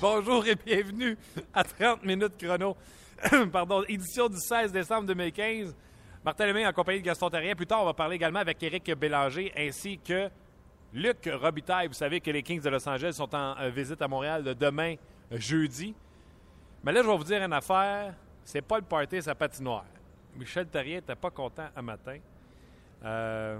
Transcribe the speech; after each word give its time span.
Bonjour 0.00 0.46
et 0.46 0.54
bienvenue 0.54 1.16
à 1.52 1.62
30 1.62 2.04
minutes 2.04 2.38
chrono. 2.38 2.76
Pardon, 3.52 3.84
édition 3.86 4.28
du 4.28 4.38
16 4.38 4.72
décembre 4.72 5.06
2015. 5.06 5.74
Martin 6.22 6.46
Lemay 6.46 6.66
en 6.66 6.72
compagnie 6.72 7.00
de 7.00 7.04
Gaston 7.04 7.30
Terrien. 7.30 7.54
Plus 7.54 7.66
tard, 7.66 7.80
on 7.80 7.86
va 7.86 7.94
parler 7.94 8.16
également 8.16 8.40
avec 8.40 8.62
Éric 8.62 8.92
Bélanger 8.92 9.50
ainsi 9.56 9.98
que 9.98 10.28
Luc 10.92 11.30
Robitaille. 11.32 11.88
Vous 11.88 11.94
savez 11.94 12.20
que 12.20 12.30
les 12.30 12.42
Kings 12.42 12.60
de 12.60 12.68
Los 12.68 12.86
Angeles 12.86 13.14
sont 13.14 13.34
en 13.34 13.56
euh, 13.58 13.70
visite 13.70 14.02
à 14.02 14.08
Montréal 14.08 14.44
de 14.44 14.52
demain, 14.52 14.96
euh, 15.32 15.38
jeudi. 15.38 15.94
Mais 16.84 16.92
là, 16.92 17.02
je 17.02 17.08
vais 17.08 17.16
vous 17.16 17.24
dire 17.24 17.42
une 17.42 17.52
affaire. 17.54 18.14
C'est 18.44 18.60
pas 18.60 18.76
le 18.76 18.84
party, 18.84 19.20
la 19.20 19.34
patinoire. 19.34 19.86
Michel 20.36 20.66
Terrien 20.66 20.96
n'était 20.96 21.14
pas 21.14 21.30
content 21.30 21.68
un 21.74 21.82
matin. 21.82 22.18
Euh, 23.02 23.58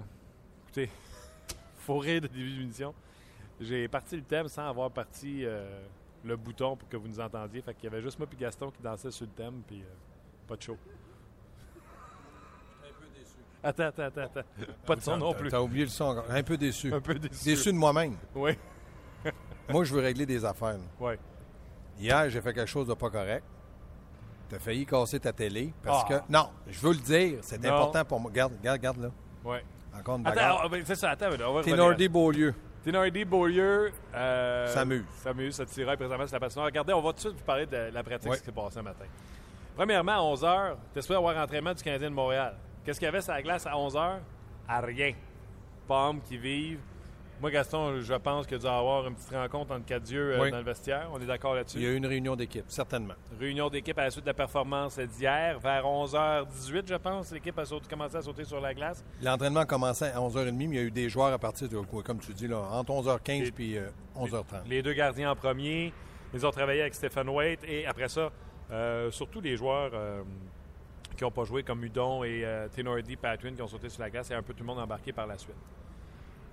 écoutez, 0.64 0.90
faut 1.78 1.98
rire 1.98 2.20
de 2.20 2.26
début 2.26 2.58
d'émission. 2.58 2.94
J'ai 3.58 3.88
parti 3.88 4.16
le 4.16 4.22
thème 4.22 4.48
sans 4.48 4.68
avoir 4.68 4.90
parti 4.90 5.44
le 6.24 6.36
bouton 6.36 6.76
pour 6.76 6.88
que 6.88 6.96
vous 6.96 7.08
nous 7.08 7.20
entendiez. 7.20 7.60
Fait 7.60 7.74
qu'il 7.74 7.84
y 7.84 7.86
avait 7.86 8.00
juste 8.00 8.18
moi 8.18 8.28
et 8.30 8.36
Gaston 8.36 8.70
qui 8.70 8.82
dansaient 8.82 9.10
sur 9.10 9.26
le 9.26 9.32
thème, 9.32 9.62
puis 9.66 9.82
pas 10.46 10.56
de 10.56 10.62
show. 10.62 10.78
Attends, 13.62 13.84
attends, 13.84 14.02
attends, 14.04 14.22
attends. 14.22 14.40
Pas 14.86 14.96
de 14.96 15.00
son 15.00 15.16
non 15.18 15.34
plus. 15.34 15.50
T'as 15.50 15.60
oublié 15.60 15.84
le 15.84 15.90
son 15.90 16.04
encore. 16.04 16.24
Un 16.30 16.42
peu 16.42 16.56
déçu. 16.56 16.92
Un 16.92 17.00
peu 17.00 17.14
déçu. 17.14 17.44
Déçu 17.44 17.72
de 17.72 17.76
moi-même. 17.78 18.16
Oui, 18.34 18.56
Moi, 19.68 19.84
je 19.84 19.94
veux 19.94 20.00
régler 20.00 20.24
des 20.26 20.44
affaires. 20.44 20.72
là. 20.74 20.78
oui. 21.00 21.14
Hier, 21.98 22.30
j'ai 22.30 22.40
fait 22.40 22.54
quelque 22.54 22.66
chose 22.68 22.86
de 22.88 22.94
pas 22.94 23.10
correct. 23.10 23.44
T'as 24.48 24.58
failli 24.58 24.86
casser 24.86 25.20
ta 25.20 25.32
télé 25.32 25.72
parce 25.82 26.04
Ah. 26.04 26.08
que. 26.26 26.32
Non, 26.32 26.48
je 26.66 26.80
veux 26.80 26.92
le 26.92 26.98
dire. 26.98 27.38
C'est 27.42 27.62
Non. 27.62 27.74
important 27.74 28.04
pour 28.06 28.18
moi. 28.20 28.30
Regarde, 28.30 28.52
regarde, 28.58 28.78
regarde 28.78 28.98
là. 29.02 29.08
oui. 29.44 29.58
Encore 29.98 30.16
une 30.16 30.26
Attends, 30.26 30.34
bagarre. 30.36 30.60
ah, 30.64 30.68
ben, 30.68 30.82
c'est 30.86 30.94
ça, 30.94 31.10
attends, 31.10 31.26
on 31.26 31.36
va 31.36 31.46
revenir. 31.46 31.74
Ténordi 31.76 32.08
Beaulieu. 32.08 32.54
Thénardi, 32.84 33.24
Beaulieu. 33.26 33.92
Euh, 34.14 34.66
S'amuse. 34.68 35.04
S'amuse, 35.22 35.54
ça 35.56 35.66
tiraille 35.66 35.96
présentement 35.98 36.26
sur 36.26 36.36
la 36.36 36.40
patinoire. 36.40 36.66
Regardez, 36.66 36.94
on 36.94 37.02
va 37.02 37.10
tout 37.10 37.16
de 37.16 37.20
suite 37.20 37.34
vous 37.34 37.44
parler 37.44 37.66
de 37.66 37.76
la 37.92 38.02
pratique 38.02 38.30
qui 38.32 38.38
s'est 38.38 38.52
passée 38.52 38.76
ce 38.76 38.80
matin. 38.80 39.04
Premièrement, 39.76 40.12
à 40.12 40.34
11h, 40.34 40.76
tu 40.94 40.98
espères 41.00 41.18
avoir 41.18 41.36
entraînement 41.36 41.74
du 41.74 41.82
Canadien 41.82 42.08
de 42.08 42.14
Montréal. 42.14 42.54
Qu'est-ce 42.84 42.98
qu'il 42.98 43.06
y 43.06 43.08
avait 43.08 43.20
sur 43.20 43.32
la 43.32 43.42
glace 43.42 43.66
à 43.66 43.72
11h? 43.72 44.18
À 44.68 44.80
rien. 44.80 45.12
Pommes 45.86 46.20
qui 46.22 46.38
vivent. 46.38 46.80
Moi, 47.40 47.50
Gaston, 47.50 48.00
je 48.00 48.14
pense 48.14 48.46
qu'il 48.46 48.58
y 48.58 48.60
a 48.60 48.62
dû 48.62 48.66
avoir 48.66 49.06
une 49.06 49.14
petite 49.14 49.30
rencontre 49.30 49.72
entre 49.74 49.86
quatre 49.86 50.02
dieux 50.02 50.34
euh, 50.34 50.42
Oui. 50.42 50.50
dans 50.50 50.58
le 50.58 50.62
vestiaire. 50.62 51.08
On 51.10 51.18
est 51.20 51.24
d'accord 51.26 51.52
Il 51.52 51.54
y 51.54 51.58
là-dessus? 51.58 51.78
a 51.78 51.88
eu 51.88 51.96
une 51.96 52.04
réunion 52.06 52.36
d'équipe, 52.36 52.66
certainement. 52.68 53.14
Réunion 53.38 53.70
d'équipe 53.70 53.98
à 53.98 54.04
la 54.04 54.10
suite 54.10 54.24
de 54.24 54.30
la 54.30 54.34
performance 54.34 54.98
d'hier. 54.98 55.58
Vers 55.58 55.84
11h18, 55.86 56.86
je 56.86 56.94
pense, 56.96 57.32
l'équipe 57.32 57.58
a 57.58 57.64
sauté- 57.64 57.88
commencé 57.88 58.16
à 58.16 58.20
sauter 58.22 58.44
sur 58.44 58.60
la 58.60 58.74
glace. 58.74 59.02
L'entraînement 59.22 59.64
commençait 59.64 60.12
à 60.12 60.20
11h30, 60.20 60.52
mais 60.52 60.64
il 60.66 60.74
y 60.74 60.78
a 60.78 60.82
eu 60.82 60.90
des 60.90 61.08
joueurs 61.08 61.32
à 61.32 61.38
partir 61.38 61.66
de, 61.66 61.78
comme 61.78 62.18
tu 62.18 62.32
dis, 62.34 62.46
là, 62.46 62.58
entre 62.72 62.92
11h15 62.92 63.46
Et- 63.48 63.52
puis 63.52 63.78
euh, 63.78 63.88
11h30. 64.16 64.68
Les 64.68 64.82
deux 64.82 64.92
gardiens 64.92 65.30
en 65.30 65.36
premier. 65.36 65.94
Ils 66.34 66.44
ont 66.46 66.50
travaillé 66.50 66.82
avec 66.82 66.94
Stephen 66.94 67.28
Waite. 67.30 67.60
Et 67.66 67.86
après 67.86 68.08
ça, 68.10 68.30
euh, 68.70 69.10
surtout 69.10 69.40
les 69.40 69.56
joueurs 69.56 69.92
euh, 69.94 70.22
qui 71.20 71.24
n'ont 71.24 71.30
pas 71.30 71.44
joué, 71.44 71.62
comme 71.62 71.84
Udon 71.84 72.24
et 72.24 72.42
euh, 72.46 72.66
Tenordi, 72.74 73.14
Patwin, 73.14 73.54
qui 73.54 73.60
ont 73.60 73.68
sauté 73.68 73.90
sur 73.90 74.00
la 74.00 74.08
glace, 74.08 74.30
et 74.30 74.34
un 74.34 74.40
peu 74.42 74.54
tout 74.54 74.60
le 74.62 74.66
monde 74.68 74.78
embarqué 74.78 75.12
par 75.12 75.26
la 75.26 75.36
suite. 75.36 75.54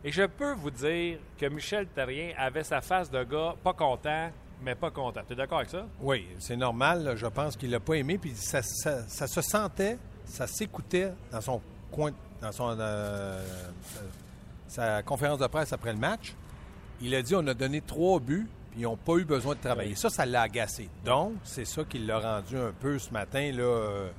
Et 0.03 0.11
je 0.11 0.23
peux 0.23 0.51
vous 0.55 0.71
dire 0.71 1.19
que 1.39 1.45
Michel 1.45 1.87
Terrien 1.87 2.33
avait 2.37 2.65
sa 2.65 2.81
face 2.81 3.09
de 3.09 3.23
gars 3.23 3.55
pas 3.63 3.71
content, 3.71 4.29
mais 4.61 4.75
pas 4.75 4.91
content. 4.91 5.21
Tu 5.25 5.31
es 5.31 5.35
d'accord 5.37 5.59
avec 5.59 5.69
ça? 5.69 5.85
Oui, 6.01 6.27
c'est 6.39 6.57
normal. 6.57 7.03
là. 7.05 7.15
Je 7.15 7.27
pense 7.27 7.55
qu'il 7.55 7.71
l'a 7.71 7.79
pas 7.79 7.93
aimé. 7.93 8.17
Puis 8.17 8.31
ça, 8.35 8.61
ça- 8.61 9.07
ça 9.07 9.25
se 9.25 9.39
sentait, 9.41 9.97
ça 10.25 10.47
s'écoutait 10.47 11.13
dans 11.31 11.39
son 11.41 11.61
coin, 11.89 12.11
dans 12.41 12.51
son 12.51 12.75
euh, 12.77 13.41
sa, 14.67 14.85
sa 14.97 15.01
conférence 15.03 15.39
de 15.39 15.47
presse 15.47 15.71
après 15.71 15.93
le 15.93 15.99
match. 15.99 16.33
Il 16.99 17.15
a 17.15 17.21
dit 17.21 17.35
on 17.35 17.47
a 17.47 17.53
donné 17.53 17.79
trois 17.79 18.19
buts, 18.19 18.47
puis 18.71 18.81
ils 18.81 18.83
n'ont 18.83 18.97
pas 18.97 19.13
eu 19.15 19.23
besoin 19.23 19.55
de 19.55 19.61
travailler. 19.61 19.91
Oui. 19.91 19.97
Ça, 19.97 20.09
ça 20.09 20.25
l'a 20.25 20.41
agacé. 20.41 20.89
Donc, 21.05 21.35
c'est 21.43 21.65
ça 21.65 21.83
qui 21.85 21.99
l'a 21.99 22.19
rendu 22.19 22.57
un 22.57 22.73
peu 22.77 22.99
ce 22.99 23.11
matin, 23.11 23.49
là, 23.53 23.63
euh, 23.63 24.09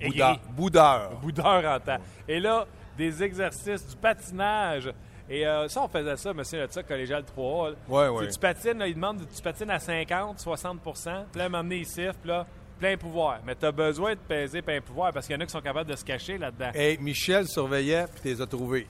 boudeur. 0.00 0.38
boudeur. 0.50 1.10
boudeur 1.20 1.64
en 1.64 1.80
temps. 1.80 1.98
Et 2.28 2.40
là, 2.40 2.66
des 2.96 3.22
exercices, 3.22 3.86
du 3.86 3.96
patinage. 3.96 4.92
Et 5.28 5.46
euh, 5.46 5.68
ça, 5.68 5.82
on 5.82 5.88
faisait 5.88 6.16
ça, 6.16 6.32
monsieur 6.32 6.60
le 6.60 6.82
collégial 6.82 7.24
3. 7.24 7.70
là. 7.70 7.76
Ouais, 7.88 8.26
Tu 8.26 8.32
Tu 8.32 8.38
patines, 8.38 8.78
là, 8.78 8.86
il 8.86 8.94
demande, 8.94 9.26
tu 9.34 9.42
patines 9.42 9.70
à 9.70 9.78
50, 9.78 10.38
60 10.38 10.80
Puis 10.80 10.92
là, 11.40 11.62
siffle, 11.84 12.14
puis 12.20 12.28
là, 12.28 12.46
plein 12.78 12.96
pouvoir. 12.96 13.40
Mais 13.44 13.54
tu 13.56 13.66
as 13.66 13.72
besoin 13.72 14.14
de 14.14 14.20
peser 14.20 14.62
plein 14.62 14.80
pouvoir 14.80 15.12
parce 15.12 15.26
qu'il 15.26 15.34
y 15.34 15.38
en 15.38 15.40
a 15.40 15.46
qui 15.46 15.52
sont 15.52 15.60
capables 15.60 15.90
de 15.90 15.96
se 15.96 16.04
cacher 16.04 16.38
là-dedans. 16.38 16.70
Et 16.74 16.96
Michel 16.98 17.48
surveillait, 17.48 18.04
puis 18.06 18.20
tu 18.22 18.28
les 18.28 18.40
as 18.40 18.46
trouvés. 18.46 18.86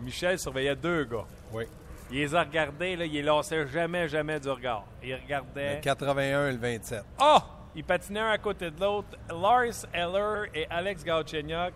Michel 0.00 0.38
surveillait 0.38 0.76
deux 0.76 1.04
gars. 1.04 1.24
Oui. 1.52 1.64
Il 2.10 2.18
les 2.18 2.34
a 2.34 2.42
regardés, 2.42 2.94
là, 2.94 3.04
il 3.06 3.12
les 3.12 3.22
lassait 3.22 3.66
jamais, 3.68 4.08
jamais 4.08 4.38
du 4.38 4.48
regard. 4.50 4.84
Il 5.02 5.14
regardait. 5.14 5.76
Le 5.76 5.80
81 5.80 6.48
et 6.48 6.52
le 6.52 6.58
27. 6.58 7.02
Oh! 7.20 7.38
Ils 7.74 7.84
patinaient 7.84 8.20
un 8.20 8.30
à 8.30 8.38
côté 8.38 8.70
de 8.70 8.80
l'autre. 8.80 9.08
Lars 9.30 9.86
Eller 9.94 10.50
et 10.54 10.66
Alex 10.68 11.04
Galchenyuk, 11.04 11.72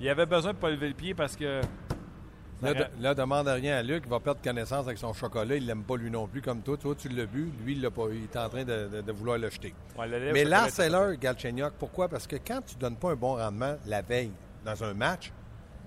ils 0.00 0.08
avaient 0.08 0.26
besoin 0.26 0.52
de 0.52 0.58
pas 0.58 0.70
lever 0.70 0.88
le 0.88 0.94
pied 0.94 1.14
parce 1.14 1.34
que. 1.36 1.60
Là, 2.60 2.74
de- 2.74 2.86
là, 3.00 3.14
demande 3.14 3.46
rien 3.46 3.76
à 3.76 3.82
Luc, 3.84 4.02
il 4.04 4.10
va 4.10 4.18
perdre 4.18 4.42
connaissance 4.42 4.84
avec 4.84 4.98
son 4.98 5.12
chocolat. 5.12 5.54
Il 5.54 5.64
l'aime 5.64 5.84
pas 5.84 5.96
lui 5.96 6.10
non 6.10 6.26
plus 6.26 6.42
comme 6.42 6.60
toi. 6.60 6.76
Toi, 6.76 6.94
tu 6.98 7.08
l'as 7.08 7.24
bu. 7.24 7.52
Lui, 7.64 7.74
il 7.74 7.80
l'a 7.80 7.90
pas. 7.90 8.06
Il 8.10 8.24
est 8.24 8.36
en 8.36 8.48
train 8.48 8.64
de, 8.64 8.88
de- 8.88 9.00
de 9.00 9.12
vouloir 9.12 9.38
le 9.38 9.48
jeter. 9.48 9.72
Ouais, 9.96 10.08
le 10.08 10.32
Mais 10.32 10.44
Lars 10.44 10.78
Eller, 10.80 11.16
Galchenyuk, 11.18 11.74
pourquoi? 11.78 12.08
Parce 12.08 12.26
que 12.26 12.36
quand 12.36 12.60
tu 12.66 12.74
donnes 12.74 12.96
pas 12.96 13.12
un 13.12 13.16
bon 13.16 13.36
rendement 13.36 13.76
la 13.86 14.02
veille 14.02 14.32
dans 14.64 14.82
un 14.82 14.92
match, 14.92 15.30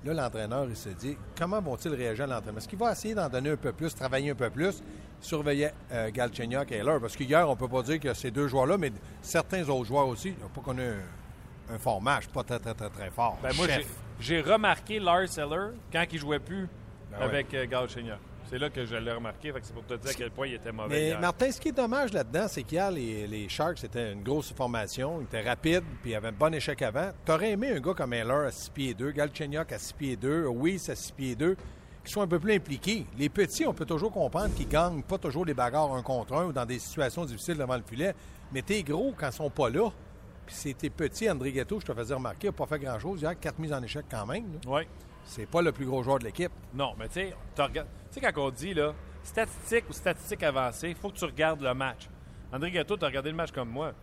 là, 0.06 0.14
l'entraîneur, 0.14 0.66
il 0.70 0.76
se 0.78 0.90
dit, 0.90 1.18
comment 1.38 1.62
vont-ils 1.62 1.94
réagir 1.94 2.24
à 2.24 2.28
l'entraînement? 2.36 2.60
Est-ce 2.60 2.70
qu'il 2.70 2.80
va 2.80 2.94
essayer 2.94 3.14
d'en 3.16 3.28
donner 3.28 3.50
un 3.52 3.58
peu 3.58 3.74
plus, 3.74 3.94
travailler 3.94 4.32
un 4.32 4.36
peu 4.36 4.50
plus? 4.50 4.82
Il 5.22 5.26
surveillait 5.28 5.74
euh, 5.92 6.10
Galchenyuk 6.12 6.72
et 6.72 6.78
Eller. 6.78 6.98
Parce 7.00 7.16
qu'hier, 7.16 7.48
on 7.50 7.56
peut 7.56 7.68
pas 7.68 7.84
dire 7.84 8.00
que 8.00 8.14
ces 8.14 8.32
deux 8.32 8.48
joueurs-là, 8.48 8.78
mais 8.78 8.92
certains 9.22 9.68
autres 9.70 9.86
joueurs 9.86 10.08
aussi, 10.08 10.34
n'ont 10.42 10.50
pas 10.50 10.62
connu 10.62 10.82
un, 10.82 11.76
un 11.76 11.78
fort 11.78 12.02
match, 12.02 12.28
pas 12.28 12.44
très, 12.44 12.60
très, 12.60 12.74
très, 12.74 12.90
très 12.90 13.10
fort. 13.12 13.38
Ben, 13.44 13.52
moi, 13.56 13.68
j'ai- 14.20 14.42
remarqué 14.42 15.00
Lars 15.00 15.38
Eller 15.38 15.74
quand 15.92 16.04
il 16.12 16.20
jouait 16.20 16.40
plus 16.40 16.68
Ben 17.12 17.18
ouais. 17.20 17.24
avec 17.26 17.54
euh, 17.54 17.66
Galchenyuk. 17.68 18.18
C'est 18.50 18.58
là 18.58 18.70
que 18.70 18.84
je 18.86 18.96
l'ai 18.96 19.12
remarqué. 19.14 19.54
C'est 19.62 19.74
pour 19.74 19.86
te 19.86 19.94
dire 19.94 20.12
à 20.12 20.14
quel 20.14 20.32
point 20.32 20.48
il 20.48 20.56
était 20.56 20.72
mauvais. 20.74 20.90
Mais 20.90 21.08
hier. 21.10 21.20
Martin, 21.22 21.52
ce 21.52 21.62
qui 21.62 21.70
est 21.70 21.74
dommage 21.74 22.12
là-dedans, 22.12 22.48
c'est 22.50 22.64
qu'hier, 22.64 22.92
les, 22.92 23.26
les 23.26 23.48
Sharks, 23.48 23.78
c'était 23.78 24.12
une 24.12 24.24
grosse 24.24 24.52
formation. 24.52 25.22
Ils 25.22 25.24
étaient 25.24 25.48
rapides, 25.48 25.84
puis 26.02 26.12
ils 26.12 26.16
avaient 26.16 26.28
un 26.30 26.34
bon 26.34 26.54
échec 26.54 26.82
avant. 26.82 27.12
T'aurais 27.24 27.52
aimé 27.52 27.70
un 27.70 27.80
gars 27.80 27.94
comme 27.94 28.12
Heller 28.12 28.48
à 28.48 28.52
6 28.52 28.70
pieds 28.72 28.94
2, 28.94 29.12
Galchenyuk 29.12 29.72
à 29.72 29.78
6 29.78 29.94
pieds 29.94 30.16
2, 30.18 30.48
Weiss 30.50 30.90
à 30.90 30.96
6 30.96 31.12
pieds 31.14 31.36
2, 31.36 31.56
qui 32.04 32.12
sont 32.12 32.22
un 32.22 32.28
peu 32.28 32.40
plus 32.40 32.54
impliqués. 32.54 33.06
Les 33.18 33.30
petits, 33.30 33.66
on 33.66 33.74
peut 33.74 33.86
toujours 33.86 34.12
comprendre 34.12 34.54
qu'ils 34.56 34.68
gagnent 34.68 35.04
pas 35.04 35.18
toujours 35.18 35.46
les 35.46 35.54
bagarres 35.54 35.94
un 35.94 36.02
contre 36.02 36.34
un 36.34 36.46
ou 36.46 36.52
dans 36.52 36.66
des 36.66 36.80
situations 36.80 37.26
difficiles 37.26 37.58
devant 37.58 37.76
le 37.78 37.84
filet. 37.84 38.14
Mais 38.52 38.62
t'es 38.62 38.84
gros 38.84 39.14
quand 39.18 39.28
ils 39.30 39.34
sont 39.34 39.50
pas 39.50 39.70
là. 39.70 39.90
Puis 40.46 40.56
c'est 40.58 40.74
tes 40.74 40.90
petits, 40.90 41.30
André 41.30 41.52
Ghetto, 41.52 41.80
je 41.80 41.86
te 41.86 41.94
faisais 41.94 42.14
remarquer, 42.14 42.48
n'a 42.48 42.54
pas 42.54 42.66
fait 42.66 42.80
grand-chose 42.80 43.22
hier, 43.22 43.40
quatre 43.40 43.60
mises 43.60 43.72
en 43.74 43.82
échec 43.84 44.06
quand 44.10 44.26
même. 44.26 44.54
là. 44.54 44.60
Oui. 44.68 44.82
C'est 45.24 45.46
pas 45.46 45.62
le 45.62 45.72
plus 45.72 45.86
gros 45.86 46.02
joueur 46.04 46.20
de 46.20 46.26
l'équipe. 46.26 46.52
Non, 46.74 46.94
mais 46.98 47.08
tu 47.08 47.14
sais, 47.14 47.36
tu 47.56 47.64
sais, 48.10 48.20
quand 48.22 48.42
on 48.42 48.50
dit, 48.50 48.74
là, 48.74 48.94
statistique 49.24 49.86
ou 49.90 49.94
statistique 49.94 50.44
avancée, 50.44 50.90
il 50.90 50.96
faut 50.96 51.10
que 51.10 51.18
tu 51.18 51.26
regardes 51.26 51.62
le 51.62 51.74
match. 51.74 52.10
André 52.52 52.72
Gatto, 52.72 52.98
tu 52.98 53.06
as 53.06 53.08
regardé 53.08 53.30
le 53.30 53.36
match 53.36 53.52
comme 53.52 53.70
moi. 53.70 53.94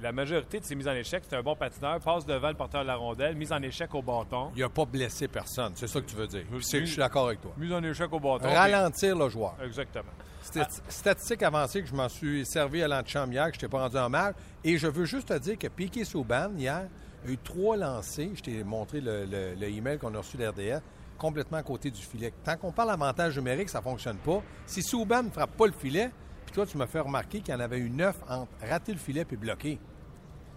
La 0.00 0.12
majorité 0.12 0.60
de 0.60 0.64
ses 0.64 0.76
mises 0.76 0.86
en 0.86 0.92
échec, 0.94 1.24
c'est 1.28 1.34
un 1.34 1.42
bon 1.42 1.56
patineur, 1.56 1.98
passe 1.98 2.24
devant 2.24 2.48
le 2.48 2.54
porteur 2.54 2.82
de 2.82 2.86
la 2.86 2.94
rondelle, 2.94 3.34
mise 3.34 3.52
en 3.52 3.60
échec 3.62 3.92
au 3.94 4.02
bâton. 4.02 4.50
Il 4.54 4.62
a 4.62 4.68
pas 4.68 4.84
blessé 4.84 5.26
personne. 5.26 5.72
C'est 5.74 5.88
ça 5.88 6.00
que 6.00 6.06
tu 6.06 6.14
veux 6.14 6.28
dire. 6.28 6.44
Je 6.52 6.58
suis 6.86 6.96
d'accord 6.96 7.26
avec 7.26 7.40
toi. 7.40 7.52
Mise 7.56 7.72
en 7.72 7.82
échec 7.82 8.12
au 8.12 8.20
bâton. 8.20 8.48
Ralentir 8.48 9.16
le 9.16 9.28
joueur. 9.28 9.56
Exactement. 9.64 10.12
Stati- 10.44 10.80
Statistique 10.88 11.42
avancée 11.42 11.82
que 11.82 11.88
je 11.88 11.94
m'en 11.94 12.08
suis 12.08 12.46
servi 12.46 12.80
à 12.82 12.86
l'antichambre 12.88 13.32
hier, 13.32 13.48
que 13.48 13.54
je 13.56 13.60
t'ai 13.60 13.68
pas 13.68 13.80
rendu 13.80 13.96
en 13.98 14.08
mal. 14.08 14.34
Et 14.62 14.78
je 14.78 14.86
veux 14.86 15.04
juste 15.04 15.28
te 15.28 15.38
dire 15.38 15.58
que 15.58 15.66
Piqué 15.66 16.04
Souban, 16.04 16.50
hier, 16.56 16.86
a 17.26 17.28
eu 17.28 17.36
trois 17.38 17.76
lancés. 17.76 18.30
Je 18.36 18.40
t'ai 18.42 18.62
montré 18.62 19.00
le, 19.00 19.24
le- 19.24 19.54
le 19.56 19.68
email 19.68 19.98
qu'on 19.98 20.14
a 20.14 20.18
reçu 20.18 20.36
d'RDS, 20.36 20.80
complètement 21.18 21.58
à 21.58 21.62
côté 21.64 21.90
du 21.90 22.00
filet. 22.00 22.32
Tant 22.44 22.56
qu'on 22.56 22.70
parle 22.70 22.90
avantage 22.92 23.36
numérique, 23.36 23.68
ça 23.68 23.82
fonctionne 23.82 24.18
pas. 24.18 24.40
Si 24.64 24.80
Souban 24.80 25.24
ne 25.24 25.30
frappe 25.30 25.56
pas 25.56 25.66
le 25.66 25.72
filet, 25.72 26.10
puis 26.46 26.54
toi, 26.54 26.64
tu 26.64 26.78
m'as 26.78 26.86
fait 26.86 27.00
remarquer 27.00 27.40
qu'il 27.40 27.52
y 27.52 27.56
en 27.56 27.60
avait 27.60 27.78
eu 27.78 27.90
neuf 27.90 28.16
entre 28.28 28.48
rater 28.66 28.92
le 28.92 28.98
filet 28.98 29.24
puis 29.24 29.36
bloquer. 29.36 29.78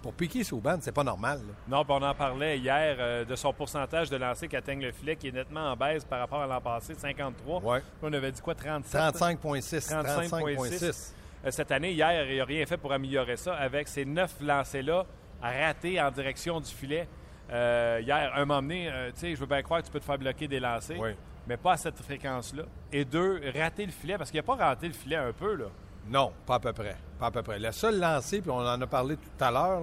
Pour 0.01 0.13
Piqué 0.13 0.43
Souban, 0.43 0.77
c'est 0.81 0.91
pas 0.91 1.03
normal. 1.03 1.39
là. 1.47 1.53
Non, 1.67 1.85
on 1.87 2.01
en 2.01 2.15
parlait 2.15 2.57
hier 2.57 2.95
euh, 2.99 3.23
de 3.23 3.35
son 3.35 3.53
pourcentage 3.53 4.09
de 4.09 4.17
lancers 4.17 4.49
qui 4.49 4.55
atteignent 4.55 4.81
le 4.81 4.91
filet, 4.91 5.15
qui 5.15 5.27
est 5.27 5.31
nettement 5.31 5.71
en 5.71 5.75
baisse 5.75 6.03
par 6.03 6.19
rapport 6.19 6.41
à 6.41 6.47
l'an 6.47 6.59
passé, 6.59 6.95
53. 6.95 7.61
Ouais. 7.63 7.81
On 8.01 8.11
avait 8.11 8.31
dit 8.31 8.41
quoi, 8.41 8.55
37? 8.55 8.99
35,6. 8.99 9.89
35,6. 9.91 10.29
35,6. 10.69 11.13
Euh, 11.45 11.51
Cette 11.51 11.71
année, 11.71 11.91
hier, 11.91 12.29
il 12.31 12.37
n'a 12.37 12.45
rien 12.45 12.65
fait 12.65 12.77
pour 12.77 12.91
améliorer 12.93 13.37
ça 13.37 13.53
avec 13.55 13.87
ces 13.87 14.03
neuf 14.05 14.35
lancers-là 14.41 15.05
à 15.41 15.51
rater 15.51 16.01
en 16.01 16.09
direction 16.11 16.59
du 16.59 16.69
filet. 16.71 17.07
Euh, 17.51 17.99
hier, 18.01 18.31
un 18.35 18.45
moment 18.45 18.61
donné, 18.61 18.89
euh, 18.89 19.11
tu 19.11 19.19
sais, 19.19 19.35
je 19.35 19.39
veux 19.39 19.45
bien 19.45 19.61
croire 19.61 19.81
que 19.81 19.85
tu 19.87 19.91
peux 19.91 19.99
te 19.99 20.05
faire 20.05 20.17
bloquer 20.17 20.47
des 20.47 20.59
lancers, 20.59 20.99
Oui. 20.99 21.11
mais 21.47 21.57
pas 21.57 21.73
à 21.73 21.77
cette 21.77 21.97
fréquence-là. 22.01 22.63
Et 22.91 23.05
deux, 23.05 23.41
rater 23.55 23.85
le 23.85 23.91
filet, 23.91 24.17
parce 24.17 24.31
qu'il 24.31 24.39
n'a 24.39 24.43
pas 24.43 24.55
raté 24.55 24.87
le 24.87 24.93
filet 24.93 25.17
un 25.17 25.33
peu, 25.33 25.55
là. 25.55 25.65
Non, 26.09 26.31
pas 26.45 26.55
à 26.55 26.59
peu 26.59 26.73
près. 26.73 26.97
Pas 27.19 27.27
à 27.27 27.31
peu 27.31 27.43
près. 27.43 27.59
Le 27.59 27.71
seul 27.71 27.99
lancé, 27.99 28.41
puis 28.41 28.49
on 28.51 28.57
en 28.59 28.81
a 28.81 28.87
parlé 28.87 29.15
tout 29.17 29.43
à 29.43 29.51
l'heure, 29.51 29.81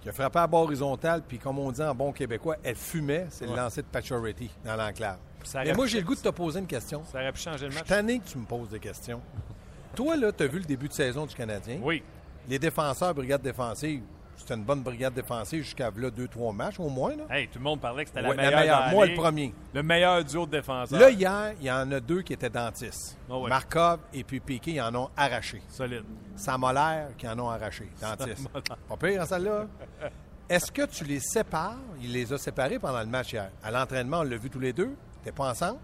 qui 0.00 0.08
a 0.08 0.12
frappé 0.12 0.38
à 0.38 0.46
bord 0.46 0.62
horizontal, 0.62 1.22
puis 1.26 1.38
comme 1.38 1.58
on 1.58 1.70
dit 1.70 1.82
en 1.82 1.94
bon 1.94 2.12
québécois, 2.12 2.56
elle 2.62 2.74
fumait, 2.74 3.26
c'est 3.30 3.46
le 3.46 3.54
lancer 3.54 3.82
de 3.82 3.86
Pacioretty 3.86 4.50
dans 4.64 4.76
l'enclave. 4.76 5.18
Mais 5.54 5.72
moi, 5.74 5.86
j'ai 5.86 6.00
le 6.00 6.06
goût 6.06 6.14
de 6.14 6.20
te 6.20 6.28
poser 6.30 6.60
une 6.60 6.66
question. 6.66 7.02
Ça 7.10 7.18
aurait 7.20 7.32
pu 7.32 7.40
changer 7.40 7.66
le 7.66 7.70
Je 7.70 7.76
suis 7.78 7.94
match. 7.94 8.24
que 8.24 8.30
tu 8.30 8.38
me 8.38 8.44
poses 8.44 8.68
des 8.70 8.78
questions. 8.78 9.20
Toi, 9.94 10.16
là, 10.16 10.32
tu 10.32 10.42
as 10.42 10.46
vu 10.46 10.58
le 10.58 10.64
début 10.64 10.88
de 10.88 10.92
saison 10.92 11.26
du 11.26 11.34
Canadien? 11.34 11.78
Oui. 11.82 12.02
Les 12.48 12.58
défenseurs, 12.58 13.14
brigade 13.14 13.42
défensive, 13.42 14.02
c'était 14.40 14.54
une 14.54 14.64
bonne 14.64 14.82
brigade 14.82 15.14
défensive 15.14 15.62
jusqu'à 15.62 15.90
là, 15.94 16.10
deux, 16.10 16.28
trois 16.28 16.52
matchs 16.52 16.80
au 16.80 16.88
moins. 16.88 17.14
Là. 17.14 17.24
Hey, 17.30 17.48
tout 17.48 17.58
le 17.58 17.64
monde 17.64 17.80
parlait 17.80 18.04
que 18.04 18.10
c'était 18.14 18.26
Ouais, 18.26 18.36
la 18.36 18.50
meilleure. 18.50 18.88
Moi, 18.90 19.06
le 19.06 19.14
premier. 19.14 19.54
Le 19.74 19.82
meilleur 19.82 20.24
duo 20.24 20.46
de 20.46 20.52
défenseurs. 20.52 20.98
Là, 20.98 21.10
hier, 21.10 21.52
il 21.60 21.66
y 21.66 21.70
en 21.70 21.90
a 21.92 22.00
deux 22.00 22.22
qui 22.22 22.32
étaient 22.32 22.50
dentistes. 22.50 23.16
Ah 23.30 23.38
ouais. 23.38 23.48
Markov 23.48 24.00
et 24.12 24.24
puis 24.24 24.40
Piquet, 24.40 24.72
ils 24.72 24.80
en 24.80 24.94
ont 24.94 25.10
arraché. 25.16 25.62
Solide. 25.68 26.04
Samolaire 26.36 27.08
qui 27.16 27.28
en 27.28 27.38
ont 27.38 27.50
arraché, 27.50 27.88
dentiste. 28.00 28.48
Pas 28.48 28.96
pire, 28.96 29.22
hein, 29.22 29.26
celle-là? 29.26 29.66
Est-ce 30.48 30.72
que 30.72 30.86
tu 30.86 31.04
les 31.04 31.20
sépares? 31.20 31.76
Il 32.02 32.12
les 32.12 32.32
a 32.32 32.38
séparés 32.38 32.78
pendant 32.78 33.00
le 33.00 33.06
match 33.06 33.32
hier. 33.32 33.50
À 33.62 33.70
l'entraînement, 33.70 34.20
on 34.20 34.22
l'a 34.24 34.36
vu 34.36 34.50
tous 34.50 34.58
les 34.58 34.72
deux. 34.72 34.96
T'es 35.22 35.32
pas 35.32 35.50
ensemble? 35.50 35.78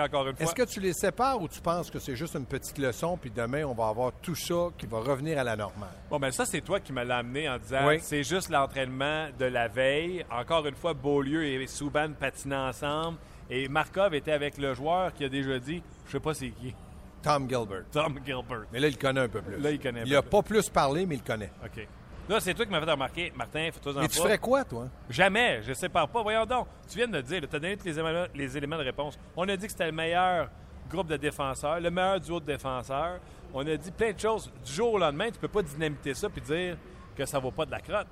Encore 0.00 0.28
une 0.28 0.36
fois. 0.36 0.44
Est-ce 0.44 0.54
que 0.54 0.62
tu 0.62 0.80
les 0.80 0.92
sépares 0.92 1.40
ou 1.40 1.48
tu 1.48 1.60
penses 1.60 1.90
que 1.90 1.98
c'est 1.98 2.16
juste 2.16 2.34
une 2.34 2.46
petite 2.46 2.78
leçon, 2.78 3.16
puis 3.16 3.30
demain, 3.30 3.64
on 3.64 3.74
va 3.74 3.88
avoir 3.88 4.12
tout 4.22 4.34
ça 4.34 4.68
qui 4.78 4.86
va 4.86 4.98
revenir 5.00 5.38
à 5.38 5.44
la 5.44 5.56
normale? 5.56 5.90
Bon, 6.10 6.18
ben 6.18 6.30
ça, 6.30 6.44
c'est 6.46 6.60
toi 6.60 6.80
qui 6.80 6.92
me 6.92 7.04
l'as 7.04 7.18
amené 7.18 7.48
en 7.48 7.58
disant 7.58 7.86
Oui. 7.86 7.98
c'est 8.00 8.22
juste 8.24 8.48
l'entraînement 8.50 9.28
de 9.38 9.44
la 9.44 9.68
veille. 9.68 10.24
Encore 10.30 10.66
une 10.66 10.74
fois, 10.74 10.94
Beaulieu 10.94 11.44
et 11.44 11.66
Souban 11.66 12.12
patinaient 12.18 12.56
ensemble. 12.56 13.18
Et 13.50 13.68
Markov 13.68 14.14
était 14.14 14.32
avec 14.32 14.58
le 14.58 14.74
joueur 14.74 15.12
qui 15.12 15.24
a 15.24 15.28
déjà 15.28 15.58
dit, 15.58 15.82
je 16.06 16.12
sais 16.12 16.20
pas 16.20 16.34
c'est 16.34 16.50
qui, 16.50 16.74
Tom 17.22 17.48
Gilbert. 17.50 17.82
Tom 17.92 18.18
Gilbert. 18.24 18.64
Mais 18.72 18.80
là, 18.80 18.88
il 18.88 18.96
connaît 18.96 19.20
un 19.20 19.28
peu 19.28 19.42
plus. 19.42 19.58
Là, 19.58 19.70
il 19.72 19.78
connaît 19.80 20.00
un 20.00 20.04
Il 20.04 20.10
peu 20.12 20.16
a 20.16 20.22
plus. 20.22 20.30
pas 20.30 20.42
plus 20.42 20.68
parlé, 20.70 21.04
mais 21.04 21.16
il 21.16 21.22
connaît. 21.22 21.50
OK. 21.64 21.86
Là, 22.30 22.38
c'est 22.38 22.54
toi 22.54 22.64
qui 22.64 22.70
m'as 22.70 22.80
fait 22.80 22.90
remarquer, 22.90 23.32
Martin, 23.34 23.68
faut-toi 23.72 23.96
en 23.98 24.00
Mais 24.02 24.08
tu 24.08 24.18
pas. 24.18 24.22
ferais 24.24 24.38
quoi, 24.38 24.64
toi? 24.64 24.86
Jamais, 25.08 25.62
je 25.62 25.72
sépare 25.72 26.08
pas. 26.08 26.22
Voyons 26.22 26.46
donc, 26.46 26.68
tu 26.88 26.96
viens 26.96 27.08
de 27.08 27.16
le 27.16 27.22
dire, 27.24 27.40
tu 27.40 27.56
as 27.56 27.58
donné 27.58 27.76
tous 27.76 27.84
les 27.86 27.98
éléments, 27.98 28.26
les 28.34 28.56
éléments 28.56 28.78
de 28.78 28.84
réponse. 28.84 29.18
On 29.36 29.48
a 29.48 29.56
dit 29.56 29.66
que 29.66 29.72
c'était 29.72 29.86
le 29.86 29.92
meilleur 29.92 30.48
groupe 30.88 31.08
de 31.08 31.16
défenseurs, 31.16 31.80
le 31.80 31.90
meilleur 31.90 32.20
duo 32.20 32.38
de 32.38 32.44
défenseurs. 32.46 33.18
On 33.52 33.66
a 33.66 33.76
dit 33.76 33.90
plein 33.90 34.12
de 34.12 34.18
choses. 34.20 34.48
Du 34.64 34.72
jour 34.72 34.92
au 34.92 34.98
lendemain, 34.98 35.28
tu 35.32 35.40
peux 35.40 35.48
pas 35.48 35.62
dynamiter 35.62 36.14
ça 36.14 36.28
puis 36.28 36.40
dire 36.40 36.76
que 37.16 37.26
ça 37.26 37.40
vaut 37.40 37.50
pas 37.50 37.66
de 37.66 37.72
la 37.72 37.80
crotte. 37.80 38.06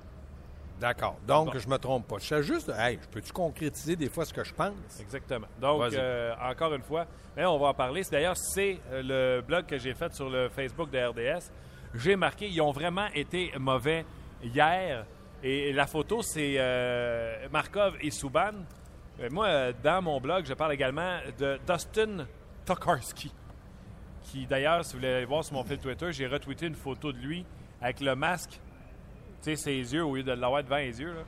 D'accord. 0.81 1.17
Donc, 1.25 1.53
Bon. 1.53 1.59
je 1.59 1.67
me 1.69 1.77
trompe 1.77 2.07
pas. 2.07 2.17
Je 2.19 2.25
sais 2.27 2.43
juste, 2.43 2.71
hey, 2.77 2.99
je 3.01 3.07
peux-tu 3.07 3.31
concrétiser 3.33 3.95
des 3.95 4.09
fois 4.09 4.25
ce 4.25 4.33
que 4.33 4.43
je 4.43 4.53
pense? 4.53 4.99
Exactement. 4.99 5.47
Donc, 5.61 5.93
euh, 5.93 6.33
encore 6.41 6.73
une 6.73 6.81
fois, 6.83 7.05
on 7.37 7.57
va 7.57 7.67
en 7.67 7.73
parler. 7.73 8.03
C'est- 8.03 8.11
D'ailleurs, 8.11 8.35
c'est 8.37 8.79
euh, 8.91 9.01
le 9.37 9.41
blog 9.41 9.65
que 9.65 9.77
j'ai 9.77 9.93
fait 9.93 10.13
sur 10.13 10.29
le 10.29 10.49
Facebook 10.49 10.89
de 10.89 10.97
RDS. 10.99 11.51
J'ai 11.95 12.15
marqué, 12.15 12.47
ils 12.47 12.61
ont 12.61 12.71
vraiment 12.71 13.07
été 13.13 13.51
mauvais 13.59 14.05
hier. 14.43 15.05
Et 15.41 15.71
la 15.73 15.87
photo, 15.87 16.21
c'est 16.21 16.55
euh, 16.57 17.47
Markov 17.51 17.95
et 18.01 18.11
Subban. 18.11 18.51
Euh, 19.19 19.29
moi, 19.31 19.71
dans 19.73 20.01
mon 20.01 20.19
blog, 20.19 20.45
je 20.45 20.53
parle 20.53 20.73
également 20.73 21.17
de 21.37 21.59
Dustin 21.67 22.25
Tokarski, 22.65 23.33
qui 24.23 24.45
d'ailleurs, 24.45 24.83
si 24.85 24.93
vous 24.93 24.99
voulez 24.99 25.13
aller 25.13 25.25
voir 25.25 25.43
sur 25.43 25.53
mon 25.55 25.63
fil 25.63 25.77
Twitter, 25.79 26.11
j'ai 26.11 26.27
retweeté 26.27 26.67
une 26.67 26.75
photo 26.75 27.11
de 27.11 27.17
lui 27.17 27.45
avec 27.81 28.01
le 28.01 28.15
masque, 28.15 28.51
tu 28.51 28.59
sais, 29.41 29.55
ses 29.55 29.93
yeux, 29.93 30.03
au 30.03 30.15
lieu 30.15 30.23
de 30.23 30.31
l'avoir 30.33 30.63
devant 30.63 30.77
les 30.77 30.99
yeux. 30.99 31.13
Là. 31.13 31.21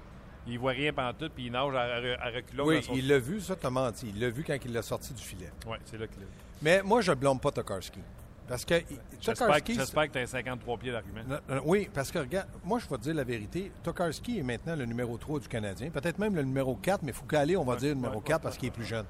Il 0.48 0.58
voit 0.60 0.72
rien 0.72 0.92
pendant 0.92 1.14
tout, 1.14 1.30
puis 1.34 1.46
il 1.46 1.52
nage 1.52 1.74
à, 1.76 1.82
à, 1.82 2.28
à 2.28 2.32
reculons 2.32 2.66
Oui, 2.66 2.84
son 2.84 2.94
il 2.94 3.08
l'a 3.08 3.20
vu, 3.20 3.40
ça, 3.40 3.56
t'as 3.56 3.70
menti. 3.70 4.12
Il 4.14 4.20
l'a 4.22 4.30
vu 4.30 4.44
quand 4.44 4.58
il 4.66 4.74
l'a 4.74 4.82
sorti 4.82 5.14
du 5.14 5.22
filet. 5.24 5.52
oui, 5.68 5.78
c'est 5.86 5.98
là 5.98 6.08
qu'il 6.08 6.22
est. 6.24 6.28
Mais 6.62 6.82
moi, 6.84 7.02
je 7.02 7.12
blâme 7.14 7.40
pas 7.40 7.52
Tokarski. 7.52 8.00
Parce 8.48 8.66
que 8.66 8.76
Tokarski, 9.22 9.74
que, 9.74 9.80
j'espère 9.80 10.08
que 10.08 10.14
tu 10.14 10.20
as 10.20 10.28
53 10.28 10.78
pieds 10.78 10.92
d'argument. 10.92 11.22
Oui, 11.64 11.90
parce 11.94 12.12
que 12.12 12.20
regarde, 12.20 12.48
moi 12.66 12.80
je 12.80 12.90
vais 12.90 12.98
te 12.98 13.04
dire 13.04 13.14
la 13.14 13.24
vérité. 13.24 13.72
Tokarski 13.84 14.40
est 14.40 14.44
maintenant 14.44 14.76
le 14.76 14.86
numéro 14.86 15.18
3 15.18 15.40
du 15.40 15.48
Canadien, 15.48 15.90
peut-être 15.90 16.20
même 16.20 16.36
le 16.36 16.44
numéro 16.44 16.76
4, 16.76 17.04
mais 17.04 17.14
Foucault, 17.14 17.38
on 17.58 17.64
va 17.64 17.76
dire 17.78 17.90
le 17.90 17.96
numéro 17.96 18.20
4 18.20 18.42
parce 18.42 18.58
qu'il 18.58 18.68
est 18.68 18.72
plus 18.72 18.86
jeune. 18.86 19.06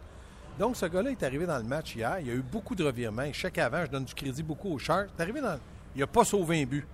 Donc 0.60 0.75
ce 0.75 0.86
gars-là 0.86 1.12
est 1.12 1.24
arrivé 1.24 1.45
dans 1.45 1.57
le 1.57 1.63
match 1.63 1.95
hier, 1.95 2.19
il 2.19 2.28
y 2.28 2.30
a 2.30 2.33
eu 2.33 2.44
beaucoup 2.44 2.75
de 2.75 2.83
revirements. 2.83 3.24
Échec 3.24 3.57
avant, 3.57 3.83
je 3.86 3.89
donne 3.89 4.06
du 4.06 4.13
crédit 4.13 4.44
beaucoup 4.44 4.69
aux 4.69 4.78
Sharks. 4.78 5.10
Il 5.16 5.19
est 5.19 5.24
arrivé 5.24 5.42
dans. 5.42 5.57
Il 5.95 6.01
n'a 6.01 6.07
pas 6.07 6.24
sauvé 6.24 6.62
un 6.62 6.66
but. 6.66 6.86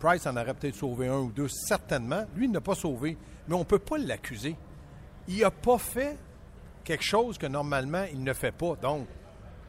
Price 0.00 0.26
en 0.26 0.36
aurait 0.36 0.54
peut-être 0.54 0.74
sauvé 0.74 1.08
un 1.08 1.18
ou 1.18 1.32
deux, 1.32 1.48
certainement. 1.48 2.24
Lui, 2.34 2.46
il 2.46 2.50
n'a 2.50 2.60
pas 2.60 2.74
sauvé. 2.74 3.16
Mais 3.48 3.54
on 3.54 3.60
ne 3.60 3.64
peut 3.64 3.78
pas 3.78 3.98
l'accuser. 3.98 4.56
Il 5.28 5.38
n'a 5.40 5.50
pas 5.50 5.78
fait 5.78 6.16
quelque 6.84 7.04
chose 7.04 7.38
que 7.38 7.46
normalement 7.46 8.04
il 8.12 8.22
ne 8.22 8.32
fait 8.32 8.52
pas. 8.52 8.74
Donc, 8.76 9.06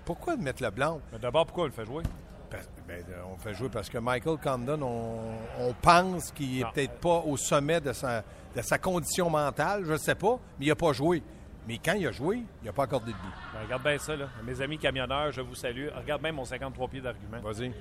pourquoi 0.08 0.38
mettre 0.38 0.64
le 0.64 0.70
blanc? 0.72 1.02
Mais 1.12 1.20
d'abord, 1.20 1.46
pourquoi 1.46 1.66
on 1.66 1.68
le 1.68 1.74
fait 1.74 1.86
jouer? 1.86 2.04
Parce- 2.50 2.70
ben, 2.88 3.04
on 3.34 3.38
fait 3.38 3.54
jouer 3.54 3.68
parce 3.68 3.90
que 3.90 3.98
Michael 3.98 4.38
Condon, 4.42 4.82
on, 4.82 5.68
on 5.68 5.74
pense 5.74 6.32
qu'il 6.32 6.60
est 6.60 6.64
Non. 6.64 6.72
peut-être 6.74 6.94
pas 7.02 7.22
au 7.26 7.36
sommet 7.36 7.82
de 7.82 7.92
sa, 7.92 8.24
de 8.56 8.62
sa 8.62 8.78
condition 8.78 9.30
mentale, 9.30 9.84
je 9.86 9.92
ne 9.92 9.98
sais 9.98 10.16
pas, 10.16 10.40
mais 10.58 10.66
il 10.66 10.70
n'a 10.70 10.76
pas 10.76 10.94
joué. 10.94 11.22
Mais 11.68 11.78
quand 11.84 11.92
il 11.96 12.08
a 12.08 12.12
joué, 12.14 12.44
il 12.62 12.66
n'a 12.66 12.72
pas 12.72 12.84
accordé 12.84 13.08
de 13.12 13.18
but. 13.18 13.34
Ben, 13.54 13.60
regarde 13.66 13.84
bien 13.84 13.98
ça, 13.98 14.16
là. 14.16 14.30
Mes 14.46 14.62
amis 14.62 14.78
camionneurs, 14.78 15.34
je 15.34 15.42
vous 15.42 15.56
salue. 15.56 15.90
Regarde 15.94 16.22
bien 16.22 16.32
mon 16.32 16.46
53 16.46 16.88
pieds 16.88 17.02
d'argument. 17.02 17.40
Vas-y. 17.44 17.74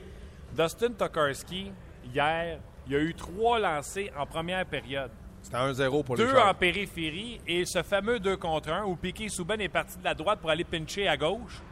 Dustin 0.53 0.91
Tokarski, 0.99 1.71
hier, 2.13 2.59
il 2.89 2.93
y 2.93 2.97
a 2.97 2.99
eu 2.99 3.15
trois 3.15 3.61
lancés 3.61 4.11
en 4.19 4.27
première 4.27 4.67
période. 4.67 5.13
C'était 5.43 5.59
1-0 5.59 6.03
pour 6.03 6.17
les 6.17 6.25
Deux 6.25 6.37
en 6.37 6.53
périphérie 6.55 7.41
et 7.47 7.65
ce 7.65 7.85
fameux 7.85 8.19
2 8.19 8.37
contre 8.37 8.71
1 8.73 8.85
où 8.85 8.97
Piquet 8.97 9.29
Souban 9.29 9.55
est 9.61 9.69
parti 9.69 9.97
de 9.97 10.03
la 10.03 10.15
droite 10.15 10.41
pour 10.41 10.51
aller 10.51 10.65
pincher 10.65 11.07
à 11.07 11.17
gauche. 11.17 11.63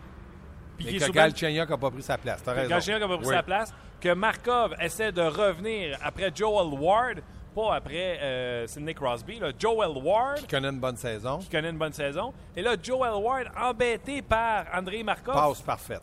Piquet 0.76 0.98
que 1.06 1.12
Galchenyuk 1.12 1.68
n'a 1.70 1.76
pas 1.76 1.90
pris 1.90 2.02
sa 2.02 2.18
place. 2.18 2.42
T'as 2.42 2.52
raison. 2.52 2.68
Galchenyuk 2.68 3.02
a 3.02 3.08
pas 3.08 3.16
pris 3.18 3.26
Oui. 3.26 3.34
sa 3.34 3.42
place. 3.42 3.74
Que 4.00 4.12
Markov 4.14 4.74
essaie 4.80 5.12
de 5.12 5.22
revenir 5.22 5.96
après 6.02 6.30
Joel 6.34 6.78
Ward, 6.78 7.20
pas 7.54 7.76
après 7.76 8.18
euh, 8.20 8.66
Sidney 8.66 8.94
Crosby. 8.94 9.38
là. 9.38 9.50
Joel 9.58 9.96
Ward, 9.96 10.38
Qui 10.40 10.46
connaît 10.46 10.68
une 10.68 10.80
bonne 10.80 10.96
saison. 10.96 11.38
qui 11.38 11.48
connaît 11.48 11.70
une 11.70 11.78
bonne 11.78 11.92
saison. 11.92 12.32
Et 12.56 12.62
là, 12.62 12.74
Joel 12.82 13.12
Ward, 13.14 13.46
embêté 13.60 14.20
par 14.22 14.66
André 14.74 15.02
Markov. 15.02 15.34
Passe 15.34 15.62
parfaite. 15.62 16.02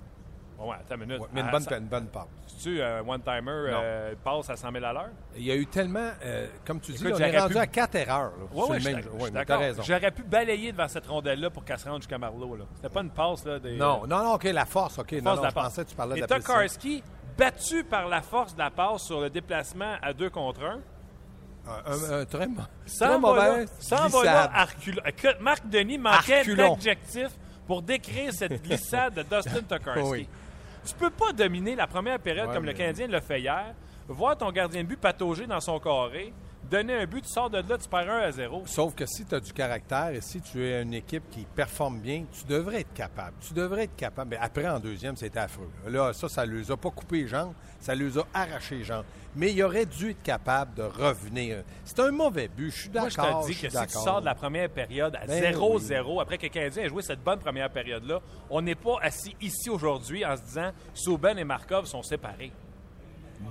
Ouais, 0.63 0.75
attends 0.79 0.95
une 0.95 1.01
minute. 1.01 1.19
Ouais, 1.21 1.27
mais 1.33 1.41
une 1.41 1.49
bonne, 1.51 1.65
une 1.71 1.87
bonne 1.87 2.07
passe. 2.07 2.27
C'est-tu 2.47 2.81
un 2.81 2.99
one-timer 3.01 3.41
euh, 3.47 4.13
passe 4.23 4.49
à 4.49 4.55
100 4.55 4.71
000 4.71 4.85
à 4.85 4.93
l'heure? 4.93 5.09
Il 5.35 5.43
y 5.43 5.51
a 5.51 5.55
eu 5.55 5.65
tellement, 5.65 6.11
euh, 6.23 6.47
comme 6.65 6.79
tu 6.79 6.91
dis, 6.91 6.97
Écoute, 7.01 7.13
on 7.17 7.23
est 7.23 7.27
j'aurais 7.27 7.39
rendu 7.39 7.53
pu- 7.53 7.59
à 7.59 7.67
quatre 7.67 7.95
erreurs. 7.95 8.31
là, 8.37 8.45
Oui, 8.53 8.61
sur 8.61 8.69
oui, 8.69 8.77
le 8.77 8.83
même 8.91 9.03
je 9.03 9.23
mais 9.25 9.31
d'accord. 9.31 9.59
raison. 9.59 9.81
J'aurais 9.83 10.11
pu 10.11 10.23
balayer 10.23 10.71
devant 10.71 10.87
cette 10.87 11.07
rondelle-là 11.07 11.49
pour 11.49 11.63
qu'elle 11.65 11.79
se 11.79 11.89
rende 11.89 12.01
jusqu'à 12.01 12.17
Marlowe. 12.17 12.57
là. 12.57 12.65
C'était 12.75 12.89
pas 12.89 13.01
une 13.01 13.09
passe. 13.09 13.45
Là, 13.45 13.59
des, 13.59 13.77
Non, 13.77 14.05
non, 14.07 14.23
non, 14.23 14.33
OK, 14.35 14.43
la 14.43 14.65
force, 14.65 14.99
OK. 14.99 15.09
force 15.09 15.23
Non, 15.23 15.31
de 15.31 15.35
non, 15.37 15.43
la 15.43 15.49
je 15.49 15.53
passe. 15.55 15.63
pensais 15.65 15.83
que 15.85 15.89
tu 15.89 15.95
parlais 15.95 16.17
Et 16.17 16.21
de 16.21 16.27
la. 16.27 16.39
Tokarski, 16.39 17.03
battu 17.37 17.83
par 17.83 18.07
la 18.07 18.21
force 18.21 18.53
de 18.53 18.59
la 18.59 18.69
passe 18.69 19.03
sur 19.03 19.19
le 19.21 19.29
déplacement 19.29 19.95
à 20.01 20.13
2 20.13 20.29
contre 20.29 20.61
1, 20.63 20.79
Un, 21.67 21.71
un- 21.91 22.19
un 22.21 22.25
très, 22.25 22.47
très 22.47 23.07
va 23.07 23.17
mauvais 23.19 23.39
là, 23.39 23.57
là 23.59 23.65
glissade. 23.65 24.51
à 24.53 24.65
reculons. 24.65 25.01
Marc 25.41 25.67
Denis 25.69 25.97
manquait 25.99 26.43
d'adjectifs 26.55 27.31
pour 27.67 27.81
décrire 27.83 28.33
cette 28.33 28.63
glissade 28.63 29.13
de 29.13 29.21
Dustin 29.21 29.61
Tokarski. 29.69 30.03
Oui. 30.09 30.27
Tu 30.85 30.95
peux 30.95 31.09
pas 31.09 31.31
dominer 31.31 31.75
la 31.75 31.87
première 31.87 32.19
période 32.19 32.47
Ouais, 32.47 32.53
comme 32.53 32.65
le 32.65 32.73
Canadien 32.73 33.07
l'a 33.07 33.21
fait 33.21 33.41
hier, 33.41 33.73
voir 34.07 34.37
ton 34.37 34.51
gardien 34.51 34.83
de 34.83 34.87
but 34.87 34.99
patauger 34.99 35.45
dans 35.45 35.59
son 35.59 35.79
carré, 35.79 36.33
donner 36.71 36.95
un 36.95 37.05
but, 37.05 37.21
tu 37.23 37.29
sors 37.29 37.49
de 37.49 37.57
là, 37.57 37.77
tu 37.77 37.87
perds 37.89 38.09
1 38.09 38.17
à 38.19 38.31
0. 38.31 38.63
Sauf 38.65 38.95
que 38.95 39.05
si 39.05 39.25
tu 39.25 39.35
as 39.35 39.39
du 39.39 39.51
caractère 39.51 40.09
et 40.09 40.21
si 40.21 40.41
tu 40.41 40.63
es 40.65 40.81
une 40.81 40.93
équipe 40.93 41.29
qui 41.29 41.45
performe 41.45 41.99
bien, 41.99 42.23
tu 42.31 42.45
devrais 42.45 42.81
être 42.81 42.93
capable. 42.93 43.35
Tu 43.45 43.53
devrais 43.53 43.83
être 43.83 43.95
capable. 43.95 44.31
Mais 44.31 44.37
après, 44.37 44.67
en 44.67 44.79
deuxième, 44.79 45.15
c'était 45.17 45.39
affreux. 45.39 45.69
Là, 45.87 46.13
ça, 46.13 46.29
ça 46.29 46.45
ne 46.45 46.53
les 46.53 46.71
a 46.71 46.77
pas 46.77 46.89
coupé 46.89 47.23
les 47.23 47.27
jambes, 47.27 47.53
ça 47.79 47.93
les 47.93 48.17
a 48.17 48.23
arraché 48.33 48.77
les 48.77 48.83
jambes. 48.85 49.05
Mais 49.35 49.51
il 49.53 49.63
aurait 49.63 49.85
dû 49.85 50.11
être 50.11 50.23
capable 50.23 50.73
de 50.75 50.83
revenir. 50.83 51.63
C'est 51.85 51.99
un 51.99 52.11
mauvais 52.11 52.47
but, 52.47 52.71
je 52.71 52.81
suis 52.81 52.89
Moi, 52.89 53.09
je 53.09 53.15
d'accord. 53.17 53.41
te 53.41 53.47
dis 53.47 53.53
que 53.53 53.59
si 53.61 53.67
tu 53.67 53.73
d'accord. 53.73 54.03
sors 54.03 54.19
de 54.21 54.25
la 54.25 54.35
première 54.35 54.69
période 54.69 55.15
à 55.15 55.25
Ben 55.25 55.53
0-0, 55.53 56.21
après 56.21 56.37
que 56.37 56.43
le 56.43 56.49
Canadien 56.49 56.83
ait 56.83 56.89
joué 56.89 57.01
cette 57.01 57.23
bonne 57.23 57.39
première 57.39 57.69
période-là, 57.69 58.19
on 58.49 58.61
n'est 58.61 58.75
pas 58.75 58.95
assis 59.01 59.35
ici 59.41 59.69
aujourd'hui 59.69 60.25
en 60.25 60.35
se 60.37 60.41
disant 60.41 60.71
Souben 60.93 61.37
et 61.37 61.43
Markov 61.43 61.85
sont 61.85 62.03
séparés. 62.03 62.51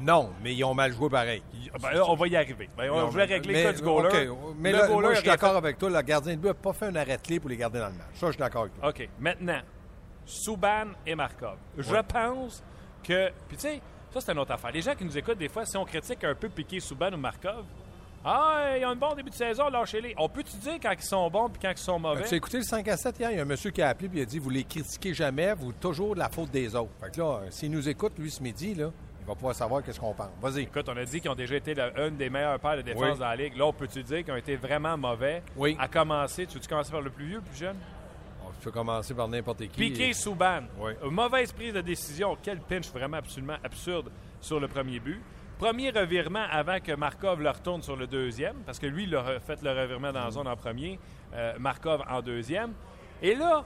Non, 0.02 0.30
mais 0.42 0.54
ils 0.54 0.64
ont 0.64 0.74
mal 0.74 0.92
joué 0.92 1.08
pareil. 1.08 1.42
Ben 1.82 1.90
là, 1.92 2.04
on 2.08 2.14
va 2.14 2.26
y 2.28 2.36
arriver. 2.36 2.68
Ben, 2.76 2.90
on 2.90 3.06
voulait 3.08 3.24
régler 3.24 3.52
mais- 3.52 3.64
le 3.64 3.70
cas 3.72 3.78
du 3.78 3.82
goaler? 3.82 4.30
Mais 4.58 4.72
Le 4.72 4.78
là, 4.78 4.86
goaler 4.86 5.00
moi, 5.02 5.14
je 5.14 5.20
suis 5.20 5.28
d'accord 5.28 5.52
fait- 5.52 5.58
avec 5.58 5.78
toi. 5.78 5.90
Le 5.90 6.02
gardien 6.02 6.34
de 6.34 6.38
but 6.38 6.48
n'a 6.48 6.54
pas 6.54 6.72
fait 6.72 6.86
un 6.86 6.96
arrêt 6.96 7.18
clé 7.22 7.38
pour 7.40 7.50
les 7.50 7.56
garder 7.56 7.78
dans 7.80 7.88
le 7.88 7.92
match. 7.94 8.06
Ça, 8.14 8.26
je 8.26 8.32
suis 8.32 8.38
d'accord 8.38 8.62
avec 8.62 8.78
toi. 8.78 8.88
OK. 8.88 9.08
Maintenant, 9.18 9.60
Souban 10.24 10.86
et 11.06 11.14
Markov. 11.14 11.56
Je 11.76 11.94
pense 12.02 12.62
que. 13.02 13.30
Puis, 13.48 13.56
tu 13.56 13.62
sais, 13.62 13.80
ça, 14.12 14.20
c'est 14.20 14.32
une 14.32 14.38
autre 14.38 14.52
affaire. 14.52 14.70
Les 14.72 14.82
gens 14.82 14.94
qui 14.94 15.04
nous 15.04 15.16
écoutent, 15.16 15.38
des 15.38 15.48
fois, 15.48 15.64
si 15.66 15.76
on 15.76 15.84
critique 15.84 16.22
un 16.24 16.34
peu 16.34 16.48
Piqué, 16.48 16.80
Souban 16.80 17.12
ou 17.12 17.16
Markov, 17.16 17.64
ah, 18.24 18.76
ils 18.78 18.84
ont 18.84 18.90
un 18.90 18.96
bon 18.96 19.14
début 19.14 19.30
de 19.30 19.34
saison, 19.34 19.68
lâchez-les. 19.70 20.14
On 20.18 20.28
peut-tu 20.28 20.56
dire 20.58 20.74
quand 20.82 20.92
ils 20.92 21.02
sont 21.02 21.28
bons 21.30 21.48
puis 21.48 21.58
quand 21.62 21.70
ils 21.70 21.78
sont 21.78 21.98
mauvais? 21.98 22.24
Tu 22.24 22.34
as 22.34 22.36
écouté 22.36 22.58
le 22.58 22.64
5 22.64 22.86
à 22.88 22.96
7 22.96 23.18
hier? 23.18 23.30
Il 23.30 23.36
y 23.36 23.40
a 23.40 23.42
un 23.42 23.46
monsieur 23.46 23.70
qui 23.70 23.80
a 23.80 23.88
appelé 23.88 24.08
et 24.08 24.18
il 24.18 24.22
a 24.22 24.24
dit 24.26 24.38
Vous 24.38 24.50
les 24.50 24.64
critiquez 24.64 25.14
jamais, 25.14 25.54
vous 25.54 25.72
toujours 25.72 26.14
de 26.14 26.18
la 26.20 26.28
faute 26.28 26.50
des 26.50 26.74
autres. 26.76 26.90
Fait 27.00 27.10
que 27.10 27.18
là, 27.20 27.40
euh, 27.42 27.46
s'il 27.50 27.70
nous 27.70 27.88
écoute, 27.88 28.12
lui, 28.18 28.30
ce 28.30 28.42
midi, 28.42 28.74
là, 28.74 28.90
va 29.30 29.34
pouvoir 29.34 29.54
savoir 29.54 29.82
qu'est-ce 29.82 29.98
qu'on 30.00 30.14
pense. 30.14 30.30
Vas-y. 30.40 30.62
Écoute, 30.62 30.88
on 30.88 30.96
a 30.96 31.04
dit 31.04 31.20
qu'ils 31.20 31.30
ont 31.30 31.34
déjà 31.34 31.56
été 31.56 31.74
la- 31.74 32.06
une 32.06 32.16
des 32.16 32.28
meilleures 32.30 32.58
paires 32.60 32.76
de 32.76 32.82
défense 32.82 33.02
Oui. 33.14 33.18
dans 33.18 33.26
la 33.26 33.36
Ligue. 33.36 33.56
Là, 33.56 33.66
on 33.66 33.72
peut-tu 33.72 34.02
dire 34.02 34.24
qu'ils 34.24 34.32
ont 34.32 34.36
été 34.36 34.56
vraiment 34.56 34.96
mauvais? 34.96 35.42
Oui. 35.56 35.76
À 35.78 35.88
commencer, 35.88 36.46
tu 36.46 36.54
veux-tu 36.54 36.68
commencer 36.68 36.90
par 36.92 37.00
le 37.00 37.10
plus 37.10 37.26
vieux, 37.26 37.36
le 37.36 37.42
plus 37.42 37.56
jeune? 37.58 37.76
On 38.44 38.50
peut 38.62 38.70
commencer 38.70 39.14
par 39.14 39.28
n'importe 39.28 39.58
qui. 39.60 39.68
Piqué 39.68 40.12
Souban. 40.12 40.62
Oui. 40.78 40.92
Mauvaise 41.10 41.52
prise 41.52 41.72
de 41.72 41.80
décision. 41.80 42.36
Quel 42.42 42.58
pinch 42.60 42.90
vraiment 42.90 43.16
absolument 43.18 43.56
absurde 43.64 44.10
sur 44.40 44.58
le 44.60 44.68
premier 44.68 44.98
but. 45.00 45.20
Premier 45.58 45.90
revirement 45.90 46.44
avant 46.50 46.80
que 46.80 46.92
Markov 46.92 47.40
le 47.42 47.50
retourne 47.50 47.82
sur 47.82 47.94
le 47.94 48.06
deuxième, 48.06 48.56
parce 48.64 48.78
que 48.78 48.86
lui, 48.86 49.04
il 49.04 49.14
a 49.14 49.38
fait 49.40 49.60
le 49.62 49.70
revirement 49.70 50.10
dans 50.12 50.24
la 50.24 50.30
zone 50.30 50.48
en 50.48 50.56
premier, 50.56 50.98
euh, 51.34 51.52
Markov 51.58 52.02
en 52.08 52.22
deuxième. 52.22 52.72
Et 53.22 53.34
là, 53.34 53.64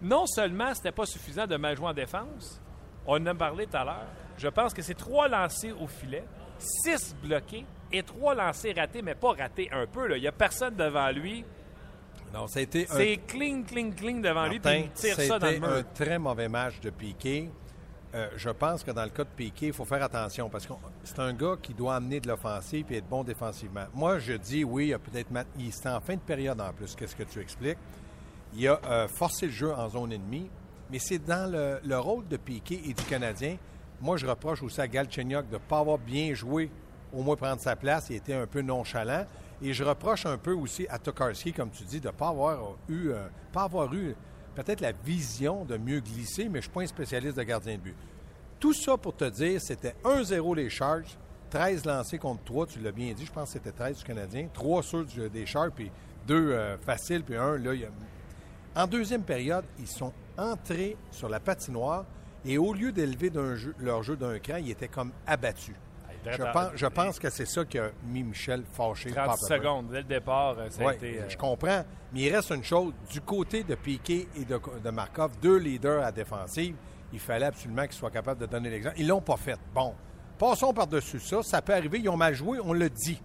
non 0.00 0.24
seulement 0.26 0.72
c'était 0.74 0.92
pas 0.92 1.04
suffisant 1.06 1.46
de 1.46 1.56
mal 1.56 1.76
jouer 1.76 1.88
en 1.88 1.92
défense, 1.94 2.60
on 3.06 3.16
en 3.20 3.26
a 3.26 3.34
parlé 3.34 3.66
tout 3.66 3.76
à 3.76 3.84
l'heure. 3.84 4.06
Je 4.38 4.48
pense 4.48 4.72
que 4.74 4.82
c'est 4.82 4.94
trois 4.94 5.28
lancés 5.28 5.72
au 5.72 5.86
filet, 5.86 6.24
six 6.58 7.14
bloqués 7.22 7.64
et 7.92 8.02
trois 8.02 8.34
lancés 8.34 8.72
ratés, 8.72 9.02
mais 9.02 9.14
pas 9.14 9.32
ratés 9.32 9.68
un 9.72 9.86
peu. 9.86 10.06
là. 10.06 10.16
Il 10.16 10.20
n'y 10.22 10.28
a 10.28 10.32
personne 10.32 10.74
devant 10.76 11.10
lui. 11.10 11.44
Non, 12.34 12.44
un 12.44 12.46
C'est 12.48 13.20
cling, 13.26 13.64
cling, 13.64 13.94
cling 13.94 14.20
devant 14.20 14.46
lui, 14.46 14.58
puis 14.60 14.70
il 14.84 14.90
tire 14.90 15.16
ça 15.20 15.38
dans 15.38 15.46
le 15.50 15.58
mur. 15.60 15.68
un 15.68 15.82
très 15.82 16.18
mauvais 16.18 16.48
match 16.48 16.80
de 16.80 16.90
Piqué. 16.90 17.50
Euh, 18.14 18.28
je 18.36 18.50
pense 18.50 18.82
que 18.82 18.90
dans 18.90 19.04
le 19.04 19.10
cas 19.10 19.24
de 19.24 19.28
Piqué, 19.28 19.68
il 19.68 19.72
faut 19.72 19.84
faire 19.84 20.02
attention 20.02 20.48
parce 20.48 20.66
que 20.66 20.72
c'est 21.04 21.18
un 21.18 21.32
gars 21.32 21.54
qui 21.62 21.72
doit 21.74 21.96
amener 21.96 22.20
de 22.20 22.28
l'offensive 22.28 22.86
et 22.90 22.96
être 22.98 23.08
bon 23.08 23.22
défensivement. 23.24 23.84
Moi, 23.94 24.18
je 24.18 24.34
dis 24.34 24.64
oui, 24.64 24.88
il 24.88 24.94
a 24.94 24.98
peut-être 24.98 25.30
mat- 25.30 25.46
il 25.58 25.68
était 25.68 25.88
en 25.88 26.00
fin 26.00 26.14
de 26.14 26.20
période 26.20 26.60
en 26.60 26.72
plus. 26.72 26.94
Qu'est-ce 26.94 27.16
que 27.16 27.22
tu 27.24 27.40
expliques? 27.40 27.78
Il 28.54 28.66
a 28.68 28.80
euh, 28.86 29.08
forcé 29.08 29.46
le 29.46 29.52
jeu 29.52 29.72
en 29.72 29.88
zone 29.88 30.12
ennemie, 30.12 30.48
mais 30.90 30.98
c'est 30.98 31.18
dans 31.18 31.50
le, 31.50 31.78
le 31.84 31.98
rôle 31.98 32.26
de 32.28 32.36
Piqué 32.36 32.80
et 32.86 32.92
du 32.94 33.02
Canadien. 33.04 33.56
Moi, 34.00 34.16
je 34.16 34.26
reproche 34.26 34.62
aussi 34.62 34.80
à 34.80 34.88
Galchenyuk 34.88 35.48
de 35.48 35.54
ne 35.54 35.58
pas 35.58 35.78
avoir 35.78 35.98
bien 35.98 36.34
joué, 36.34 36.70
au 37.12 37.22
moins 37.22 37.36
prendre 37.36 37.60
sa 37.60 37.76
place. 37.76 38.06
Il 38.10 38.16
était 38.16 38.34
un 38.34 38.46
peu 38.46 38.60
nonchalant. 38.60 39.24
Et 39.62 39.72
je 39.72 39.82
reproche 39.84 40.26
un 40.26 40.36
peu 40.36 40.52
aussi 40.52 40.86
à 40.90 40.98
Tokarski, 40.98 41.52
comme 41.52 41.70
tu 41.70 41.82
dis, 41.84 42.00
de 42.00 42.08
ne 42.08 42.12
pas 42.12 42.28
avoir 42.28 42.76
eu, 42.88 43.08
euh, 43.10 43.26
eu 43.92 44.14
peut-être 44.54 44.80
la 44.82 44.92
vision 44.92 45.64
de 45.64 45.78
mieux 45.78 46.00
glisser, 46.00 46.44
mais 46.44 46.50
je 46.50 46.56
ne 46.56 46.60
suis 46.62 46.70
pas 46.70 46.82
un 46.82 46.86
spécialiste 46.86 47.36
de 47.38 47.42
gardien 47.42 47.76
de 47.76 47.80
but. 47.80 47.96
Tout 48.60 48.74
ça 48.74 48.96
pour 48.98 49.16
te 49.16 49.24
dire, 49.24 49.60
c'était 49.60 49.94
1-0 50.04 50.54
les 50.54 50.68
Sharks, 50.68 51.16
13 51.50 51.84
lancés 51.86 52.18
contre 52.18 52.42
3, 52.44 52.66
tu 52.66 52.80
l'as 52.80 52.92
bien 52.92 53.12
dit, 53.14 53.24
je 53.24 53.32
pense 53.32 53.48
que 53.48 53.52
c'était 53.54 53.72
13 53.72 53.98
du 53.98 54.04
Canadien, 54.04 54.48
3 54.52 54.82
ceux 54.82 55.04
du- 55.04 55.28
des 55.30 55.46
Sharks, 55.46 55.72
puis 55.74 55.90
2 56.26 56.76
faciles, 56.84 57.22
puis 57.22 57.36
1, 57.36 57.56
là, 57.58 57.72
En 58.74 58.86
deuxième 58.86 59.22
période, 59.22 59.64
ils 59.78 59.86
sont 59.88 60.12
entrés 60.36 60.96
sur 61.10 61.30
la 61.30 61.40
patinoire 61.40 62.04
et 62.46 62.58
au 62.58 62.72
lieu 62.72 62.92
d'élever 62.92 63.30
jeu- 63.56 63.74
leur 63.78 64.02
jeu 64.02 64.16
d'un 64.16 64.38
cran, 64.38 64.56
ils 64.56 64.70
étaient 64.70 64.88
comme 64.88 65.12
abattus. 65.26 65.74
Je 66.28 66.42
pense, 66.52 66.70
je 66.74 66.86
pense 66.86 67.18
que 67.20 67.30
c'est 67.30 67.46
ça 67.46 67.64
qui 67.64 67.78
a 67.78 67.90
mis 68.04 68.24
Michel 68.24 68.64
fâché. 68.72 69.10
30 69.12 69.14
pas 69.26 69.32
à 69.32 69.36
peu 69.36 69.46
près. 69.46 69.58
secondes 69.58 69.88
dès 69.90 69.98
le 69.98 70.02
départ, 70.04 70.56
euh, 70.58 70.68
ça 70.70 70.82
a 70.82 70.86
Ouais, 70.86 70.96
été. 70.96 71.20
euh, 71.20 71.28
je 71.28 71.36
comprends. 71.36 71.84
Mais 72.12 72.20
il 72.22 72.34
reste 72.34 72.50
une 72.50 72.64
chose. 72.64 72.92
Du 73.12 73.20
côté 73.20 73.62
de 73.62 73.76
Piquet 73.76 74.26
et 74.36 74.44
de, 74.44 74.58
de 74.82 74.90
Markov, 74.90 75.38
deux 75.40 75.56
leaders 75.58 76.02
à 76.04 76.10
défensive, 76.10 76.74
il 77.12 77.20
fallait 77.20 77.46
absolument 77.46 77.82
qu'ils 77.84 77.92
soient 77.92 78.10
capables 78.10 78.40
de 78.40 78.46
donner 78.46 78.70
l'exemple. 78.70 78.96
Ils 78.98 79.06
l'ont 79.06 79.20
pas 79.20 79.36
fait. 79.36 79.56
Bon, 79.72 79.94
passons 80.36 80.72
par-dessus 80.74 81.20
ça. 81.20 81.44
Ça 81.44 81.62
peut 81.62 81.74
arriver. 81.74 82.00
Ils 82.00 82.08
ont 82.08 82.16
mal 82.16 82.34
joué, 82.34 82.58
on 82.60 82.72
le 82.72 82.90
dit. 82.90 83.22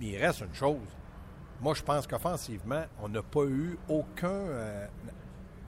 Mais 0.00 0.06
il 0.06 0.16
reste 0.18 0.40
une 0.40 0.52
chose. 0.54 0.80
Moi, 1.60 1.74
je 1.74 1.82
pense 1.84 2.08
qu'offensivement, 2.08 2.82
on 3.00 3.08
n'a 3.08 3.22
pas 3.22 3.44
eu 3.44 3.78
aucun. 3.88 4.26
euh, 4.28 4.86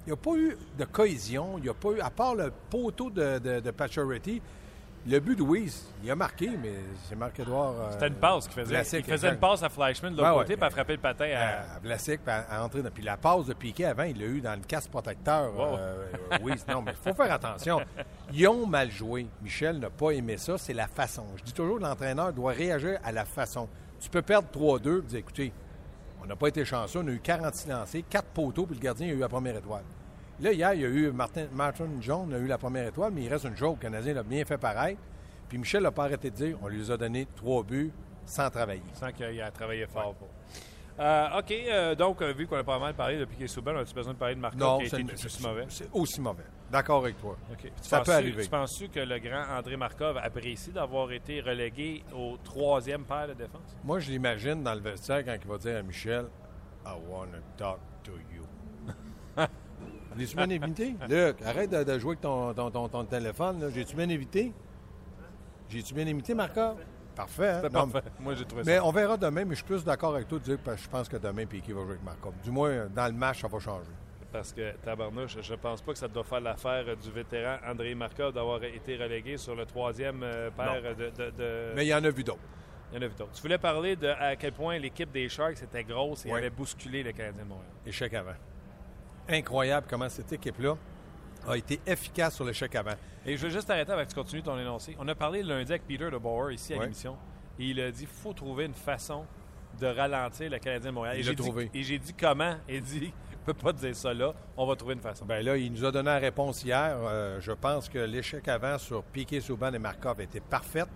n'y 0.09 0.13
a 0.13 0.17
pas 0.17 0.35
eu 0.37 0.57
de 0.79 0.85
cohésion. 0.85 1.55
Il 1.59 1.63
n'y 1.65 1.69
a 1.69 1.75
pas 1.75 1.91
eu, 1.91 2.01
à 2.01 2.11
part 2.11 2.35
le 2.35 2.53
poteau 2.71 3.11
de, 3.11 3.39
de, 3.39 3.61
de 3.61 3.71
Pacioretty, 3.71 4.41
le 5.07 5.21
but 5.21 5.37
de 5.39 5.43
Weiss, 5.43 5.87
il 6.03 6.11
a 6.11 6.17
marqué, 6.17 6.51
mais 6.61 6.73
c'est 7.09 7.15
Marc-Édouard. 7.15 7.73
euh, 7.79 7.89
C'était 7.93 8.09
une 8.09 8.15
passe 8.17 8.45
qu'il 8.47 8.55
faisait. 8.55 8.75
Vlasic, 8.75 9.05
il 9.07 9.13
faisait 9.13 9.29
une 9.31 9.39
passe 9.39 9.63
à 9.63 9.69
Flashman 9.71 10.13
de 10.13 10.19
l'autre 10.19 10.31
ouais. 10.33 10.39
côté, 10.43 10.57
puis 10.57 10.65
à 10.67 10.71
frapper 10.71 10.93
le 10.95 10.99
patin 11.01 11.31
à. 11.35 11.77
à 11.77 11.79
Vlasic, 11.79 12.21
puis 12.23 12.31
à, 12.35 12.45
à 12.51 12.63
entrer 12.65 12.83
dans- 12.83 12.91
Puis 12.91 13.05
la 13.05 13.17
passe 13.17 13.47
de 13.47 13.55
Piquet 13.55 13.85
avant, 13.87 14.03
il 14.03 14.19
l'a 14.19 14.27
eu 14.27 14.41
dans 14.41 14.53
le 14.55 14.67
casque 14.67 14.91
protecteur. 14.91 15.55
Wow. 15.55 15.63
euh, 15.77 16.05
euh, 16.33 16.39
oui, 16.43 16.53
non, 16.69 16.83
mais 16.83 16.93
il 16.93 17.11
faut 17.11 17.15
faire 17.17 17.33
attention. 17.33 17.81
Ils 18.33 18.49
ont 18.49 18.67
mal 18.67 18.91
joué. 18.91 19.27
Michel 19.41 19.79
n'a 19.79 19.89
pas 19.89 20.11
aimé 20.11 20.37
ça. 20.37 20.59
C'est 20.59 20.75
la 20.75 20.89
façon. 20.89 21.25
Je 21.37 21.45
dis 21.45 21.53
toujours 21.55 21.79
l'entraîneur 21.79 22.33
doit 22.33 22.53
réagir 22.53 22.99
à 23.03 23.13
la 23.13 23.25
façon. 23.25 23.69
Tu 24.01 24.11
peux 24.11 24.23
perdre 24.23 24.49
3-2 24.53 24.99
et 24.99 25.03
dire 25.03 25.19
écoutez, 25.21 25.53
on 26.23 26.27
n'a 26.27 26.37
pas 26.37 26.49
été 26.49 26.65
chanceux. 26.67 26.99
On 27.03 27.07
a 27.07 27.13
eu 27.13 27.21
46 27.21 27.69
lancés, 27.69 28.05
4 28.11 28.27
poteaux, 28.27 28.67
puis 28.67 28.75
le 28.77 28.83
gardien 28.83 29.07
a 29.09 29.11
eu 29.13 29.19
la 29.19 29.29
première 29.29 29.57
étoile. 29.57 29.85
Là, 30.41 30.53
hier, 30.53 30.75
il 30.75 30.81
y 30.81 30.85
a 30.85 30.89
eu 30.89 31.11
Martin, 31.11 31.47
Martin 31.53 31.89
John 32.01 32.33
a 32.33 32.39
eu 32.39 32.47
la 32.47 32.59
première 32.59 32.87
étoile, 32.87 33.13
mais 33.13 33.23
il 33.23 33.29
reste 33.29 33.45
une 33.45 33.57
joke. 33.57 33.79
Le 33.79 33.83
Canadien 33.83 34.15
l'a 34.15 34.23
bien 34.23 34.45
fait 34.45 34.59
pareil. 34.59 34.97
Puis 35.49 35.59
Michel 35.59 35.83
n'a 35.83 35.91
pas 35.91 36.05
arrêté 36.05 36.31
de 36.31 36.37
dire 36.37 36.59
on 36.63 36.69
lui 36.69 36.93
a 36.93 36.97
donné 36.97 37.27
trois 37.35 37.65
buts 37.65 37.91
sans 38.25 38.49
travailler. 38.51 38.83
Sans 38.95 39.11
qu'il 39.11 39.41
a 39.41 39.51
travaillé 39.51 39.87
fort 39.87 40.15
pour. 40.15 40.29
Euh, 41.01 41.39
OK, 41.39 41.51
euh, 41.53 41.95
donc, 41.95 42.23
euh, 42.23 42.33
vu 42.33 42.47
qu'on 42.47 42.57
a 42.57 42.65
pas 42.65 42.79
mal 42.79 42.95
parlé 42.95 43.19
de 43.19 43.25
Piquet 43.25 43.47
Souban, 43.47 43.73
on 43.75 43.79
a-tu 43.79 43.95
besoin 43.95 44.15
de 44.15 44.19
parler 44.19 44.35
de 44.35 44.41
Markov 44.41 44.79
qui 44.79 44.95
a 44.95 44.99
été 44.99 45.05
tout 45.05 45.27
aussi 45.27 45.43
mauvais? 45.43 45.67
C'est 45.69 45.89
aussi 45.93 46.21
mauvais. 46.21 46.45
D'accord 46.71 47.05
avec 47.05 47.21
toi. 47.21 47.37
OK. 47.53 47.63
Tu 47.63 47.71
Ça 47.83 48.01
peut 48.01 48.13
arriver. 48.13 48.43
Tu 48.43 48.51
penses-tu 48.51 48.89
que 48.89 49.01
le 49.01 49.19
grand 49.19 49.45
André 49.57 49.77
Markov 49.77 50.19
apprécie 50.19 50.71
d'avoir 50.71 51.11
été 51.13 51.41
relégué 51.41 52.03
au 52.15 52.37
troisième 52.43 53.05
paire 53.05 53.29
de 53.29 53.35
défense? 53.35 53.77
Moi, 53.85 54.01
je 54.01 54.11
l'imagine 54.11 54.63
dans 54.63 54.75
le 54.75 54.81
vestiaire 54.81 55.25
quand 55.25 55.37
il 55.41 55.49
va 55.49 55.59
dire 55.59 55.79
à 55.79 55.83
Michel 55.83 56.27
I 56.85 56.95
want 57.09 57.27
to 57.27 57.39
talk 57.57 57.79
L'as-tu 60.17 60.37
bien 60.37 60.51
invité? 60.51 60.95
Luc, 61.09 61.43
arrête 61.45 61.71
de, 61.71 61.83
de 61.85 61.99
jouer 61.99 62.11
avec 62.13 62.21
ton, 62.21 62.55
ton, 62.55 62.71
ton- 62.71 62.89
ton 62.89 63.05
téléphone. 63.05 63.71
J'ai-tu 63.75 63.95
bien 63.97 64.09
invité? 64.11 64.53
J'ai-tu 65.69 65.95
bien 65.95 66.07
invité, 66.07 66.35
Marco? 66.35 66.61
Parfait. 67.15 67.49
hein? 67.49 67.63
Non, 67.73 67.89
parfait. 67.89 68.11
Moi, 68.21 68.35
j'ai 68.35 68.45
trouvé 68.45 68.63
mais 68.65 68.77
ça. 68.77 68.85
on 68.85 68.91
verra 68.93 69.17
demain, 69.17 69.45
mais 69.45 69.51
je 69.51 69.57
suis 69.57 69.65
plus 69.65 69.85
d'accord 69.85 70.15
avec 70.15 70.29
toi 70.29 70.39
de 70.39 70.45
dire 70.45 70.63
que 70.63 70.77
je 70.77 70.89
pense 70.89 71.09
que 71.09 71.17
demain, 71.17 71.47
Piquet 71.47 71.73
va 71.73 71.81
jouer 71.83 71.91
avec 71.91 72.05
Marco. 72.05 72.33
Du 72.43 72.51
moins, 72.51 72.87
dans 72.87 73.07
le 73.07 73.13
match, 73.13 73.41
ça 73.43 73.49
va 73.49 73.59
changer. 73.59 73.91
Parce 74.33 74.53
que, 74.53 74.73
tabarnouche, 74.85 75.39
je 75.41 75.55
pense 75.55 75.81
pas 75.83 75.93
que 75.93 75.99
ça 75.99 76.07
doit 76.09 76.23
faire 76.25 76.41
l'affaire 76.41 76.85
du 76.97 77.11
vétéran 77.11 77.57
André 77.67 77.95
Markov 77.95 78.33
d'avoir 78.35 78.63
été 78.63 78.97
relégué 78.97 79.37
sur 79.37 79.55
le 79.55 79.65
troisième 79.67 80.23
euh, 80.23 80.51
paire 80.51 80.83
de, 80.97 81.05
de- 81.11 81.31
de- 81.31 81.73
Mais 81.75 81.87
il 81.87 81.89
y 81.89 81.95
en 81.95 82.05
a 82.05 82.11
vu 82.11 82.23
d'autres. 82.23 82.39
Il 82.93 82.97
y 82.97 82.99
en 82.99 83.03
a 83.03 83.09
vu 83.09 83.15
d'autres. 83.17 83.33
Tu 83.33 83.41
voulais 83.43 83.59
parler 83.59 83.97
de 83.97 84.07
à 84.09 84.37
quel 84.37 84.53
point 84.53 84.79
l'équipe 84.79 85.11
des 85.11 85.29
Sharks 85.31 85.63
était 85.63 85.83
grosse 85.83 86.25
et 86.27 86.31
Oui. 86.31 86.39
avait 86.39 86.51
bousculé 86.51 87.03
le 87.03 87.13
Canadien 87.13 87.43
de 87.43 87.49
Montréal. 87.49 87.71
Échec 87.87 88.13
avant. 88.15 88.33
Incroyable 89.29 89.87
comment 89.89 90.09
cette 90.09 90.33
équipe-là 90.33 90.77
a 91.47 91.57
été 91.57 91.81
efficace 91.87 92.35
sur 92.37 92.45
l'échec 92.45 92.75
avant. 92.75 92.95
Et 93.27 93.37
je 93.37 93.45
veux 93.47 93.51
juste 93.53 93.69
arrêter 93.71 93.93
avec 93.93 94.09
tu 94.09 94.15
continues 94.15 94.43
ton 94.43 94.59
énoncé. 94.59 94.97
On 94.99 95.07
a 95.09 95.15
parlé 95.15 95.43
lundi 95.43 95.71
avec 95.73 95.87
Peter 95.87 96.11
de 96.11 96.17
Bauer 96.19 96.53
ici 96.53 96.73
à 96.75 96.79
Ouais. 96.79 96.85
l'émission 96.85 97.17
et 97.59 97.65
il 97.67 97.81
a 97.81 97.91
dit 97.91 98.07
faut 98.07 98.33
trouver 98.33 98.65
une 98.65 98.75
façon 98.75 99.25
de 99.81 99.87
ralentir 99.87 100.51
le 100.51 100.59
Canadien 100.59 100.91
de 100.91 100.95
Montréal. 100.95 101.17
Il 101.17 101.21
et 101.21 101.23
l'a 101.25 101.29
j'ai 101.31 101.37
dit- 101.37 101.43
trouvé. 101.43 101.71
Et 101.75 101.83
j'ai 101.83 101.99
dit 101.99 102.15
comment? 102.15 102.57
Il 102.69 102.83
dit 102.83 103.13
peut 103.45 103.55
pas 103.55 103.73
dire 103.73 103.97
ça 103.97 104.13
là, 104.13 104.35
on 104.59 104.67
va 104.67 104.77
trouver 104.77 104.93
une 104.95 105.01
façon. 105.01 105.25
Ben 105.25 105.43
là, 105.43 105.57
il 105.57 105.73
nous 105.73 105.83
a 105.85 105.91
donné 105.91 106.11
la 106.11 106.19
réponse 106.19 106.63
hier. 106.65 106.97
Euh, 106.99 107.41
je 107.41 107.53
pense 107.53 107.89
que 107.89 107.99
l'échec 107.99 108.47
avant 108.49 108.77
sur 108.77 109.03
Piquet, 109.05 109.41
Souban 109.41 109.73
et 109.73 109.79
Markov 109.79 110.21
était 110.21 110.41
parfaite. 110.41 110.89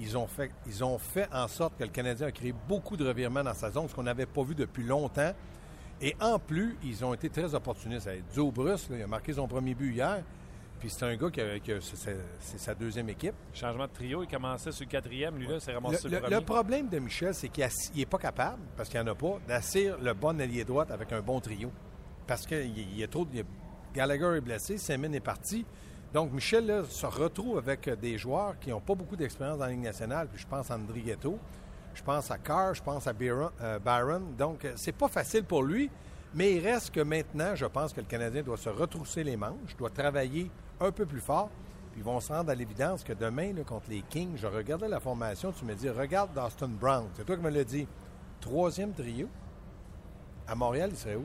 Ils 0.00 0.18
ont, 0.18 0.26
fait, 0.26 0.50
ils 0.66 0.84
ont 0.84 0.98
fait 0.98 1.28
en 1.32 1.48
sorte 1.48 1.78
que 1.78 1.84
le 1.84 1.88
Canadien 1.90 2.26
a 2.26 2.32
créé 2.32 2.52
beaucoup 2.68 2.96
de 2.98 3.06
revirements 3.06 3.44
dans 3.44 3.54
sa 3.54 3.70
zone, 3.70 3.88
ce 3.88 3.94
qu'on 3.94 4.02
n'avait 4.02 4.26
pas 4.26 4.42
vu 4.42 4.54
depuis 4.54 4.82
longtemps. 4.84 5.32
Et 6.06 6.16
en 6.20 6.38
plus, 6.38 6.76
ils 6.84 7.04
ont 7.04 7.14
été 7.14 7.28
très 7.30 7.54
opportunistes. 7.54 8.08
Zobrus, 8.34 8.88
là, 8.90 8.96
il 8.98 9.02
a 9.02 9.06
marqué 9.06 9.32
son 9.32 9.46
premier 9.48 9.74
but 9.74 9.92
hier. 9.94 10.22
Puis 10.80 10.90
c'est 10.90 11.04
un 11.06 11.16
gars 11.16 11.30
qui 11.30 11.40
a- 11.40 11.58
qui 11.60 11.72
a- 11.72 11.80
c'est- 11.80 12.58
sa 12.58 12.74
deuxième 12.74 13.08
équipe. 13.08 13.34
Changement 13.54 13.86
de 13.86 13.92
trio, 13.92 14.22
il 14.22 14.28
commençait 14.28 14.70
sur 14.70 14.84
le 14.84 14.90
quatrième, 14.90 15.38
lui 15.38 15.46
là, 15.46 15.58
c'est 15.58 15.72
ramassé 15.72 15.94
Le, 15.94 15.98
sur 16.00 16.08
le- 16.10 16.16
le 16.16 16.20
premier. 16.20 16.34
le 16.36 16.40
problème 16.42 16.88
de 16.88 16.98
Michel, 16.98 17.34
c'est 17.34 17.48
qu'il 17.48 17.66
n'est 17.96 18.04
pas 18.06 18.18
capable, 18.18 18.60
parce 18.76 18.88
qu'il 18.90 19.00
n'y 19.00 19.08
en 19.08 19.12
a 19.12 19.14
pas, 19.14 19.38
d'assir 19.48 19.96
le 19.98 20.12
bon 20.12 20.38
allié 20.38 20.62
droite 20.64 20.90
avec 20.90 21.10
un 21.12 21.22
bon 21.22 21.40
trio. 21.40 21.70
Parce 22.26 22.46
qu'il 22.46 22.76
il 22.78 22.98
y 22.98 23.02
a 23.02 23.08
trop 23.08 23.24
de. 23.24 23.42
Gallagher 23.94 24.34
est 24.36 24.40
blessé, 24.42 24.76
Semin 24.76 25.12
est 25.12 25.20
parti. 25.20 25.64
Donc, 26.12 26.32
Michel 26.32 26.66
là, 26.66 26.82
se 26.88 27.06
retrouve 27.06 27.58
avec 27.58 27.88
des 28.00 28.18
joueurs 28.18 28.58
qui 28.58 28.70
n'ont 28.70 28.80
pas 28.80 28.94
beaucoup 28.94 29.16
d'expérience 29.16 29.58
dans 29.58 29.64
la 29.64 29.70
Ligue 29.72 29.82
nationale. 29.82 30.28
Puis 30.32 30.42
je 30.42 30.46
pense 30.46 30.70
à 30.70 30.74
André 30.76 31.00
Ghetto, 31.00 31.38
je 31.94 32.02
pense 32.02 32.30
à 32.30 32.38
Carr, 32.38 32.74
je 32.74 32.82
pense 32.82 33.06
à 33.06 33.12
Byron. 33.12 33.50
euh, 33.62 33.78
Byron. 33.78 34.34
Donc, 34.36 34.64
euh, 34.64 34.72
c'est 34.76 34.92
pas 34.92 35.08
facile 35.08 35.44
pour 35.44 35.62
lui. 35.62 35.90
Mais 36.36 36.54
il 36.54 36.66
reste 36.66 36.90
que 36.92 37.00
maintenant, 37.00 37.54
je 37.54 37.64
pense 37.66 37.92
que 37.92 38.00
le 38.00 38.06
Canadien 38.06 38.42
doit 38.42 38.56
se 38.56 38.68
retrousser 38.68 39.22
les 39.22 39.36
manches, 39.36 39.76
doit 39.78 39.90
travailler 39.90 40.50
un 40.80 40.90
peu 40.90 41.06
plus 41.06 41.20
fort. 41.20 41.48
Puis 41.92 42.00
ils 42.00 42.04
vont 42.04 42.18
se 42.18 42.32
rendre 42.32 42.50
à 42.50 42.54
l'évidence 42.56 43.04
que 43.04 43.12
demain, 43.12 43.52
là, 43.52 43.62
contre 43.62 43.86
les 43.88 44.02
Kings, 44.02 44.36
je 44.36 44.48
regardais 44.48 44.88
la 44.88 44.98
formation, 44.98 45.52
tu 45.52 45.64
me 45.64 45.74
dis, 45.74 45.88
regarde 45.88 46.30
Dustin 46.34 46.66
Brown. 46.68 47.06
C'est 47.14 47.24
toi 47.24 47.36
qui 47.36 47.42
me 47.42 47.50
l'as 47.50 47.62
dit. 47.62 47.86
Troisième 48.40 48.92
trio. 48.92 49.28
À 50.48 50.56
Montréal, 50.56 50.90
il 50.92 50.96
serait 50.98 51.14
où? 51.14 51.24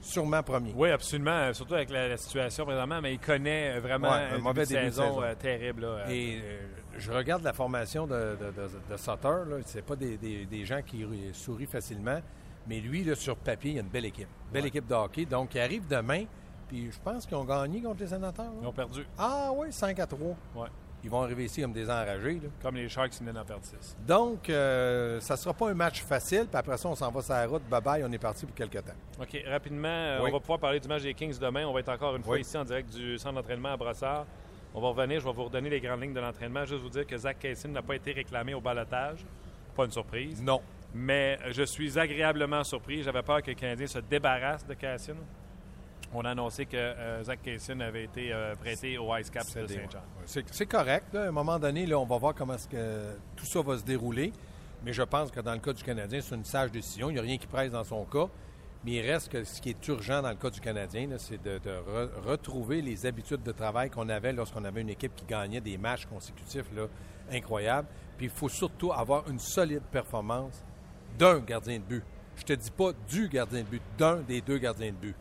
Sûrement 0.00 0.42
premier. 0.42 0.72
Oui, 0.76 0.90
absolument, 0.90 1.52
surtout 1.52 1.74
avec 1.74 1.90
la, 1.90 2.08
la 2.08 2.16
situation 2.16 2.64
présentement, 2.64 3.00
mais 3.00 3.14
il 3.14 3.18
connaît 3.18 3.78
vraiment 3.80 4.10
Ouais, 4.10 4.28
un 4.32 4.36
un 4.36 4.38
mauvais 4.38 4.64
début 4.66 4.84
de 4.86 4.90
saison, 4.90 5.22
euh, 5.22 5.34
terrible. 5.34 5.82
là. 5.82 6.04
Et 6.10 6.40
euh, 6.44 6.66
je 6.98 7.12
regarde 7.12 7.42
la 7.42 7.52
formation 7.52 8.06
de, 8.06 8.36
de, 8.40 8.46
de- 8.50 8.92
de 8.92 8.96
Sutter. 8.96 9.62
C'est 9.66 9.82
pas 9.84 9.96
des, 9.96 10.16
des- 10.16 10.46
des 10.46 10.64
gens 10.64 10.82
qui 10.82 11.04
ri- 11.04 11.30
sourient 11.32 11.66
facilement. 11.66 12.20
Mais 12.68 12.80
lui, 12.80 13.04
là, 13.04 13.14
sur 13.14 13.36
papier, 13.36 13.72
il 13.72 13.74
y 13.76 13.78
a 13.78 13.82
une 13.82 13.88
belle 13.88 14.06
équipe. 14.06 14.28
Belle 14.52 14.62
Ouais. 14.62 14.68
équipe 14.68 14.86
de 14.86 14.94
hockey. 14.94 15.24
Donc, 15.24 15.54
il 15.54 15.60
arrive 15.60 15.86
demain. 15.86 16.24
Puis 16.68 16.90
je 16.90 16.98
pense 17.02 17.24
qu'ils 17.26 17.36
ont 17.36 17.44
gagné 17.44 17.80
contre 17.80 18.00
les 18.00 18.08
sénateurs. 18.08 18.46
là. 18.46 18.52
Ils 18.60 18.66
ont 18.66 18.72
perdu. 18.72 19.06
Ah 19.16 19.50
oui, 19.54 19.68
5 19.72 19.98
à 20.00 20.06
3. 20.06 20.20
Ouais. 20.56 20.68
ils 21.04 21.10
vont 21.10 21.22
arriver 21.22 21.44
ici 21.44 21.62
comme 21.62 21.72
des 21.72 21.88
enragés. 21.88 22.40
là. 22.42 22.48
Comme 22.60 22.74
les 22.74 22.88
Sharks, 22.88 23.12
ils 23.20 23.22
viennent 23.22 23.38
en 23.38 23.44
perdre 23.44 23.62
6. 23.64 23.96
Donc, 24.04 24.50
euh, 24.50 25.20
ça 25.20 25.34
ne 25.34 25.38
sera 25.38 25.54
pas 25.54 25.70
un 25.70 25.74
match 25.74 26.02
facile. 26.02 26.46
Puis 26.50 26.56
après 26.58 26.76
ça, 26.76 26.88
on 26.88 26.96
s'en 26.96 27.12
va 27.12 27.22
sur 27.22 27.34
la 27.34 27.46
route. 27.46 27.62
Bye-bye, 27.70 28.04
on 28.04 28.10
est 28.10 28.18
parti 28.18 28.44
pour 28.44 28.54
quelques 28.56 28.84
temps. 28.84 28.94
OK, 29.20 29.40
rapidement, 29.46 29.86
euh, 29.86 30.18
Oui. 30.22 30.30
on 30.30 30.32
va 30.32 30.40
pouvoir 30.40 30.58
parler 30.58 30.80
du 30.80 30.88
match 30.88 31.02
des 31.02 31.14
Kings 31.14 31.38
demain. 31.38 31.64
On 31.68 31.72
va 31.72 31.78
être 31.78 31.90
encore 31.90 32.16
une 32.16 32.24
fois 32.24 32.34
Oui. 32.34 32.40
ici 32.40 32.58
en 32.58 32.64
direct 32.64 32.92
du 32.92 33.16
centre 33.18 33.36
d'entraînement 33.36 33.74
à 33.74 33.76
Brossard. 33.76 34.26
On 34.78 34.80
va 34.82 34.88
revenir, 34.88 35.20
je 35.20 35.24
vais 35.24 35.32
vous 35.32 35.44
redonner 35.44 35.70
les 35.70 35.80
grandes 35.80 36.02
lignes 36.02 36.12
de 36.12 36.20
l'entraînement. 36.20 36.66
Juste 36.66 36.82
vous 36.82 36.90
dire 36.90 37.06
que 37.06 37.16
Zach 37.16 37.38
Cassin 37.38 37.70
n'a 37.70 37.80
pas 37.80 37.96
été 37.96 38.12
réclamé 38.12 38.52
au 38.52 38.60
balotage. 38.60 39.24
Pas 39.74 39.86
une 39.86 39.90
surprise. 39.90 40.42
Non. 40.42 40.60
Mais 40.94 41.38
je 41.50 41.62
suis 41.62 41.98
agréablement 41.98 42.62
surpris. 42.62 43.02
J'avais 43.02 43.22
peur 43.22 43.40
que 43.40 43.50
le 43.50 43.56
Canadien 43.56 43.86
se 43.86 44.00
débarrasse 44.00 44.66
de 44.66 44.74
Cassin. 44.74 45.16
On 46.12 46.22
a 46.26 46.30
annoncé 46.32 46.66
que 46.66 46.76
euh, 46.76 47.22
Zach 47.22 47.40
Cassin 47.42 47.80
avait 47.80 48.04
été 48.04 48.34
euh, 48.34 48.54
prêté 48.54 48.98
au 48.98 49.16
Ice 49.16 49.30
Caps 49.30 49.56
de 49.56 49.66
Saint-Jean. 49.66 50.02
C'est 50.26 50.66
correct. 50.66 51.06
là. 51.14 51.22
À 51.22 51.28
un 51.28 51.32
moment 51.32 51.58
donné, 51.58 51.86
là, 51.86 51.98
on 51.98 52.04
va 52.04 52.18
voir 52.18 52.34
comment 52.34 52.54
est-ce 52.54 52.68
que 52.68 53.16
tout 53.34 53.46
ça 53.46 53.62
va 53.62 53.78
se 53.78 53.82
dérouler. 53.84 54.30
Mais 54.84 54.92
je 54.92 55.02
pense 55.02 55.30
que 55.30 55.40
dans 55.40 55.54
le 55.54 55.58
cas 55.58 55.72
du 55.72 55.82
Canadien, 55.82 56.20
c'est 56.20 56.34
une 56.34 56.44
sage 56.44 56.70
décision. 56.70 57.08
Il 57.08 57.14
n'y 57.14 57.18
a 57.18 57.22
rien 57.22 57.38
qui 57.38 57.46
presse 57.46 57.72
dans 57.72 57.84
son 57.84 58.04
cas. 58.04 58.28
Mais 58.86 58.92
il 58.92 59.00
reste 59.10 59.32
que 59.32 59.42
ce 59.42 59.60
qui 59.60 59.70
est 59.70 59.88
urgent 59.88 60.22
dans 60.22 60.28
le 60.30 60.36
cas 60.36 60.48
du 60.48 60.60
Canadien, 60.60 61.08
c'est 61.18 61.42
de, 61.42 61.58
de 61.58 61.70
re- 61.70 62.08
retrouver 62.24 62.80
les 62.80 63.04
habitudes 63.04 63.42
de 63.42 63.50
travail 63.50 63.90
qu'on 63.90 64.08
avait 64.08 64.32
lorsqu'on 64.32 64.64
avait 64.64 64.80
une 64.82 64.90
équipe 64.90 65.12
qui 65.16 65.24
gagnait 65.24 65.60
des 65.60 65.76
matchs 65.76 66.06
consécutifs 66.06 66.66
là, 66.72 66.86
incroyables. 67.32 67.88
Puis 68.16 68.26
il 68.26 68.32
faut 68.32 68.48
surtout 68.48 68.92
avoir 68.92 69.28
une 69.28 69.40
solide 69.40 69.82
performance 69.90 70.62
d'un 71.18 71.40
gardien 71.40 71.78
de 71.78 71.82
but. 71.82 72.04
Je 72.36 72.44
te 72.44 72.52
dis 72.52 72.70
pas 72.70 72.92
du 73.08 73.28
gardien 73.28 73.62
de 73.62 73.66
but, 73.68 73.82
d'un 73.98 74.18
des 74.20 74.40
deux 74.40 74.58
gardiens 74.58 74.92
de 74.92 74.96
but. 74.96 75.16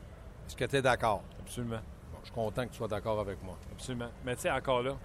Est-ce 0.48 0.55
que 0.55 0.65
tu 0.65 0.75
es 0.75 0.81
d'accord? 0.84 1.24
Absolument. 1.39 1.81
Je 2.25 2.32
suis 2.32 2.34
content 2.34 2.63
que 2.65 2.72
tu 2.72 2.77
sois 2.77 2.88
d'accord 2.88 3.20
avec 3.20 3.41
moi. 3.44 3.55
Absolument. 3.72 4.10
Mais 4.25 4.36
tu 4.36 4.41
sais, 4.41 4.51
encore 4.51 4.82
là, 4.82 4.96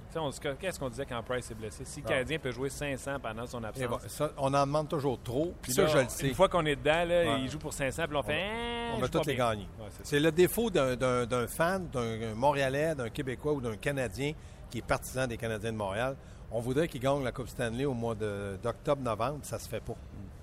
qu'est-ce 0.59 0.81
qu'on 0.81 0.89
disait 0.89 1.05
quand 1.05 1.23
Price 1.23 1.51
est 1.51 1.55
blessé? 1.55 1.85
Si 1.85 2.01
le 2.01 2.07
Ah. 2.07 2.13
Canadien 2.13 2.39
peut 2.39 2.51
jouer 2.51 2.71
500 2.71 3.19
pendant 3.23 3.47
son 3.47 3.63
Et 3.63 3.67
absence, 3.67 3.87
bon, 3.89 3.99
ça, 4.09 4.31
on 4.39 4.55
en 4.55 4.67
demande 4.67 4.89
toujours 4.89 5.21
trop. 5.23 5.53
Puis 5.61 5.73
ça, 5.75 5.83
là, 5.83 5.89
je 5.89 5.99
le 5.99 6.09
sais. 6.09 6.29
Une 6.29 6.35
fois 6.35 6.49
qu'on 6.49 6.65
est 6.65 6.77
dedans, 6.77 7.05
là, 7.05 7.05
Ouais. 7.35 7.41
il 7.43 7.51
joue 7.51 7.59
pour 7.59 7.75
500, 7.75 8.05
puis 8.09 8.17
on 8.17 8.23
fait. 8.23 8.41
Eh, 8.41 8.93
On 8.95 8.99
va 9.01 9.07
suis 9.07 9.11
tous 9.13 9.27
les 9.27 9.37
gagner. 9.37 9.69
Ouais, 9.79 9.87
c'est 10.03 10.19
le 10.19 10.33
défaut 10.33 10.71
d'un- 10.71 11.47
fan, 11.47 11.89
d'un 11.89 12.35
Montréalais, 12.35 12.95
d'un 12.95 13.11
Québécois 13.11 13.53
ou 13.53 13.61
d'un 13.61 13.77
Canadien 13.77 14.33
qui 14.71 14.79
est 14.79 14.83
partisan 14.87 15.27
des 15.27 15.37
Canadiens 15.37 15.73
de 15.73 15.77
Montréal. 15.77 16.17
On 16.51 16.61
voudrait 16.61 16.89
qu'ils 16.89 17.03
gagnent 17.03 17.23
la 17.23 17.33
Coupe 17.33 17.49
Stanley 17.49 17.85
au 17.85 17.93
mois 17.95 18.15
de- 18.15 18.59
d'octobre-novembre. 18.63 19.41
Ça 19.43 19.59
se 19.59 19.69
fait 19.69 19.81
pas. 19.81 19.95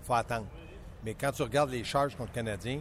faut 0.04 0.14
attendre. 0.14 0.46
Mais 1.04 1.16
quand 1.16 1.32
tu 1.32 1.42
regardes 1.42 1.72
les 1.72 1.84
charges 1.84 2.16
contre 2.16 2.30
le 2.32 2.36
Canadien, 2.36 2.80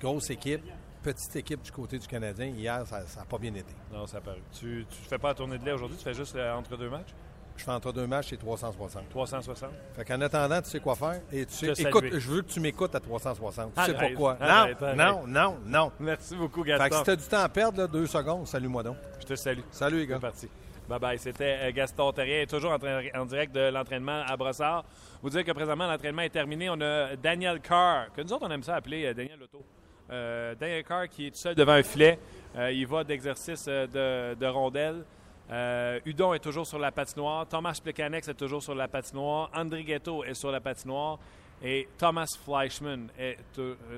grosse 0.00 0.28
équipe, 0.30 0.62
petite 1.02 1.34
équipe 1.36 1.62
du 1.62 1.72
côté 1.72 1.98
du 1.98 2.06
Canadien, 2.06 2.46
hier, 2.46 2.86
ça 2.86 3.00
n'a 3.00 3.24
pas 3.24 3.38
bien 3.38 3.54
été. 3.54 3.74
Non, 3.92 4.06
ça 4.06 4.18
a 4.18 4.20
paru. 4.20 4.40
Tu 4.58 4.86
ne 4.88 5.08
fais 5.08 5.18
pas 5.18 5.28
la 5.28 5.34
tournée 5.34 5.58
de 5.58 5.64
lait 5.64 5.72
aujourd'hui, 5.72 5.96
tu 5.98 6.04
fais 6.04 6.14
juste 6.14 6.36
euh, 6.36 6.54
entre 6.54 6.76
deux 6.76 6.88
matchs? 6.90 7.08
Je 7.56 7.64
fais 7.64 7.70
entre 7.72 7.92
deux 7.92 8.06
matchs, 8.06 8.28
c'est 8.30 8.38
360. 8.38 9.08
360? 9.10 9.70
Fait 9.94 10.04
qu'en 10.04 10.20
attendant, 10.22 10.62
tu 10.62 10.70
sais 10.70 10.80
quoi 10.80 10.94
faire. 10.94 11.20
Et 11.30 11.44
tu 11.44 11.52
sais, 11.52 11.74
Je 11.74 11.86
écoute, 11.86 12.04
je 12.10 12.30
veux 12.30 12.40
que 12.42 12.50
tu 12.50 12.60
m'écoutes 12.60 12.94
à 12.94 13.00
360. 13.00 13.74
Tu 13.74 13.84
sais 13.84 13.94
pourquoi? 13.94 14.38
arrête, 14.40 14.80
non, 14.80 14.86
arrête. 14.86 14.96
non, 14.96 15.26
non, 15.26 15.56
non. 15.66 15.92
Merci 16.00 16.36
beaucoup, 16.36 16.64
Fait 16.64 16.72
que 16.72 16.78
Gaston. 16.78 16.96
si 16.98 17.04
tu 17.04 17.10
as 17.10 17.16
du 17.16 17.24
temps 17.24 17.40
à 17.42 17.48
perdre, 17.50 17.80
là, 17.80 17.86
deux 17.86 18.06
secondes, 18.06 18.46
salue-moi 18.46 18.82
donc. 18.82 18.96
Je 19.20 19.26
te 19.26 19.34
salue. 19.34 19.60
Salut 19.70 19.96
les 19.98 20.02
C'est 20.04 20.08
gars. 20.08 20.18
parti. 20.20 20.48
Bye 20.88 20.98
bye. 20.98 21.18
C'était 21.18 21.58
euh, 21.60 21.72
Gaston 21.72 22.12
Terrien, 22.12 22.46
toujours 22.46 22.72
en, 22.72 23.26
direct 23.26 23.54
de 23.54 23.70
l'entraînement 23.70 24.22
à 24.26 24.36
Brossard. 24.36 24.84
Vous 25.22 25.30
dire 25.30 25.44
que 25.44 25.52
présentement, 25.52 25.86
l'entraînement 25.86 26.22
est 26.22 26.30
terminé. 26.30 26.70
On 26.70 26.80
a 26.80 27.14
Daniel 27.16 27.60
Carr, 27.60 28.12
que 28.12 28.22
nous 28.22 28.32
autres, 28.32 28.46
on 28.48 28.50
aime 28.50 28.62
ça 28.62 28.76
appeler 28.76 29.04
euh, 29.04 29.14
Daniel 29.14 29.38
Loto. 29.38 29.62
Euh, 30.10 30.54
Daniel 30.54 30.84
Carr 30.84 31.08
qui 31.08 31.26
est 31.26 31.30
tout 31.30 31.38
seul 31.38 31.54
devant 31.54 31.72
un 31.72 31.82
filet. 31.82 32.18
Euh, 32.56 32.72
il 32.72 32.86
va 32.86 33.04
d'exercice 33.04 33.66
euh, 33.68 33.86
de, 34.34 34.38
de 34.38 34.46
rondelle. 34.46 35.04
Euh, 35.50 36.00
Udon 36.04 36.34
est 36.34 36.40
toujours 36.40 36.66
sur 36.66 36.78
la 36.78 36.90
patinoire. 36.90 37.46
Thomas 37.46 37.78
Plecanex 37.82 38.28
est 38.28 38.34
toujours 38.34 38.62
sur 38.62 38.74
la 38.74 38.88
patinoire. 38.88 39.50
André 39.54 39.84
Ghetto 39.84 40.24
est 40.24 40.34
sur 40.34 40.50
la 40.50 40.60
patinoire. 40.60 41.18
Et 41.62 41.88
Thomas 41.98 42.26
Fleischmann 42.44 43.08
est. 43.18 43.38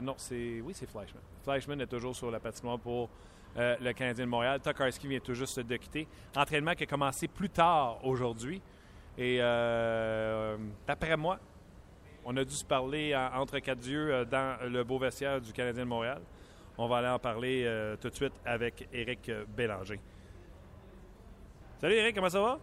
non, 0.02 0.14
c'est. 0.16 0.60
Oui, 0.62 0.72
c'est 0.74 0.88
Fleischmann. 0.90 1.22
Fleischmann 1.44 1.80
est 1.80 1.86
toujours 1.86 2.14
sur 2.16 2.30
la 2.30 2.40
patinoire 2.40 2.78
pour 2.78 3.08
le 3.54 3.92
Canadien 3.92 4.24
de 4.24 4.30
Montréal. 4.30 4.60
Tokarski 4.60 5.06
vient 5.06 5.20
tout 5.20 5.34
juste 5.34 5.60
de 5.60 5.76
quitter. 5.76 6.08
Entraînement 6.34 6.72
qui 6.72 6.84
a 6.84 6.86
commencé 6.86 7.28
plus 7.28 7.50
tard 7.50 7.98
aujourd'hui. 8.02 8.60
Et 9.16 9.38
d'après 10.86 11.16
moi, 11.16 11.38
on 12.24 12.36
a 12.36 12.44
dû 12.44 12.54
se 12.54 12.64
parler 12.64 13.14
en- 13.16 13.40
entre 13.40 13.58
quatre 13.58 13.86
yeux 13.86 14.12
euh, 14.12 14.24
dans 14.24 14.56
le 14.68 14.84
beau 14.84 14.98
vestiaire 14.98 15.40
du 15.40 15.52
Canadien 15.52 15.84
de 15.84 15.88
Montréal. 15.88 16.20
On 16.78 16.86
va 16.88 16.98
aller 16.98 17.08
en 17.08 17.18
parler 17.18 17.64
euh, 17.66 17.96
tout 18.00 18.08
de 18.10 18.14
suite 18.14 18.32
avec 18.44 18.88
Éric 18.92 19.28
euh, 19.28 19.44
Bélanger. 19.48 20.00
Salut 21.80 21.94
Éric, 21.94 22.14
comment 22.14 22.28
ça 22.30 22.40
va? 22.40 22.58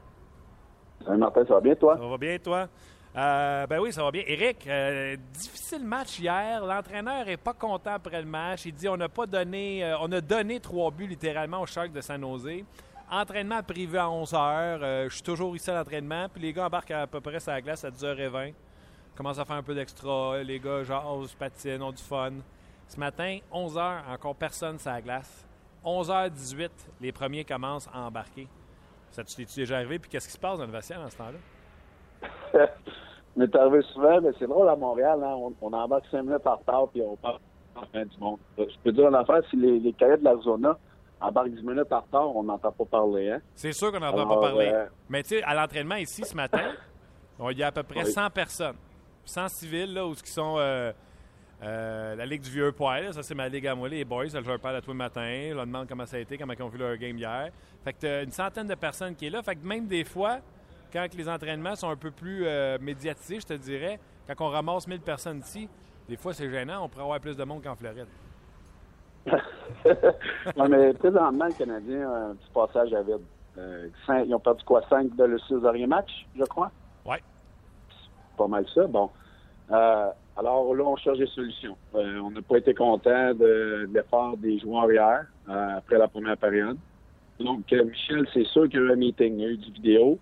Salut 1.06 1.18
Martin, 1.18 1.46
ça 1.46 1.54
va 1.56 1.62
bien 1.62 1.76
toi? 1.76 1.98
Ça 1.98 2.08
va 2.08 2.18
bien, 2.18 2.38
toi? 2.40 2.68
Euh, 3.16 3.68
ben 3.68 3.80
oui, 3.80 3.92
ça 3.92 4.04
va 4.04 4.12
bien. 4.12 4.24
Éric, 4.26 4.66
euh, 4.68 5.16
difficile 5.34 5.84
match 5.84 6.20
hier. 6.20 6.64
L'entraîneur 6.66 7.28
est 7.28 7.38
pas 7.38 7.54
content 7.54 7.94
après 7.94 8.22
le 8.22 8.28
match. 8.28 8.66
Il 8.66 8.74
dit 8.74 8.88
on 8.88 8.98
n'a 8.98 9.10
pas 9.10 9.26
donné, 9.26 9.84
euh, 9.84 9.98
on 10.00 10.12
a 10.12 10.22
donné 10.22 10.60
trois 10.60 10.92
buts 10.92 11.08
littéralement 11.08 11.62
au 11.62 11.66
Sharks 11.66 11.92
de 11.92 12.02
San 12.02 12.22
Jose. 12.22 12.64
Entraînement 13.12 13.64
privé 13.64 13.98
à 13.98 14.10
11 14.10 14.34
heures. 14.36 14.80
Euh, 14.84 15.10
je 15.10 15.16
suis 15.16 15.24
toujours 15.24 15.56
ici 15.56 15.70
à 15.72 15.76
l'entraînement. 15.76 16.28
Puis 16.32 16.42
les 16.44 16.54
gars 16.54 16.68
embarquent 16.68 16.92
à 16.92 17.08
peu 17.08 17.20
près 17.20 17.40
sur 17.40 17.52
la 17.52 17.62
glace 17.62 17.84
à 17.84 17.90
10h20. 17.90 18.54
Commencent 19.20 19.40
à 19.40 19.44
faire 19.44 19.58
un 19.58 19.64
peu 19.64 19.76
d'extra. 19.76 20.42
Les 20.44 20.62
gars 20.62 20.82
jasent, 20.86 21.34
patinent, 21.38 21.84
ont 21.84 21.92
du 21.92 22.02
fun. 22.02 22.32
Ce 22.88 22.98
matin, 22.98 23.40
11h, 23.54 24.14
encore 24.14 24.34
personne 24.34 24.80
sur 24.80 24.90
la 24.92 25.02
glace. 25.02 25.46
11h18, 25.84 26.70
les 27.02 27.12
premiers 27.12 27.44
commencent 27.44 27.90
à 27.94 28.00
embarquer. 28.00 28.48
Ça 29.12 29.22
t'es 29.26 29.44
déjà 29.44 29.76
arrivé? 29.76 30.00
Puis 30.00 30.10
qu'est-ce 30.10 30.28
qui 30.28 30.32
se 30.34 30.40
passe 30.40 30.58
dans 30.60 30.66
le 30.66 30.72
vestiaire 30.72 31.02
en 31.02 31.10
ce 31.10 31.18
temps-là? 31.18 32.30
On 33.36 33.42
est 33.42 33.54
arrivé 33.58 33.82
souvent, 33.92 34.22
mais 34.22 34.30
c'est 34.40 34.48
drôle 34.48 34.70
à 34.70 34.76
Montréal, 34.78 35.20
hein, 35.22 35.36
on, 35.36 35.54
on 35.62 35.74
embarque 35.74 36.06
cinq 36.10 36.24
minutes 36.24 36.48
en 36.48 36.56
retard 36.56 36.88
puis 36.88 37.02
on 37.02 37.16
part 37.18 37.42
en 37.76 37.86
fin 37.92 38.06
du 38.06 38.18
monde. 38.20 38.40
Je 38.58 38.64
peux 38.86 38.94
dire 38.94 39.10
une 39.10 39.16
affaire, 39.16 39.42
si 39.50 39.58
les, 39.58 39.80
les 39.80 39.92
cahiers 39.94 40.18
de 40.18 40.24
l'Arizona 40.24 40.78
embarquent 41.20 41.50
10 41.56 41.62
minutes 41.64 41.92
en 41.92 42.00
retard, 42.00 42.36
on 42.36 42.44
n'entend 42.44 42.72
pas 42.72 42.86
parler. 42.86 43.32
Hein? 43.32 43.40
C'est 43.54 43.74
sûr 43.74 43.92
qu'on 43.92 44.00
n'en 44.00 44.12
va 44.14 44.22
Alors, 44.22 44.40
pas 44.40 44.48
parler. 44.48 44.70
euh, 44.74 44.86
Mais 45.10 45.24
tu 45.24 45.30
sais, 45.38 45.44
à 45.44 45.54
l'entraînement 45.54 45.96
ici 45.96 46.24
ce 46.24 46.36
matin, 46.36 46.72
il 47.52 47.58
y 47.58 47.64
a 47.64 47.68
à 47.68 47.72
peu 47.74 47.84
près 47.84 48.04
Oui. 48.06 48.12
100 48.12 48.30
personnes. 48.32 48.76
100 49.30 49.48
civils, 49.50 49.94
là, 49.94 50.06
où 50.06 50.14
ce 50.16 50.24
qui 50.24 50.32
sont 50.32 50.56
euh, 50.58 50.92
euh, 51.64 52.16
la 52.16 52.26
Ligue 52.26 52.42
du 52.42 52.50
Vieux 52.50 52.72
Poil. 52.72 53.14
Ça, 53.14 53.24
c'est 53.24 53.36
ma 53.36 53.48
ligue 53.48 53.68
à 53.68 53.76
moi, 53.76 53.88
les 53.90 54.04
boys. 54.06 54.28
Je 54.28 54.38
leur 54.38 54.60
parle 54.60 54.76
à 54.78 54.82
tous 54.82 54.92
les 54.92 54.98
matins. 54.98 55.48
Je 55.50 55.54
leur 55.54 55.66
demande 55.66 55.88
comment 55.88 56.06
ça 56.06 56.18
a 56.18 56.20
été, 56.20 56.38
comment 56.38 56.54
ils 56.54 56.64
ont 56.64 56.68
vu 56.70 56.78
leur 56.78 56.96
game 56.98 57.18
hier. 57.18 57.50
Fait 57.84 57.94
que 57.94 58.00
t'as 58.00 58.24
une 58.24 58.32
centaine 58.32 58.68
de 58.68 58.76
personnes 58.76 59.16
qui 59.16 59.28
est 59.28 59.30
là. 59.30 59.42
Fait 59.44 59.56
que 59.56 59.66
même 59.66 59.88
des 59.88 60.04
fois, 60.04 60.40
quand 60.92 61.06
les 61.16 61.30
entraînements 61.30 61.76
sont 61.76 61.90
un 61.90 61.96
peu 61.96 62.12
plus 62.12 62.44
euh, 62.46 62.78
médiatisés, 62.82 63.40
je 63.40 63.46
te 63.48 63.54
dirais, 63.54 64.00
quand 64.28 64.36
on 64.46 64.50
ramasse 64.50 64.88
1000 64.88 65.02
personnes 65.02 65.40
ici, 65.40 65.70
des 66.08 66.18
fois, 66.18 66.34
c'est 66.34 66.50
gênant. 66.50 66.84
On 66.86 66.90
pourrait 66.90 67.04
avoir 67.04 67.20
plus 67.20 67.38
de 67.38 67.44
monde 67.44 67.64
qu'en 67.64 67.76
Floride. 67.76 68.08
Ouais, 69.86 70.68
mais 70.68 70.94
présentement, 70.94 71.46
le 71.46 71.54
Canadien 71.54 72.10
a 72.12 72.16
un 72.30 72.36
petit 72.36 72.50
passage 72.54 72.94
à 72.94 73.02
vide. 73.02 73.22
Euh, 73.58 73.88
cinq- 74.06 74.26
ils 74.26 74.34
ont 74.34 74.40
perdu 74.40 74.64
quoi? 74.64 74.82
5 74.90 75.16
de 75.16 75.24
le 75.24 75.38
6 75.40 75.62
dernier 75.62 75.88
match, 75.88 76.10
je 76.38 76.44
crois? 76.46 76.72
Ouais. 77.06 77.22
Pas 78.40 78.48
mal 78.48 78.66
ça. 78.74 78.88
Bon. 78.88 79.10
Euh, 79.70 80.10
alors 80.38 80.74
là, 80.74 80.84
on 80.86 80.96
cherche 80.96 81.18
des 81.18 81.28
solutions. 81.28 81.76
Euh, 81.94 82.20
on 82.20 82.32
n'a 82.32 82.42
pas 82.42 82.58
été 82.58 82.74
content 82.74 83.34
de, 83.34 83.90
l'effort 83.94 84.38
des 84.38 84.58
joueurs 84.60 84.90
hier, 84.90 85.26
euh, 85.50 85.78
après 85.78 85.98
la 85.98 86.08
première 86.08 86.38
période. 86.38 86.78
Donc, 87.38 87.70
Michel, 87.70 88.26
c'est 88.34 88.46
sûr 88.46 88.70
qu'il 88.70 88.80
y 88.80 88.84
a 88.84 88.86
eu 88.86 88.92
un 88.94 88.96
meeting, 88.96 89.34
il 89.36 89.42
y 89.42 89.46
a 89.46 89.50
eu 89.50 89.58
du 89.58 89.72
vidéo. 89.72 90.18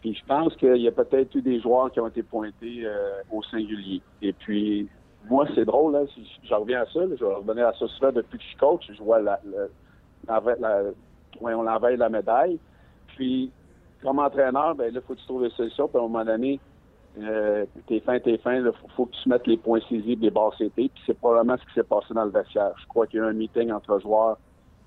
Puis 0.00 0.14
je 0.14 0.24
pense 0.26 0.54
qu'il 0.56 0.76
y 0.76 0.86
a 0.86 0.92
peut-être 0.92 1.34
eu 1.34 1.42
des 1.42 1.60
joueurs 1.60 1.90
qui 1.90 1.98
ont 1.98 2.06
été 2.06 2.22
pointés 2.22 2.86
au 3.32 3.42
singulier. 3.42 4.00
Et 4.22 4.32
puis, 4.32 4.88
moi, 5.28 5.46
c'est 5.56 5.64
drôle, 5.64 5.96
hein, 5.96 6.04
si 6.14 6.24
j'en 6.44 6.60
reviens 6.60 6.82
à 6.82 6.86
ça, 6.86 7.00
là, 7.00 7.16
je 7.18 7.24
vais 7.24 7.34
revenir 7.34 7.66
à 7.66 7.72
ça 7.72 7.86
souvent 7.88 8.12
depuis 8.12 8.38
que 8.38 8.44
je 8.44 8.56
coach, 8.58 8.84
je 8.92 9.02
vois 9.02 9.20
la, 9.20 9.40
on 11.40 11.62
l'enveille 11.62 11.96
la 11.96 12.08
médaille. 12.08 12.58
Puis, 13.08 13.50
comme 14.02 14.18
entraîneur, 14.18 14.74
ben 14.74 14.92
là, 14.92 15.00
faut 15.00 15.14
que 15.14 15.20
tu 15.20 15.26
trouves 15.26 15.42
des 15.42 15.50
solutions. 15.50 15.88
Puis 15.88 15.98
à 15.98 16.00
un 16.00 16.08
moment 16.08 16.24
donné, 16.24 16.60
euh, 17.18 17.64
t'es 17.86 18.00
fin, 18.00 18.18
t'es 18.20 18.38
fin, 18.38 18.56
il 18.56 18.64
faut, 18.80 18.88
faut 18.96 19.06
que 19.06 19.16
tu 19.22 19.28
mettes 19.28 19.46
les 19.46 19.56
points 19.56 19.80
saisisses, 19.88 20.18
les 20.20 20.30
barres 20.30 20.54
CT. 20.58 20.74
Puis 20.74 20.90
c'est 21.06 21.18
probablement 21.18 21.56
ce 21.58 21.66
qui 21.66 21.74
s'est 21.74 21.82
passé 21.84 22.12
dans 22.14 22.24
le 22.24 22.30
vestiaire. 22.30 22.72
Je 22.80 22.86
crois 22.86 23.06
qu'il 23.06 23.20
y 23.20 23.22
a 23.22 23.26
eu 23.26 23.30
un 23.30 23.32
meeting 23.32 23.72
entre 23.72 23.98
joueurs 24.00 24.38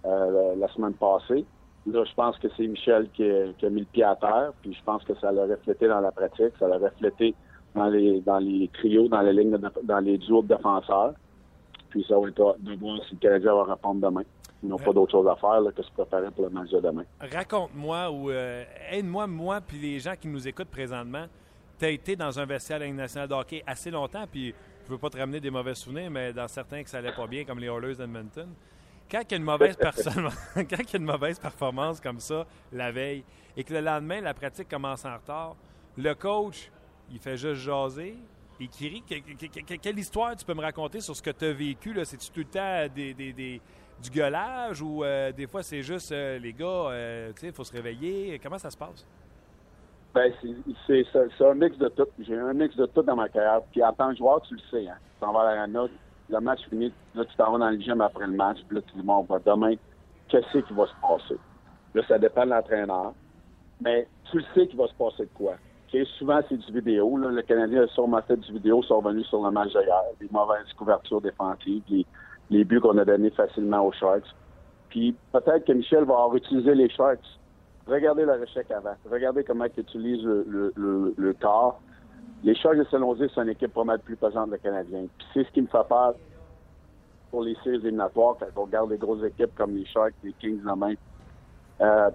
euh, 0.05 0.51
la, 0.55 0.67
la 0.67 0.73
semaine 0.73 0.93
passée. 0.93 1.45
Là, 1.87 2.03
je 2.03 2.13
pense 2.13 2.37
que 2.37 2.47
c'est 2.55 2.67
Michel 2.67 3.09
qui 3.13 3.23
a, 3.29 3.51
qui 3.57 3.65
a 3.65 3.69
mis 3.69 3.79
le 3.81 3.85
pied 3.87 4.03
à 4.03 4.15
terre. 4.15 4.51
Puis 4.61 4.73
je 4.73 4.83
pense 4.83 5.03
que 5.03 5.15
ça 5.15 5.31
l'a 5.31 5.45
reflété 5.45 5.87
dans 5.87 6.01
la 6.01 6.11
pratique, 6.11 6.53
ça 6.59 6.67
l'a 6.67 6.77
reflété 6.77 7.33
dans 7.73 7.87
les 7.87 8.19
dans 8.21 8.37
les 8.39 8.69
trios, 8.73 9.07
dans 9.07 9.21
les 9.21 9.33
lignes, 9.33 9.51
de- 9.57 9.71
dans 9.83 9.99
les 9.99 10.17
duos 10.19 10.41
de 10.43 10.49
défenseurs. 10.55 11.13
Puis 11.89 12.05
ça 12.07 12.19
va 12.19 12.27
être 12.27 12.57
de 12.59 12.75
voir 12.75 12.99
si 13.07 13.15
le 13.15 13.19
Canadien 13.19 13.53
va 13.55 13.63
répondre 13.73 14.01
demain. 14.07 14.23
Ils 14.61 14.67
n'ont 14.69 14.77
pas 14.77 14.91
d'autre 14.91 15.11
chose 15.13 15.27
à 15.27 15.35
faire 15.37 15.61
là, 15.61 15.71
que 15.71 15.81
se 15.81 15.91
préparer 15.91 16.29
pour 16.31 16.43
le 16.43 16.49
match 16.49 16.69
de 16.69 16.79
demain. 16.81 17.03
Raconte-moi 17.19 18.11
ou 18.11 18.29
euh, 18.29 18.63
aide-moi, 18.91 19.25
moi, 19.25 19.61
puis 19.65 19.77
les 19.77 19.99
gens 19.99 20.13
qui 20.19 20.27
nous 20.27 20.47
écoutent 20.47 20.67
présentement. 20.69 21.25
Tu 21.79 21.85
as 21.85 21.89
été 21.89 22.15
dans 22.15 22.37
un 22.37 22.45
vestiaire 22.45 22.77
de 22.77 22.83
la 22.83 22.87
Ligue 22.87 22.97
nationale 22.97 23.29
de 23.29 23.33
hockey 23.33 23.63
assez 23.65 23.89
longtemps, 23.89 24.25
puis 24.29 24.53
je 24.85 24.91
veux 24.91 24.97
pas 24.97 25.09
te 25.09 25.17
ramener 25.17 25.39
des 25.39 25.49
mauvais 25.49 25.75
souvenirs, 25.75 26.11
mais 26.11 26.33
dans 26.33 26.47
certains 26.47 26.83
que 26.83 26.89
ça 26.89 26.97
allait 26.97 27.13
pas 27.13 27.25
bien, 27.25 27.45
comme 27.45 27.59
les 27.59 27.67
Oilers 27.67 27.95
d'Edmonton. 27.95 28.49
quand 29.09 29.21
il, 29.21 29.31
y 29.31 29.33
a 29.33 29.37
une 29.37 29.43
mauvaise 29.43 29.77
quand 29.77 29.85
il 30.55 30.71
y 30.71 30.95
a 30.95 30.97
une 30.97 31.05
mauvaise 31.05 31.39
performance 31.39 32.01
comme 32.01 32.19
ça 32.19 32.45
la 32.73 32.91
veille 32.91 33.23
et 33.55 33.63
que 33.63 33.73
le 33.73 33.81
lendemain, 33.81 34.21
la 34.21 34.33
pratique 34.33 34.67
commence 34.67 35.05
en 35.05 35.15
retard, 35.15 35.55
le 35.97 36.13
coach, 36.13 36.69
il 37.11 37.19
fait 37.19 37.37
juste 37.37 37.61
jaser, 37.61 38.17
et 38.59 38.67
qui 38.67 38.89
rit. 38.89 39.03
quelle 39.81 39.99
histoire 39.99 40.35
tu 40.35 40.45
peux 40.45 40.53
me 40.53 40.61
raconter 40.61 40.99
sur 41.01 41.15
ce 41.15 41.21
que 41.21 41.29
tu 41.29 41.45
as 41.45 41.53
vécu? 41.53 41.93
C'est-tu 42.03 42.29
tout 42.31 42.39
le 42.39 42.45
temps 42.45 42.93
des, 42.93 43.61
du 44.01 44.09
gueulage 44.09 44.81
ou 44.81 45.03
euh, 45.03 45.31
des 45.31 45.47
fois 45.47 45.61
c'est 45.61 45.81
juste 45.81 46.11
euh, 46.11 46.39
les 46.39 46.53
gars, 46.53 46.65
euh, 46.65 47.31
il 47.41 47.53
faut 47.53 47.63
se 47.63 47.71
réveiller? 47.71 48.39
Comment 48.41 48.57
ça 48.57 48.69
se 48.69 48.77
passe? 48.77 49.05
Ben, 50.13 50.33
c'est 50.87 51.45
un 51.45 51.53
mix 51.53 51.77
de 51.77 51.87
tout. 51.89 52.07
J'ai 52.19 52.37
un 52.37 52.53
mix 52.53 52.75
de 52.75 52.85
tout 52.87 53.03
dans 53.03 53.15
ma 53.15 53.29
carrière. 53.29 53.61
Puis 53.71 53.83
en 53.83 53.93
tant 53.93 54.09
que 54.09 54.17
joueur, 54.17 54.41
tu 54.41 54.55
le 54.55 54.61
sais. 54.71 54.87
Hein? 54.87 54.97
Tu 55.15 55.19
t'en 55.19 55.33
vas 55.33 55.41
à 55.41 55.55
l'arena, 55.55 55.85
le 56.29 56.39
match 56.39 56.61
finit, 56.69 56.93
là, 57.15 57.25
tu 57.25 57.35
t'en 57.35 57.51
vas 57.51 57.57
dans 57.57 57.69
le 57.69 57.79
gym 57.79 58.01
après 58.01 58.27
le 58.27 58.33
match, 58.33 58.57
puis 58.67 58.77
là, 58.77 58.83
tu 58.87 58.95
dis, 58.95 59.03
bon, 59.03 59.25
demain, 59.45 59.75
qu'est-ce 60.27 60.59
qui 60.59 60.73
va 60.73 60.85
se 60.85 60.93
passer? 61.01 61.39
Là, 61.93 62.03
ça 62.07 62.19
dépend 62.19 62.45
de 62.45 62.51
l'entraîneur. 62.51 63.13
Mais 63.81 64.07
tu 64.29 64.37
le 64.37 64.43
sais 64.53 64.67
qu'il 64.67 64.77
va 64.77 64.87
se 64.87 64.93
passer 64.93 65.23
de 65.23 65.29
quoi. 65.33 65.55
souvent, 66.17 66.39
c'est 66.47 66.57
du 66.57 66.71
vidéo. 66.71 67.17
Le 67.17 67.41
Canadien 67.41 67.83
a 67.83 67.87
sûrement 67.87 68.21
fait 68.21 68.37
du 68.37 68.51
vidéo, 68.53 68.83
sont 68.83 69.01
venus 69.01 69.25
sur 69.27 69.43
le 69.43 69.51
match 69.51 69.69
d'hier. 69.69 70.03
Les 70.19 70.27
mauvaises 70.31 70.71
couvertures 70.77 71.21
défensives, 71.21 71.81
les, 71.89 72.05
les 72.49 72.63
buts 72.63 72.79
qu'on 72.79 72.97
a 72.97 73.05
donnés 73.05 73.31
facilement 73.31 73.85
aux 73.85 73.91
Sharks. 73.93 74.27
Puis 74.89 75.15
peut-être 75.31 75.65
que 75.65 75.71
Michel 75.71 76.03
va 76.03 76.15
avoir 76.15 76.35
utilisé 76.35 76.75
les 76.75 76.89
Sharks. 76.89 77.38
Regardez 77.89 78.23
le 78.23 78.33
réchec 78.33 78.69
avant. 78.71 78.93
Regardez 79.09 79.43
comment 79.43 79.65
il 79.65 79.81
utilise 79.81 80.23
le, 80.23 81.33
corps. 81.39 81.81
Les 82.43 82.53
Sharks 82.53 82.77
de 82.77 82.83
San 82.85 83.01
Jose, 83.01 83.29
c'est 83.33 83.41
une 83.41 83.49
équipe 83.49 83.73
pas 83.73 83.83
mal 83.83 83.99
plus 83.99 84.15
pesante 84.15 84.47
que 84.47 84.51
le 84.51 84.57
Canadien. 84.59 85.05
C'est 85.33 85.43
ce 85.43 85.51
qui 85.51 85.61
me 85.61 85.67
fait 85.67 85.87
peur 85.89 86.13
pour 87.31 87.43
les 87.43 87.55
séries 87.63 87.77
éliminatoires 87.77 88.35
quand 88.39 88.45
on 88.55 88.65
regarde 88.65 88.91
les 88.91 88.97
grosses 88.97 89.23
équipes 89.23 89.55
comme 89.55 89.75
les 89.75 89.85
Sharks, 89.85 90.13
les 90.23 90.33
Kings 90.33 90.65
en 90.67 90.75
main. 90.75 90.93
Euh, 91.81 92.09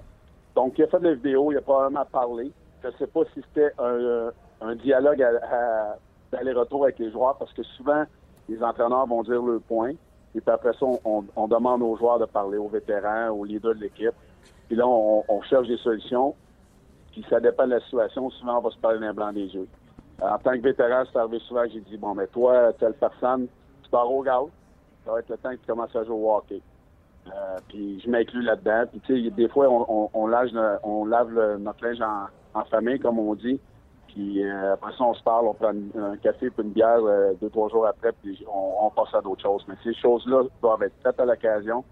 donc, 0.54 0.78
il 0.78 0.84
a 0.84 0.86
fait 0.86 1.00
de 1.00 1.08
la 1.08 1.14
vidéo, 1.14 1.50
il 1.50 1.58
a 1.58 1.60
probablement 1.60 2.04
parlé. 2.06 2.52
Je 2.82 2.88
ne 2.88 2.92
sais 2.92 3.06
pas 3.08 3.20
si 3.34 3.42
c'était 3.48 3.72
un, 3.78 4.30
un, 4.60 4.76
dialogue 4.76 5.24
d'aller-retour 6.30 6.84
avec 6.84 6.98
les 7.00 7.10
joueurs 7.10 7.36
parce 7.36 7.52
que 7.52 7.62
souvent, 7.62 8.04
les 8.48 8.62
entraîneurs 8.62 9.06
vont 9.06 9.22
dire 9.24 9.42
le 9.42 9.58
point. 9.58 9.92
Et 10.36 10.40
puis 10.40 10.50
après 10.50 10.72
ça, 10.72 10.86
on, 11.04 11.48
demande 11.48 11.82
aux 11.82 11.96
joueurs 11.96 12.18
de 12.18 12.26
parler, 12.26 12.58
aux 12.58 12.68
vétérans, 12.68 13.30
aux 13.30 13.44
leaders 13.44 13.74
de 13.74 13.80
l'équipe. 13.80 14.14
Puis 14.68 14.76
là, 14.76 14.86
on, 14.86 15.42
cherche 15.42 15.68
des 15.68 15.76
solutions. 15.78 16.34
Puis 17.12 17.24
ça 17.28 17.40
dépend 17.40 17.66
de 17.66 17.72
la 17.72 17.80
situation. 17.80 18.30
Souvent, 18.30 18.58
on 18.58 18.62
va 18.62 18.70
se 18.70 18.78
parler 18.78 18.98
d'un 18.98 19.12
blanc 19.12 19.32
des 19.32 19.46
yeux. 19.46 19.68
En 20.20 20.38
tant 20.38 20.52
que 20.52 20.62
vétéran, 20.62 21.04
c'est 21.10 21.18
arrivé 21.18 21.38
souvent, 21.40 21.64
j'ai 21.72 21.80
dit, 21.80 21.96
bon, 21.96 22.14
mais 22.14 22.26
toi, 22.28 22.72
telle 22.74 22.94
personne, 22.94 23.46
tu 23.82 23.90
pars 23.90 24.10
au 24.10 24.22
gars. 24.22 24.40
Ça 25.04 25.12
va 25.12 25.20
être 25.20 25.28
le 25.28 25.36
temps 25.36 25.50
que 25.50 25.56
tu 25.56 25.66
commences 25.66 25.94
à 25.94 26.04
jouer 26.04 26.14
au 26.14 26.34
hockey. 26.34 26.62
Euh, 27.26 27.58
puis 27.68 28.00
je 28.00 28.10
m'inclus 28.10 28.42
là-dedans. 28.42 28.84
Puis 28.90 29.00
tu 29.00 29.24
sais, 29.24 29.30
des 29.30 29.48
fois, 29.48 29.68
on, 29.68 30.10
on, 30.12 30.26
lave, 30.26 30.48
on 30.82 31.06
notre 31.06 31.84
linge 31.84 32.00
en, 32.54 32.64
famille, 32.64 32.98
comme 32.98 33.18
on 33.18 33.34
dit. 33.34 33.60
Puis 34.08 34.44
euh, 34.44 34.74
après 34.74 34.92
ça, 34.92 35.04
on 35.04 35.14
se 35.14 35.22
parle, 35.22 35.46
on 35.46 35.54
prend 35.54 35.72
un, 35.98 36.16
café 36.18 36.50
puis 36.50 36.64
une 36.64 36.72
bière 36.72 37.00
euh, 37.00 37.32
deux, 37.40 37.50
trois 37.50 37.68
jours 37.68 37.86
après, 37.86 38.12
puis 38.22 38.44
on, 38.48 38.88
passe 38.90 39.12
à 39.14 39.20
d'autres 39.20 39.42
choses. 39.42 39.64
Mais 39.68 39.74
ces 39.82 39.94
choses-là 39.94 40.44
doivent 40.62 40.82
être 40.82 40.94
faites 41.02 41.18
à 41.18 41.24
l'occasion. 41.24 41.84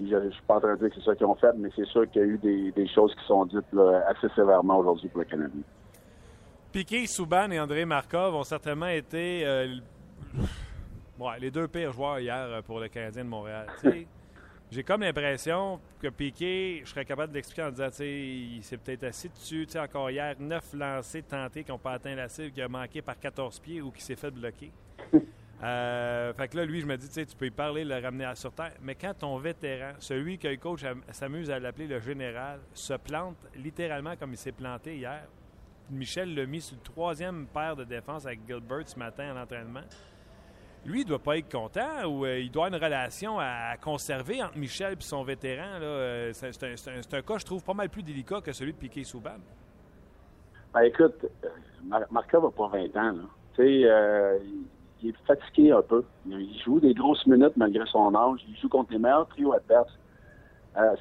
Puis 0.00 0.08
je, 0.08 0.16
ne 0.16 0.30
suis 0.30 0.42
pas 0.48 0.56
en 0.56 0.60
train 0.60 0.76
de 0.76 0.78
dire 0.78 0.88
que 0.88 0.94
c'est 0.94 1.04
ça 1.04 1.14
qu'ils 1.14 1.26
ont 1.26 1.34
fait, 1.34 1.52
mais 1.58 1.68
c'est 1.76 1.84
sûr 1.84 2.10
qu'il 2.10 2.22
y 2.22 2.24
a 2.24 2.28
eu 2.28 2.38
des, 2.38 2.88
choses 2.88 3.14
qui 3.14 3.26
sont 3.26 3.44
dites 3.44 3.66
assez 4.08 4.28
sévèrement 4.34 4.78
aujourd'hui 4.78 5.10
pour 5.10 5.20
le 5.20 5.26
Canada. 5.26 5.52
Piquet, 6.72 7.04
Souban 7.06 7.50
et 7.50 7.60
André 7.60 7.84
Markov 7.84 8.34
ont 8.34 8.44
certainement 8.44 8.86
été 8.86 9.44
les 11.38 11.50
deux 11.50 11.68
pires 11.68 11.92
joueurs 11.92 12.18
hier 12.18 12.62
pour 12.62 12.80
le 12.80 12.88
Canadien 12.88 13.24
de 13.24 13.28
Montréal. 13.28 13.66
J'ai 14.70 14.84
comme 14.84 15.02
l'impression 15.02 15.78
que 16.00 16.08
Piqué, 16.08 16.80
je 16.82 16.88
serais 16.88 17.04
capable 17.04 17.32
de 17.32 17.34
l'expliquer 17.36 17.64
en 17.64 17.70
disant, 17.70 17.90
il 18.00 18.62
s'est 18.62 18.78
peut-être 18.78 19.04
assis 19.04 19.28
dessus. 19.28 19.66
Encore 19.76 20.10
hier, 20.10 20.34
neuf 20.38 20.72
lancés 20.72 21.22
tentés 21.22 21.62
qui 21.62 21.72
n'ont 21.72 21.78
pas 21.78 21.92
atteint 21.92 22.14
la 22.14 22.28
cible, 22.28 22.52
qui 22.52 22.62
a 22.62 22.68
manqué 22.68 23.02
par 23.02 23.18
14 23.18 23.58
pieds 23.58 23.82
ou 23.82 23.90
qui 23.90 24.00
s'est 24.00 24.16
fait 24.16 24.30
bloquer. 24.30 24.70
euh, 25.62 26.32
fait 26.32 26.48
que 26.48 26.56
là, 26.56 26.64
lui, 26.64 26.80
je 26.80 26.86
me 26.86 26.96
dis, 26.96 27.06
tu 27.08 27.14
sais, 27.14 27.26
tu 27.26 27.36
peux 27.36 27.46
y 27.46 27.50
parler, 27.50 27.84
le 27.84 27.98
ramener 27.98 28.24
à 28.24 28.34
sur 28.34 28.52
terre. 28.52 28.72
Mais 28.80 28.94
quand 28.94 29.14
ton 29.14 29.36
vétéran, 29.38 29.92
celui 29.98 30.38
que 30.38 30.48
le 30.48 30.56
coach 30.56 30.84
s'amuse 31.10 31.50
à 31.50 31.58
l'appeler 31.58 31.86
le 31.86 32.00
général, 32.00 32.60
se 32.72 32.94
plante 32.94 33.36
littéralement 33.56 34.16
comme 34.16 34.32
il 34.32 34.38
s'est 34.38 34.52
planté 34.52 34.96
hier, 34.96 35.24
Michel 35.90 36.34
l'a 36.34 36.46
mis 36.46 36.60
sur 36.60 36.76
le 36.76 36.82
troisième 36.82 37.46
paire 37.46 37.76
de 37.76 37.84
défense 37.84 38.24
avec 38.24 38.40
Gilbert 38.46 38.88
ce 38.88 38.98
matin 38.98 39.30
à 39.30 39.34
l'entraînement 39.34 39.82
lui, 40.84 41.02
il 41.02 41.04
doit 41.04 41.18
pas 41.18 41.36
être 41.36 41.50
content 41.50 42.04
ou 42.06 42.24
euh, 42.24 42.38
il 42.38 42.50
doit 42.50 42.66
avoir 42.66 42.80
une 42.80 42.84
relation 42.84 43.38
à, 43.38 43.76
conserver 43.80 44.42
entre 44.42 44.56
Michel 44.56 44.94
et 44.94 44.96
son 45.00 45.22
vétéran. 45.22 45.78
Euh, 45.80 46.30
c'est, 46.32 47.14
un, 47.14 47.22
cas, 47.22 47.38
je 47.38 47.44
trouve, 47.44 47.62
pas 47.62 47.74
mal 47.74 47.88
plus 47.88 48.02
délicat 48.02 48.40
que 48.40 48.52
celui 48.52 48.72
de 48.72 48.78
Piquet 48.78 49.04
Souban. 49.04 49.36
Ben, 50.72 50.82
écoute, 50.82 51.26
euh, 51.44 51.48
Marca 52.10 52.38
va 52.38 52.50
pas 52.50 52.68
20 52.68 52.96
ans. 52.96 53.14
Tu 53.54 53.62
sais, 53.62 54.40
il 55.02 55.10
est 55.10 55.26
fatigué 55.26 55.72
un 55.72 55.82
peu. 55.82 56.04
Il 56.26 56.60
joue 56.64 56.80
des 56.80 56.94
grosses 56.94 57.26
minutes 57.26 57.56
malgré 57.56 57.84
son 57.86 58.14
âge. 58.14 58.44
Il 58.48 58.56
joue 58.56 58.68
contre 58.68 58.92
les 58.92 58.98
meilleurs 58.98 59.26
trios 59.28 59.52
adverses. 59.52 59.98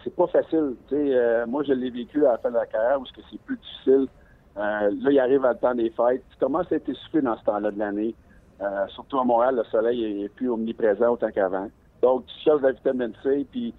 c'est 0.03 0.15
pas 0.15 0.27
facile. 0.27 0.75
Sais, 0.89 1.45
moi, 1.47 1.63
je 1.63 1.73
l'ai 1.73 1.89
vécu 1.89 2.25
à 2.25 2.31
la 2.33 2.37
fin 2.37 2.49
de 2.49 2.55
la 2.55 2.65
carrière 2.65 2.99
où 3.01 3.05
c'est 3.05 3.41
plus 3.41 3.57
difficile. 3.57 4.07
là, 4.55 4.89
il 4.91 5.19
arrive 5.19 5.45
à 5.45 5.53
le 5.53 5.59
temps 5.59 5.75
des 5.75 5.89
fêtes. 5.89 6.23
Tu 6.31 6.37
commences 6.39 6.71
à 6.71 6.75
être 6.75 6.89
essoufflé 6.89 7.21
dans 7.21 7.37
ce 7.37 7.43
temps-là 7.43 7.71
de 7.71 7.79
l'année. 7.79 8.15
Euh, 8.61 8.87
surtout 8.89 9.19
à 9.19 9.23
Montréal, 9.23 9.55
le 9.55 9.63
soleil 9.65 10.23
est 10.23 10.29
plus 10.29 10.49
omniprésent 10.49 11.13
autant 11.13 11.31
qu'avant. 11.31 11.69
Donc, 12.01 12.25
tu 12.25 12.33
cherches 12.43 12.61
la 12.61 12.71
vitamine 12.71 13.13
C, 13.23 13.45
puis 13.49 13.73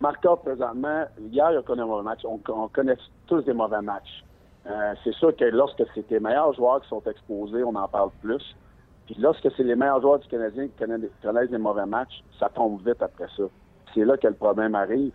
Markov, 0.00 0.40
présentement, 0.42 1.04
hier, 1.30 1.50
il 1.52 1.58
a 1.58 1.62
connu 1.62 1.82
un 1.82 1.86
mauvais 1.86 2.04
match. 2.04 2.20
On, 2.24 2.68
connaît 2.68 2.96
tous 3.26 3.42
des 3.42 3.52
mauvais 3.52 3.80
matchs. 3.80 4.24
Euh, 4.66 4.94
c'est 5.02 5.14
sûr 5.14 5.34
que 5.34 5.44
lorsque 5.44 5.82
c'est 5.94 6.06
tes 6.06 6.20
meilleurs 6.20 6.52
joueurs 6.52 6.82
qui 6.82 6.88
sont 6.88 7.02
exposés, 7.10 7.64
on 7.64 7.74
en 7.74 7.88
parle 7.88 8.10
plus. 8.20 8.56
Puis 9.10 9.20
lorsque 9.20 9.48
c'est 9.56 9.64
les 9.64 9.74
meilleurs 9.74 10.00
joueurs 10.00 10.20
du 10.20 10.28
Canadien 10.28 10.68
qui 10.68 10.86
connaissent 11.20 11.50
des 11.50 11.58
mauvais 11.58 11.84
matchs, 11.84 12.22
ça 12.38 12.48
tombe 12.48 12.80
vite 12.86 13.02
après 13.02 13.26
ça. 13.36 13.42
C'est 13.92 14.04
là 14.04 14.16
que 14.16 14.28
le 14.28 14.34
problème 14.34 14.76
arrive. 14.76 15.10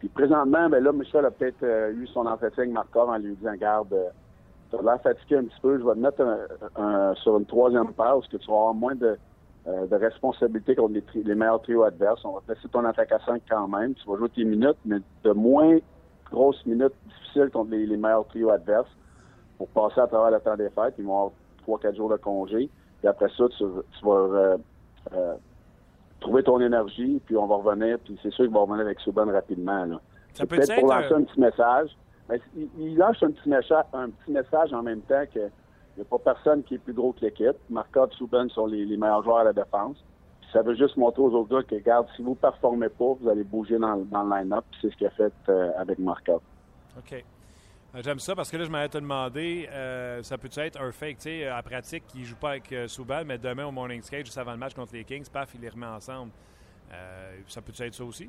Puis 0.00 0.08
présentement, 0.08 0.68
ben 0.68 0.84
là, 0.84 0.92
Michel 0.92 1.24
a 1.24 1.30
peut-être 1.30 1.62
euh, 1.62 1.90
eu 1.92 2.06
son 2.08 2.26
entretien 2.26 2.64
avec 2.64 2.74
Markov 2.74 3.08
en 3.08 3.16
lui 3.16 3.34
disant, 3.36 3.54
garde, 3.54 3.96
tu 4.68 4.76
as 4.76 4.82
l'air 4.82 5.00
fatigué 5.00 5.36
un 5.36 5.44
petit 5.44 5.60
peu, 5.62 5.78
je 5.78 5.82
vais 5.82 5.94
te 5.94 5.98
mettre 5.98 7.16
sur 7.22 7.38
une 7.38 7.46
troisième 7.46 7.94
parce 7.94 8.28
que 8.28 8.36
tu 8.36 8.46
vas 8.48 8.52
avoir 8.52 8.74
moins 8.74 8.94
de, 8.94 9.16
euh, 9.66 9.86
de 9.86 9.96
responsabilité 9.96 10.74
contre 10.74 11.00
les, 11.14 11.34
meilleurs 11.34 11.62
trios 11.62 11.84
adverses. 11.84 12.22
On 12.26 12.34
va 12.34 12.54
te 12.54 12.68
ton 12.68 12.84
attaque 12.84 13.12
à 13.12 13.18
5 13.20 13.40
quand 13.48 13.66
même. 13.66 13.94
Tu 13.94 14.06
vas 14.06 14.18
jouer 14.18 14.28
tes 14.28 14.44
minutes, 14.44 14.76
mais 14.84 14.98
de 15.24 15.32
moins 15.32 15.78
grosses 16.30 16.64
minutes 16.66 16.92
difficiles 17.06 17.48
contre 17.50 17.70
les, 17.70 17.96
meilleurs 17.96 18.26
trios 18.26 18.50
adverses 18.50 18.94
pour 19.56 19.68
passer 19.68 20.00
à 20.00 20.06
travers 20.06 20.32
le 20.32 20.40
temps 20.40 20.54
des 20.54 20.68
fêtes. 20.68 20.96
Ils 20.98 21.06
vont 21.06 21.32
avoir 21.66 21.80
3-4 21.80 21.96
jours 21.96 22.10
de 22.10 22.18
congé. 22.18 22.68
Puis 22.98 23.08
après 23.08 23.28
ça, 23.36 23.44
tu, 23.56 23.64
vas 24.02 24.12
euh, 24.12 24.58
euh, 25.12 25.34
trouver 26.20 26.42
ton 26.42 26.60
énergie, 26.60 27.20
puis 27.24 27.36
on 27.36 27.46
va 27.46 27.56
revenir. 27.56 27.98
Puis 28.00 28.18
c'est 28.22 28.32
sûr 28.32 28.44
qu'il 28.44 28.54
va 28.54 28.60
revenir 28.60 28.82
avec 28.82 29.00
Subban 29.00 29.26
rapidement. 29.26 29.84
Là. 29.84 30.00
Ça 30.34 30.46
peut 30.46 30.56
être 30.56 30.80
pour 30.80 30.92
lancer 30.92 31.12
un 31.12 31.22
petit 31.22 31.40
message. 31.40 31.96
Mais 32.28 32.40
il, 32.76 32.96
lâche 32.96 33.22
un 33.22 33.30
petit, 33.30 33.48
message, 33.48 33.84
un 33.92 34.10
petit 34.10 34.32
message 34.32 34.72
en 34.72 34.82
même 34.82 35.00
temps 35.02 35.24
qu'il 35.32 35.50
n'y 35.96 36.02
a 36.02 36.04
pas 36.04 36.18
personne 36.18 36.62
qui 36.62 36.74
est 36.74 36.78
plus 36.78 36.92
gros 36.92 37.12
que 37.12 37.24
l'équipe. 37.24 37.56
Marcotte, 37.70 38.12
Souben 38.14 38.50
sont 38.50 38.66
les, 38.66 38.84
meilleurs 38.96 39.22
joueurs 39.22 39.38
à 39.38 39.44
la 39.44 39.52
défense. 39.54 39.96
ça 40.52 40.60
veut 40.60 40.74
juste 40.74 40.96
montrer 40.98 41.22
aux 41.22 41.32
autres 41.32 41.48
gars 41.48 41.62
que, 41.62 41.74
regarde, 41.74 42.06
si 42.16 42.22
vous 42.22 42.30
ne 42.30 42.34
performez 42.34 42.90
pas, 42.90 43.14
vous 43.18 43.28
allez 43.28 43.44
bouger 43.44 43.78
dans, 43.78 43.96
dans 43.96 44.24
le 44.24 44.36
line-up. 44.36 44.64
C'est 44.82 44.90
ce 44.90 44.96
qu'il 44.96 45.06
a 45.06 45.10
fait 45.10 45.32
euh, 45.48 45.70
avec 45.78 45.98
Marcotte. 45.98 46.42
OK. 46.98 47.24
Euh, 47.94 48.00
j'aime 48.02 48.18
ça 48.18 48.34
parce 48.34 48.50
que 48.50 48.56
là, 48.56 48.64
je 48.64 48.70
m'avais 48.70 48.88
te 48.88 48.98
demandé, 48.98 49.68
euh, 49.72 50.22
ça 50.22 50.36
peut 50.36 50.50
être 50.56 50.80
un 50.80 50.92
fake, 50.92 51.16
tu 51.16 51.22
sais, 51.22 51.46
à 51.46 51.62
pratique, 51.62 52.04
il 52.14 52.20
ne 52.20 52.26
joue 52.26 52.36
pas 52.36 52.50
avec 52.50 52.74
Souban, 52.86 53.22
mais 53.24 53.38
demain 53.38 53.66
au 53.66 53.72
Morning 53.72 54.02
Skate, 54.02 54.26
juste 54.26 54.38
avant 54.38 54.52
le 54.52 54.58
match 54.58 54.74
contre 54.74 54.92
les 54.92 55.04
Kings, 55.04 55.28
paf, 55.30 55.54
il 55.54 55.60
les 55.60 55.70
remet 55.70 55.86
ensemble. 55.86 56.30
ça 57.46 57.62
peut 57.62 57.72
être 57.78 57.94
ça 57.94 58.04
aussi? 58.04 58.28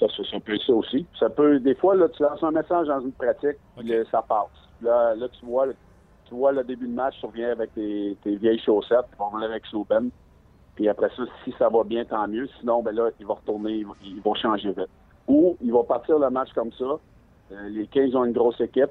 Ça, 0.00 0.06
ça, 0.08 0.40
peut 0.40 0.54
être 0.54 0.64
ça 0.64 0.72
aussi. 0.72 1.06
Ça 1.18 1.28
peut, 1.28 1.58
des 1.58 1.74
fois, 1.74 1.96
là, 1.96 2.08
tu 2.08 2.22
lances 2.22 2.42
un 2.42 2.52
message 2.52 2.86
dans 2.86 3.00
une 3.00 3.12
pratique, 3.12 3.58
ça 4.10 4.22
passe. 4.22 4.46
Là, 4.80 5.14
là, 5.14 5.28
tu 5.28 5.44
vois, 5.44 5.66
tu 6.28 6.34
vois 6.34 6.52
le 6.52 6.62
début 6.62 6.86
de 6.86 6.94
match, 6.94 7.16
tu 7.20 7.26
reviens 7.26 7.50
avec 7.50 7.74
tes, 7.74 8.16
vieilles 8.24 8.60
chaussettes, 8.60 9.06
tu 9.10 9.18
vas 9.18 9.26
revenir 9.26 9.50
avec 9.50 9.66
Slopen. 9.66 10.10
Puis 10.74 10.88
après 10.88 11.08
ça, 11.16 11.24
si 11.44 11.52
ça 11.58 11.68
va 11.68 11.82
bien, 11.82 12.04
tant 12.04 12.28
mieux. 12.28 12.48
Sinon, 12.60 12.82
ben 12.82 12.94
là, 12.94 13.10
il 13.18 13.26
va 13.26 13.34
retourner, 13.34 13.84
il 14.02 14.20
va, 14.20 14.34
changer 14.34 14.68
vite. 14.68 14.90
Ou 15.26 15.56
il 15.60 15.72
va 15.72 15.82
partir 15.82 16.18
le 16.18 16.30
match 16.30 16.50
comme 16.54 16.70
ça. 16.72 16.98
Euh, 17.52 17.68
les 17.68 17.86
15 17.86 18.14
ont 18.14 18.24
une 18.24 18.32
grosse 18.32 18.60
équipe. 18.60 18.90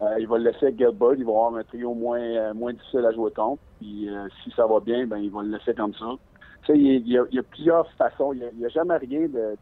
Euh, 0.00 0.16
il 0.18 0.26
va 0.26 0.38
le 0.38 0.44
laisser 0.44 0.66
avec 0.66 0.78
Gilbert. 0.78 1.14
Il 1.16 1.24
va 1.24 1.30
avoir 1.32 1.54
un 1.54 1.62
trio 1.62 1.94
moins, 1.94 2.20
euh, 2.20 2.54
moins 2.54 2.72
difficile 2.72 3.06
à 3.06 3.12
jouer 3.12 3.30
contre. 3.32 3.62
Puis 3.80 4.08
si 4.42 4.50
ça 4.52 4.66
va 4.66 4.80
bien, 4.80 5.06
ben 5.06 5.18
il 5.18 5.30
va 5.30 5.42
le 5.42 5.50
laisser 5.50 5.74
comme 5.74 5.94
ça. 5.94 6.06
Tu 6.64 6.72
sais, 6.72 6.78
il, 6.78 7.08
y 7.08 7.18
a, 7.18 7.42
plusieurs 7.42 7.90
façons. 7.92 8.32
Il 8.32 8.50
n'y 8.56 8.66
a, 8.66 8.68
jamais 8.68 8.96
rien 8.96 9.26
de 9.26 9.56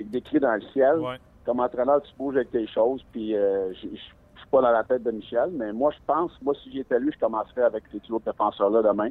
décrit 0.00 0.40
dans 0.40 0.54
le 0.54 0.62
ciel. 0.72 1.00
Comme 1.44 1.60
entraîneur, 1.60 2.02
tu 2.02 2.12
bouges 2.16 2.36
avec 2.36 2.50
tes 2.50 2.66
choses, 2.66 3.04
puis 3.12 3.32
je 3.32 3.74
suis 3.74 4.48
pas 4.50 4.60
dans 4.60 4.70
la 4.70 4.84
tête 4.84 5.02
de 5.02 5.10
Michel, 5.10 5.50
mais 5.52 5.72
moi, 5.72 5.90
je 5.90 5.98
pense, 6.06 6.30
moi, 6.42 6.54
si 6.62 6.70
j'étais 6.72 6.98
lui, 7.00 7.10
je 7.12 7.18
commencerais 7.18 7.62
avec 7.62 7.84
ces 7.90 7.98
autres 8.12 8.30
défenseurs-là 8.30 8.82
demain. 8.82 9.08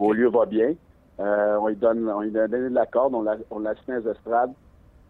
Au 0.00 0.12
lieu 0.12 0.28
va 0.28 0.46
bien. 0.46 0.74
On 1.18 1.68
lui 1.68 1.76
donne, 1.76 2.08
on 2.08 2.20
lui 2.20 2.36
a 2.38 2.48
donné 2.48 2.70
de 2.70 2.74
la 2.74 2.86
corde, 2.86 3.14
on 3.14 3.22
l'a, 3.22 3.36
on 3.50 3.60
l'a 3.60 3.70
assigné 3.70 3.98
à 3.98 4.10
estrades. 4.10 4.52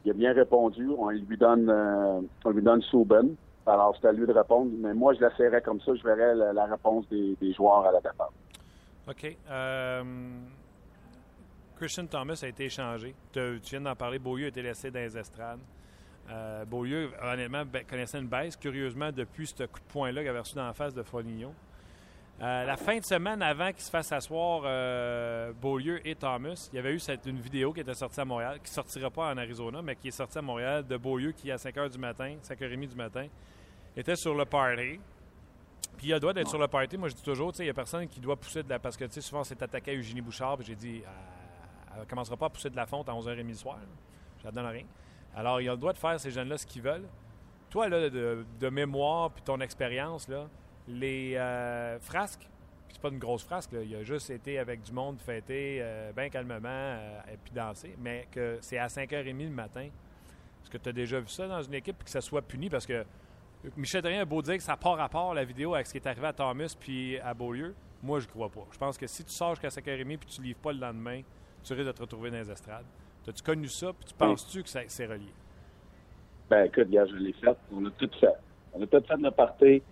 Il 0.07 0.11
a 0.11 0.15
bien 0.15 0.33
répondu. 0.33 0.89
On 0.97 1.09
lui 1.11 1.37
donne, 1.37 1.69
euh, 1.69 2.21
on 2.45 2.51
lui 2.51 2.63
donne 2.63 2.81
Souben. 2.83 3.35
Alors, 3.67 3.97
c'est 4.01 4.07
à 4.07 4.13
lui 4.13 4.25
de 4.25 4.33
répondre. 4.33 4.71
Mais 4.79 4.95
moi, 4.95 5.13
je 5.15 5.21
l'essaierai 5.21 5.61
comme 5.63 5.81
ça. 5.81 5.97
Je 5.97 6.03
verrai 6.05 6.37
la, 6.55 6.65
réponse 6.67 7.09
des, 7.09 7.53
joueurs 7.55 7.85
à 7.85 7.91
la 7.91 8.01
défense. 8.01 8.31
OK. 9.09 9.37
Euh, 9.51 10.03
Christian 11.77 12.07
Thomas 12.07 12.41
a 12.41 12.47
été 12.47 12.67
échangé. 12.67 13.17
Tu, 13.33 13.41
viens 13.63 13.81
d'en 13.81 13.97
parler. 13.97 14.21
Beaulieu 14.21 14.45
a 14.45 14.49
été 14.49 14.63
laissé 14.63 14.93
dans 14.93 15.01
les 15.01 15.19
estrades. 15.19 15.59
Euh, 16.31 16.65
Beaulieu, 16.65 17.11
honnêtement, 17.21 17.65
connaissait 17.91 18.21
une 18.21 18.29
baisse. 18.29 18.57
Curieusement, 18.57 19.11
depuis 19.11 19.49
ce 19.49 19.65
coup 19.65 19.81
de 19.81 19.93
poing-là 19.93 20.21
qu'il 20.21 20.31
avait 20.31 20.39
reçu 20.39 20.55
dans 20.55 20.69
la 20.69 20.73
face 20.73 20.95
de 20.95 21.03
Foligno. 21.03 21.53
Euh, 22.43 22.65
la 22.65 22.77
fin 22.77 22.99
de 22.99 23.05
semaine, 23.05 23.41
avant 23.41 23.73
qu'il 23.73 23.81
se 23.81 23.89
fasse 23.89 24.13
asseoir 24.13 24.61
euh, 24.65 25.53
Beaulieu 25.55 26.07
et 26.07 26.15
Thomas, 26.15 26.69
il 26.71 26.77
y 26.77 26.79
avait 26.79 26.93
eu 26.93 26.99
cette, 26.99 27.25
une 27.25 27.41
vidéo 27.41 27.73
qui 27.73 27.81
était 27.81 27.95
sortie 27.95 28.21
à 28.21 28.27
Montréal, 28.27 28.59
qui 28.63 28.71
ne 28.71 28.75
sortira 28.75 29.09
pas 29.09 29.33
en 29.33 29.39
Arizona, 29.39 29.81
mais 29.81 29.97
qui 29.97 30.09
est 30.09 30.11
sortie 30.11 30.37
à 30.37 30.43
Montréal 30.43 30.87
de 30.87 30.99
Beaulieu 30.99 31.33
qui, 31.33 31.51
à 31.51 31.57
5 31.57 31.75
h 31.75 31.91
du 31.91 31.99
matin, 31.99 32.37
5h30 32.43 32.89
du 32.89 32.95
matin, 32.95 33.27
était 33.97 34.17
sur 34.17 34.35
le 34.35 34.45
party. 34.45 35.01
Puis 35.97 36.09
il 36.09 36.21
doit 36.21 36.35
d'être 36.35 36.51
sur 36.51 36.59
le 36.59 36.69
party. 36.69 36.99
Moi, 36.99 37.09
je 37.09 37.15
dis 37.15 37.23
toujours, 37.23 37.53
il 37.59 37.63
n'y 37.63 37.71
a 37.71 37.75
personne 37.75 38.07
qui 38.07 38.21
doit 38.21 38.37
pousser 38.37 38.63
de 38.63 38.69
la. 38.69 38.79
Parce 38.79 38.99
que 38.99 39.09
souvent, 39.19 39.43
c'est 39.43 39.63
attaqué 39.63 39.93
à 39.93 39.95
Eugénie 39.95 40.21
Bouchard, 40.21 40.59
puis 40.59 40.67
j'ai 40.67 40.75
dit, 40.75 41.03
elle 41.95 42.01
ne 42.01 42.05
commencera 42.05 42.37
pas 42.37 42.47
à 42.47 42.51
pousser 42.51 42.69
de 42.69 42.77
la 42.77 42.85
fonte 42.85 43.09
à 43.09 43.13
11h30 43.13 43.49
le 43.49 43.55
soir. 43.55 43.79
Je 44.43 44.47
ne 44.47 44.53
donne 44.53 44.67
rien. 44.67 44.85
Alors, 45.35 45.63
il 45.63 45.69
a 45.71 45.73
le 45.73 45.79
droit 45.79 45.95
de 45.95 45.99
faire 45.99 46.21
ces 46.21 46.31
jeunes-là 46.31 46.59
ce 46.59 46.67
qu'ils 46.67 46.83
veulent. 46.83 47.09
Toi, 47.71 47.89
là, 47.89 48.11
de, 48.11 48.45
de 48.61 48.69
mémoire 48.69 49.31
puis 49.31 49.43
ton 49.43 49.59
expérience, 49.61 50.29
là, 50.29 50.47
les 50.89 51.35
euh, 51.37 51.99
frasques, 52.01 52.49
c'est 52.89 53.01
pas 53.01 53.09
une 53.09 53.19
grosse 53.19 53.45
frasque, 53.45 53.73
là, 53.73 53.83
il 53.83 53.95
a 53.95 54.03
juste 54.03 54.31
été 54.31 54.59
avec 54.59 54.83
du 54.83 54.93
monde 54.93 55.19
fêter 55.21 55.79
euh, 55.81 56.13
bien 56.13 56.29
calmement 56.29 56.69
euh, 56.69 57.21
et 57.33 57.37
puis 57.37 57.53
danser, 57.53 57.95
mais 57.99 58.27
que 58.31 58.59
c'est 58.61 58.79
à 58.79 58.87
5h30 58.87 59.45
le 59.45 59.51
matin. 59.51 59.83
Est-ce 59.83 60.71
que 60.71 60.79
tu 60.79 60.89
as 60.89 60.93
déjà 60.93 61.21
vu 61.21 61.29
ça 61.29 61.47
dans 61.47 61.63
une 61.63 61.75
équipe 61.75 62.03
que 62.03 62.11
ça 62.11 62.21
soit 62.21 62.43
puni? 62.43 62.69
Parce 62.71 62.87
que 62.87 63.05
Michel 63.77 64.03
Terrien 64.03 64.23
a 64.23 64.25
beau 64.25 64.43
dire 64.43 64.57
que 64.57 64.63
ça 64.63 64.77
part 64.77 65.01
à 65.01 65.09
part 65.09 65.35
la 65.35 65.45
vidéo 65.45 65.75
avec 65.75 65.87
ce 65.87 65.93
qui 65.93 65.99
est 65.99 66.07
arrivé 66.07 66.27
à 66.27 66.33
Thomas 66.33 66.75
puis 66.79 67.19
à 67.19 67.35
Beaulieu. 67.35 67.75
Moi, 68.03 68.21
je 68.21 68.29
crois 68.29 68.49
pas. 68.49 68.67
Je 68.73 68.79
pense 68.79 68.99
que 68.99 69.07
si 69.07 69.25
tu 69.25 69.33
sors 69.33 69.55
jusqu'à 69.55 69.69
5h30 69.69 70.19
puis 70.19 70.29
tu 70.29 70.43
livres 70.43 70.59
pas 70.59 70.73
le 70.73 70.79
lendemain, 70.79 71.23
tu 71.63 71.73
risques 71.73 71.87
de 71.87 71.93
te 71.93 72.01
retrouver 72.03 72.31
dans 72.31 72.39
les 72.39 72.51
estrades. 72.51 72.85
As-tu 73.29 73.43
connu 73.43 73.67
ça? 73.69 73.93
Puis 73.93 74.07
tu 74.07 74.15
penses-tu 74.15 74.63
que 74.63 74.69
c'est 74.69 75.07
relié? 75.07 75.33
Ben 76.49 76.65
écoute, 76.65 76.89
gars, 76.91 77.07
je 77.07 77.17
l'ai 77.17 77.33
fait. 77.33 77.57
On 77.73 77.85
a 77.85 77.91
tout 77.91 78.11
fait. 78.21 78.35
On 78.73 78.83
a 78.83 78.87
tout 78.87 79.03
fait 79.05 79.17
le 79.17 79.31
party. 79.31 79.83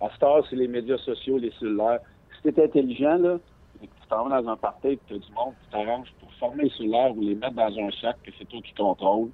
À 0.00 0.08
cette 0.10 0.22
heure, 0.22 0.44
c'est 0.48 0.56
les 0.56 0.68
médias 0.68 0.98
sociaux, 0.98 1.38
les 1.38 1.52
cellulaires. 1.58 2.00
Si 2.36 2.42
tu 2.42 2.60
es 2.60 2.64
intelligent, 2.64 3.18
là, 3.18 3.38
tu 3.80 3.88
t'en 4.08 4.28
vas 4.28 4.40
dans 4.42 4.50
un 4.50 4.56
party 4.56 4.98
tu 5.06 5.14
as 5.14 5.18
du 5.18 5.32
monde, 5.32 5.54
tu 5.64 5.70
t'arranges 5.70 6.12
pour 6.20 6.32
former 6.34 6.64
les 6.64 6.70
cellulaires 6.70 7.16
ou 7.16 7.20
les 7.20 7.34
mettre 7.34 7.54
dans 7.54 7.78
un 7.78 7.90
sac 8.00 8.16
que 8.22 8.30
c'est 8.38 8.46
toi 8.46 8.60
qui 8.62 8.74
contrôle. 8.74 9.30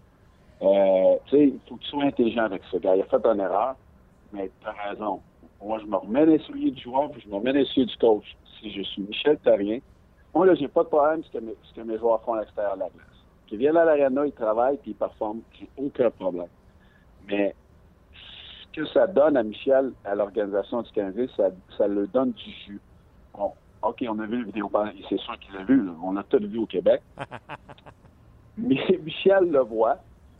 Euh, 0.63 1.17
tu 1.27 1.37
sais, 1.37 1.45
il 1.49 1.61
faut 1.69 1.77
que 1.77 1.83
tu 1.83 1.89
sois 1.89 2.05
intelligent 2.05 2.45
avec 2.45 2.63
ça, 2.71 2.79
gars. 2.79 2.97
Il 2.97 3.03
a 3.03 3.05
fait 3.05 3.25
une 3.25 3.41
erreur, 3.41 3.77
mais 4.33 4.51
tu 4.61 4.67
as 4.67 4.91
raison. 4.91 5.21
Moi, 5.63 5.79
je 5.81 5.87
me 5.87 5.97
remets 5.97 6.27
les 6.27 6.39
souliers 6.41 6.71
du 6.71 6.83
joueur, 6.83 7.11
puis 7.11 7.23
je 7.23 7.29
me 7.29 7.35
remets 7.37 7.53
les 7.53 7.65
souliers 7.67 7.87
du 7.87 7.97
coach. 7.97 8.37
Si 8.61 8.71
je 8.71 8.83
suis 8.83 9.03
Michel 9.03 9.39
Tarien, 9.39 9.81
moi, 10.35 10.47
là, 10.47 10.55
j'ai 10.55 10.69
pas 10.69 10.83
de 10.83 10.89
problème 10.89 11.23
ce 11.25 11.31
que 11.31 11.39
mes, 11.39 11.55
ce 11.63 11.75
que 11.75 11.81
mes 11.81 11.99
joueurs 11.99 12.23
font 12.23 12.35
à 12.35 12.41
l'extérieur 12.41 12.75
de 12.75 12.81
la 12.81 12.89
glace. 12.89 13.07
Qu'ils 13.47 13.59
viennent 13.59 13.77
à 13.77 13.85
l'aréna, 13.85 14.27
ils 14.27 14.33
travaillent, 14.33 14.79
puis 14.79 14.91
ils 14.91 14.97
performent, 14.97 15.41
j'ai 15.59 15.69
aucun 15.77 16.11
problème. 16.11 16.49
Mais 17.29 17.55
que 18.77 18.87
ça 18.89 19.07
donne 19.07 19.37
à 19.39 19.43
Michel, 19.43 19.93
à 20.05 20.15
l'organisation 20.15 20.83
du 20.83 20.91
Canadien, 20.93 21.27
ça, 21.35 21.49
ça 21.79 21.89
le 21.89 22.07
donne 22.09 22.33
du 22.33 22.51
jus. 22.67 22.81
Bon, 23.33 23.53
OK, 23.83 24.05
on 24.07 24.19
a 24.19 24.27
vu 24.27 24.41
le 24.41 24.45
vidéo, 24.45 24.71
c'est 25.09 25.19
sûr 25.19 25.39
qu'il 25.39 25.55
l'a 25.55 25.65
vu, 25.65 25.85
là. 25.85 25.93
on 26.03 26.13
l'a 26.13 26.23
tout 26.25 26.39
vu 26.41 26.59
au 26.59 26.67
Québec. 26.67 27.03
Mais 28.59 28.77
Michel 29.03 29.51
le 29.51 29.61
voit. 29.61 29.97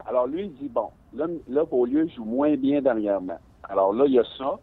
Alors 0.07 0.27
lui, 0.27 0.45
il 0.45 0.55
dit, 0.55 0.69
bon, 0.69 0.91
là, 1.15 1.27
là 1.49 1.65
Beaulieu 1.65 2.07
joue 2.15 2.25
moins 2.25 2.55
bien 2.57 2.83
dernièrement. 2.83 3.39
Alors 3.65 3.93
là, 3.93 4.05
il 4.07 4.13
y 4.13 4.19
a 4.19 4.25
ça. 4.37 4.59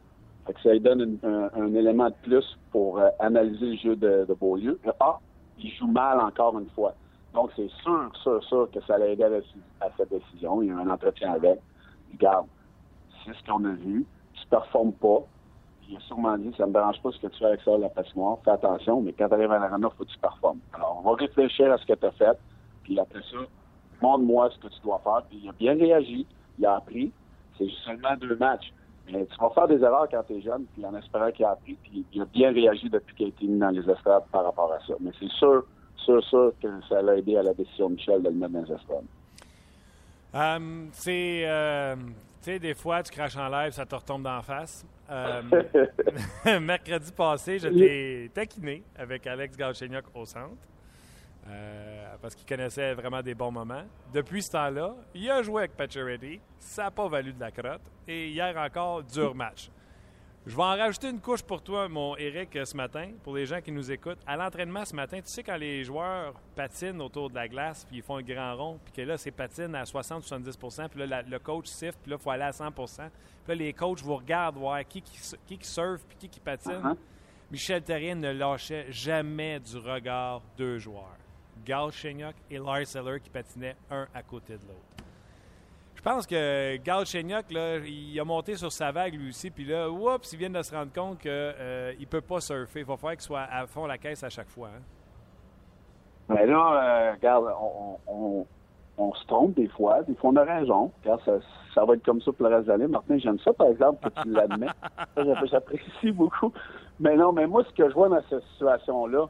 Fait 0.45 0.53
que 0.53 0.62
ça 0.62 0.71
lui 0.73 0.79
donne 0.79 1.17
un, 1.23 1.49
un, 1.55 1.73
élément 1.73 2.09
de 2.09 2.15
plus 2.23 2.59
pour 2.71 2.99
euh, 2.99 3.09
analyser 3.19 3.65
le 3.65 3.77
jeu 3.77 3.95
de, 3.95 4.25
de 4.27 4.33
Beaulieu. 4.33 4.79
Ah, 4.99 5.19
il 5.57 5.71
joue 5.71 5.88
mal 5.88 6.19
encore 6.19 6.59
une 6.59 6.69
fois. 6.71 6.93
Donc, 7.33 7.51
c'est 7.55 7.69
sûr, 7.81 8.12
sûr, 8.21 8.43
sûr 8.43 8.69
que 8.71 8.81
ça 8.86 8.97
l'a 8.97 9.07
aidé 9.07 9.23
à, 9.23 9.86
à, 9.86 9.89
cette 9.97 10.09
décision. 10.09 10.62
Il 10.62 10.67
y 10.67 10.71
a 10.71 10.77
un 10.77 10.89
entretien 10.89 11.33
avec. 11.33 11.59
Regarde, 12.12 12.45
ce 13.31 13.43
qu'on 13.45 13.63
a 13.65 13.73
vu. 13.73 14.05
Tu 14.33 14.47
performes 14.47 14.93
pas. 14.93 15.23
Il 15.89 15.97
a 15.97 15.99
sûrement 16.01 16.38
dit, 16.38 16.53
ça 16.57 16.65
me 16.65 16.73
dérange 16.73 17.01
pas 17.01 17.12
ce 17.12 17.19
que 17.19 17.27
tu 17.27 17.39
fais 17.39 17.45
avec 17.45 17.62
ça, 17.62 17.77
la 17.77 17.89
patinoire. 17.89 18.39
Fais 18.43 18.51
attention, 18.51 19.01
mais 19.01 19.13
quand 19.13 19.27
tu 19.27 19.33
arrives 19.33 19.51
à 19.51 19.59
l'arena, 19.59 19.89
il 19.91 19.97
faut 19.97 20.05
que 20.05 20.09
tu 20.09 20.17
performes. 20.17 20.59
Alors, 20.73 21.01
on 21.03 21.09
va 21.09 21.15
réfléchir 21.15 21.71
à 21.71 21.77
ce 21.77 21.86
que 21.86 21.93
tu 21.93 22.05
as 22.05 22.12
fait. 22.12 22.38
Puis 22.83 22.99
après 22.99 23.21
ça, 23.31 23.38
montre-moi 24.01 24.49
ce 24.51 24.59
que 24.59 24.73
tu 24.73 24.79
dois 24.81 24.99
faire. 25.03 25.23
Puis 25.29 25.41
il 25.43 25.49
a 25.49 25.53
bien 25.53 25.73
réagi. 25.75 26.25
Il 26.57 26.65
a 26.65 26.75
appris. 26.75 27.12
C'est 27.57 27.69
seulement 27.86 28.15
deux 28.19 28.36
matchs. 28.36 28.73
Mais 29.12 29.25
tu 29.25 29.38
vas 29.38 29.49
faire 29.49 29.67
des 29.67 29.81
erreurs 29.83 30.07
quand 30.09 30.23
tu 30.23 30.33
es 30.33 30.41
jeune, 30.41 30.65
puis 30.73 30.86
en 30.86 30.95
espérant 30.95 31.29
qu'il 31.31 31.43
a 31.45 31.51
appris, 31.51 31.77
puis 31.83 32.05
il 32.13 32.21
a 32.21 32.25
bien 32.25 32.53
réagi 32.53 32.89
depuis 32.89 33.15
qu'il 33.15 33.25
a 33.25 33.29
été 33.29 33.45
mis 33.45 33.59
dans 33.59 33.69
les 33.69 33.88
estrades 33.89 34.23
par 34.31 34.45
rapport 34.45 34.71
à 34.71 34.79
ça. 34.88 34.93
Mais 35.01 35.12
c'est 35.19 35.29
sûr, 35.31 35.65
sûr, 35.97 36.23
sûr 36.23 36.53
que 36.62 36.67
ça 36.88 37.01
l'a 37.01 37.17
aidé 37.17 37.36
à 37.36 37.43
la 37.43 37.53
décision 37.53 37.89
de 37.89 37.95
Michel 37.95 38.23
de 38.23 38.29
le 38.29 38.36
mettre 38.36 38.53
dans 38.53 38.62
les 38.62 38.71
estrades. 38.71 39.05
Um, 40.33 40.89
c'est, 40.93 41.43
euh, 41.45 41.95
tu 42.43 42.51
sais, 42.51 42.60
des 42.60 42.73
fois, 42.73 43.01
tu 43.01 43.12
craches 43.12 43.38
en 43.38 43.47
live, 43.47 43.71
ça 43.71 43.86
te 43.86 43.95
retombe 43.95 44.23
d'en 44.23 44.41
face. 44.41 44.86
Um, 45.10 45.49
mercredi 46.62 47.12
passé, 47.13 47.58
j'étais 47.58 48.29
taquiné 48.34 48.84
avec 48.95 49.25
Alex 49.25 49.56
Galchenyuk 49.56 50.06
au 50.13 50.25
centre. 50.25 50.58
Euh, 51.47 52.15
parce 52.21 52.36
qu'il 52.36 52.45
connaissait 52.45 52.93
vraiment 52.93 53.21
des 53.21 53.34
bons 53.34 53.51
moments. 53.51 53.84
Depuis 54.13 54.41
ce 54.43 54.51
temps-là, 54.51 54.95
il 55.13 55.29
a 55.29 55.41
joué 55.41 55.63
avec 55.63 55.75
Pacioretty. 55.75 56.39
Ça 56.58 56.84
n'a 56.84 56.91
pas 56.91 57.08
valu 57.08 57.34
de 57.34 57.39
la 57.39 57.51
crotte. 57.51 57.82
Et 58.08 58.29
hier 58.29 58.56
encore, 58.58 59.03
dur 59.03 59.34
match. 59.36 59.69
Je 60.45 60.58
vais 60.58 60.63
en 60.63 60.75
rajouter 60.75 61.10
une 61.10 61.21
couche 61.21 61.41
pour 61.41 61.62
toi, 61.62 61.88
mon 61.88 62.17
Eric, 62.17 62.58
ce 62.65 62.75
matin, 62.75 63.12
pour 63.23 63.34
les 63.34 63.45
gens 63.45 63.62
qui 63.62 63.71
nous 63.71 63.89
écoutent. 63.89 64.19
À 64.27 64.36
l'entraînement 64.36 64.84
ce 64.84 64.93
matin, 64.93 65.21
tu 65.21 65.32
sais, 65.32 65.41
quand 65.41 65.56
les 65.56 65.86
joueurs 65.86 66.34
patinent 66.53 67.01
autour 67.01 67.29
de 67.29 67.36
la 67.36 67.47
glace, 67.47 67.86
puis 67.86 67.97
ils 67.97 68.03
font 68.03 68.17
un 68.17 68.21
grand 68.21 68.53
rond, 68.58 68.79
puis 68.84 68.91
que 68.93 69.01
là, 69.03 69.17
c'est 69.17 69.32
patine 69.32 69.73
à 69.73 69.84
60-70% 69.84 70.89
puis 70.89 70.99
là, 70.99 71.06
la, 71.06 71.21
le 71.21 71.39
coach 71.39 71.67
siffle, 71.67 71.97
puis 72.01 72.12
là, 72.12 72.17
il 72.19 72.21
faut 72.21 72.29
aller 72.29 72.43
à 72.43 72.51
100% 72.51 72.71
Puis 72.73 73.08
là, 73.47 73.56
les 73.56 73.71
coachs 73.71 74.01
vous 74.01 74.17
regardent 74.17 74.58
voir 74.58 74.86
qui 74.86 75.01
qui, 75.01 75.17
qui, 75.45 75.58
qui 75.58 75.67
surfe, 75.67 76.01
puis 76.10 76.17
qui 76.17 76.27
qui 76.27 76.39
patine. 76.41 76.73
Uh 76.73 76.88
-huh. 76.88 76.97
Michel 77.49 77.82
Terrien 77.82 78.15
ne 78.15 78.32
lâchait 78.32 78.91
jamais 78.91 79.62
du 79.62 79.77
regard 79.77 80.41
deux 80.58 80.77
joueurs. 80.77 81.17
Gal 81.65 81.89
Chenyok 81.91 82.36
et 82.49 82.58
Lars 82.58 82.95
Eller 82.95 83.21
qui 83.21 83.29
patinaient 83.29 83.77
un 83.89 84.08
à 84.13 84.23
côté 84.23 84.58
de 84.58 84.63
l'autre. 84.67 85.02
Je 86.03 86.09
pense 86.09 86.27
que 86.27 86.75
Gal 86.83 87.05
là, 87.51 87.77
il 87.77 88.19
a 88.19 88.25
monté 88.25 88.55
sur 88.57 88.69
sa 88.73 88.91
vague 88.91 89.13
lui 89.13 89.29
aussi, 89.29 89.49
puis 89.49 89.63
là, 89.63 89.89
oups, 89.89 90.33
il 90.33 90.37
vient 90.37 90.49
de 90.49 90.61
se 90.61 90.75
rendre 90.75 90.91
compte 90.91 91.19
qu'il 91.19 91.31
euh, 91.31 91.93
ne 91.97 92.05
peut 92.05 92.19
pas 92.19 92.41
surfer. 92.41 92.81
Il 92.81 92.85
va 92.85 92.97
falloir 92.97 93.13
qu'il 93.13 93.21
soit 93.21 93.47
à 93.49 93.65
fond 93.67 93.85
la 93.85 93.97
caisse 93.97 94.21
à 94.21 94.27
chaque 94.27 94.49
fois. 94.49 94.67
Hein? 94.67 94.81
Mais 96.27 96.45
là, 96.45 96.57
euh, 96.57 97.13
regarde, 97.13 97.45
on, 97.57 97.97
on, 98.05 98.45
on, 98.97 99.13
se 99.13 99.25
trompe 99.27 99.53
des 99.53 99.69
fois. 99.69 100.03
Des 100.03 100.13
fois, 100.15 100.31
on 100.31 100.35
a 100.35 100.43
raison. 100.43 100.91
Regarde, 101.03 101.21
ça, 101.23 101.37
ça 101.73 101.85
va 101.85 101.93
être 101.93 102.03
comme 102.03 102.21
ça 102.21 102.33
pour 102.33 102.49
le 102.49 102.53
reste 102.53 102.67
de 102.67 102.73
l'année. 102.73 102.87
Martin, 102.87 103.17
j'aime 103.19 103.39
ça, 103.39 103.53
par 103.53 103.67
exemple, 103.67 104.09
que 104.09 104.23
tu 104.23 104.29
l'admets. 104.29 104.67
J'apprécie 105.45 106.11
beaucoup. 106.11 106.51
Mais 106.99 107.15
non, 107.15 107.31
mais 107.31 107.47
moi, 107.47 107.63
ce 107.63 107.73
que 107.81 107.87
je 107.89 107.93
vois 107.93 108.09
dans 108.09 108.21
cette 108.29 108.43
situation-là, 108.55 109.29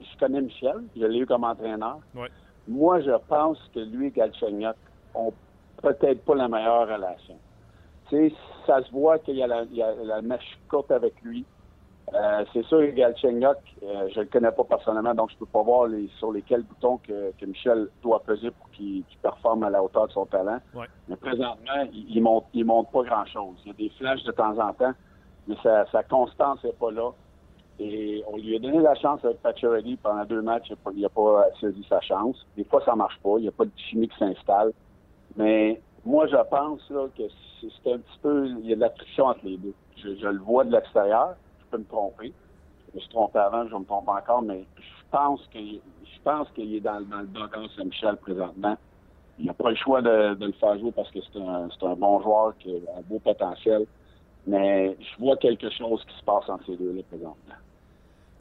je 0.00 0.18
connais 0.20 0.40
Michel, 0.40 0.84
je 0.96 1.04
l'ai 1.04 1.18
eu 1.18 1.26
comme 1.26 1.42
entraîneur. 1.42 1.98
Ouais. 2.14 2.28
Moi, 2.68 3.00
je 3.00 3.16
pense 3.26 3.58
que 3.74 3.80
lui 3.80 4.06
et 4.06 4.10
Galchenyuk 4.12 4.76
ont 5.14 5.32
peut-être 5.82 6.24
pas 6.24 6.34
la 6.34 6.48
meilleure 6.48 6.88
relation. 6.88 7.36
Tu 8.08 8.30
sais, 8.30 8.34
ça 8.66 8.82
se 8.82 8.90
voit 8.90 9.18
qu'il 9.18 9.36
y 9.36 9.42
a 9.42 9.46
la, 9.46 9.62
il 9.62 9.76
y 9.76 9.82
a 9.82 9.94
la 9.94 10.20
mèche 10.22 10.58
courte 10.68 10.90
avec 10.90 11.14
lui. 11.22 11.44
Euh, 12.12 12.44
c'est 12.52 12.64
sûr 12.64 12.80
que 12.80 12.90
Galchenyuk, 12.90 13.56
euh, 13.84 14.08
je 14.12 14.20
le 14.20 14.26
connais 14.26 14.50
pas 14.50 14.64
personnellement, 14.64 15.14
donc 15.14 15.30
je 15.30 15.36
peux 15.36 15.46
pas 15.46 15.62
voir 15.62 15.86
les, 15.86 16.08
sur 16.18 16.32
lesquels 16.32 16.64
boutons 16.64 16.98
que, 16.98 17.30
que 17.38 17.46
Michel 17.46 17.88
doit 18.02 18.20
peser 18.20 18.50
pour 18.50 18.68
qu'il 18.70 19.04
qu 19.04 19.16
performe 19.18 19.62
à 19.62 19.70
la 19.70 19.80
hauteur 19.80 20.08
de 20.08 20.12
son 20.12 20.26
talent. 20.26 20.58
Ouais. 20.74 20.86
Mais 21.08 21.14
présentement, 21.14 21.86
il, 21.92 22.16
il 22.16 22.20
monte, 22.20 22.46
il 22.52 22.64
monte 22.64 22.90
pas 22.90 23.04
grand-chose. 23.04 23.54
Il 23.64 23.68
y 23.68 23.70
a 23.70 23.74
des 23.74 23.90
flashs 23.90 24.24
de 24.24 24.32
temps 24.32 24.58
en 24.58 24.72
temps, 24.72 24.92
mais 25.46 25.54
sa, 25.62 25.86
sa 25.92 26.02
constance 26.02 26.64
n'est 26.64 26.72
pas 26.72 26.90
là. 26.90 27.10
Et 27.78 28.24
on 28.26 28.36
lui 28.36 28.56
a 28.56 28.58
donné 28.58 28.80
la 28.80 28.94
chance 28.96 29.24
avec 29.24 29.40
Pacioretty 29.40 29.96
pendant 30.02 30.24
deux 30.24 30.42
matchs. 30.42 30.70
Il 30.92 31.00
n'a 31.00 31.08
pas, 31.08 31.44
pas 31.44 31.46
saisi 31.60 31.86
sa 31.88 32.00
chance. 32.00 32.44
Des 32.56 32.64
fois, 32.64 32.84
ça 32.84 32.94
marche 32.94 33.18
pas. 33.22 33.38
Il 33.38 33.42
n'y 33.42 33.48
a 33.48 33.52
pas 33.52 33.64
de 33.64 33.70
chimie 33.76 34.08
qui 34.08 34.18
s'installe. 34.18 34.72
Mais 35.36 35.80
moi, 36.04 36.26
je 36.26 36.36
pense 36.50 36.88
là, 36.90 37.06
que 37.16 37.22
c'est 37.60 37.92
un 37.92 37.98
petit 37.98 38.18
peu... 38.22 38.46
Il 38.60 38.66
y 38.66 38.72
a 38.72 38.76
de 38.76 38.80
la 38.80 38.90
friction 38.90 39.26
entre 39.26 39.44
les 39.44 39.56
deux. 39.56 39.74
Je, 39.96 40.14
je 40.16 40.26
le 40.28 40.38
vois 40.38 40.64
de 40.64 40.72
l'extérieur. 40.72 41.34
Je 41.60 41.64
peux 41.70 41.78
me 41.78 41.84
tromper. 41.84 42.32
Je 42.90 42.96
me 42.96 43.00
suis 43.00 43.10
trompé 43.10 43.38
avant, 43.38 43.66
je 43.68 43.74
me 43.76 43.84
trompe 43.84 44.08
encore, 44.08 44.42
mais 44.42 44.64
je 44.76 44.82
pense 45.10 45.40
que 45.52 45.58
je 45.60 46.20
pense 46.24 46.48
qu'il 46.50 46.74
est 46.74 46.80
dans, 46.80 47.00
dans 47.02 47.20
le 47.20 47.26
doghouse 47.28 47.70
Saint-Michel 47.76 48.16
présentement. 48.16 48.76
Il 49.38 49.46
n'a 49.46 49.54
pas 49.54 49.70
le 49.70 49.76
choix 49.76 50.02
de, 50.02 50.34
de, 50.34 50.46
le 50.46 50.52
faire 50.52 50.76
jouer 50.78 50.90
parce 50.92 51.10
que 51.10 51.18
c'est 51.32 51.38
un, 51.40 51.68
un 51.82 51.94
bon 51.96 52.20
joueur 52.20 52.52
qui 52.58 52.74
a 52.74 52.98
un 52.98 53.02
beau 53.02 53.18
potentiel. 53.20 53.86
Mais 54.46 54.96
je 54.98 55.22
vois 55.22 55.36
quelque 55.36 55.70
chose 55.70 56.04
qui 56.04 56.18
se 56.18 56.24
passe 56.24 56.48
entre 56.48 56.64
ces 56.66 56.76
deux-là 56.76 57.02
présentement 57.08 57.54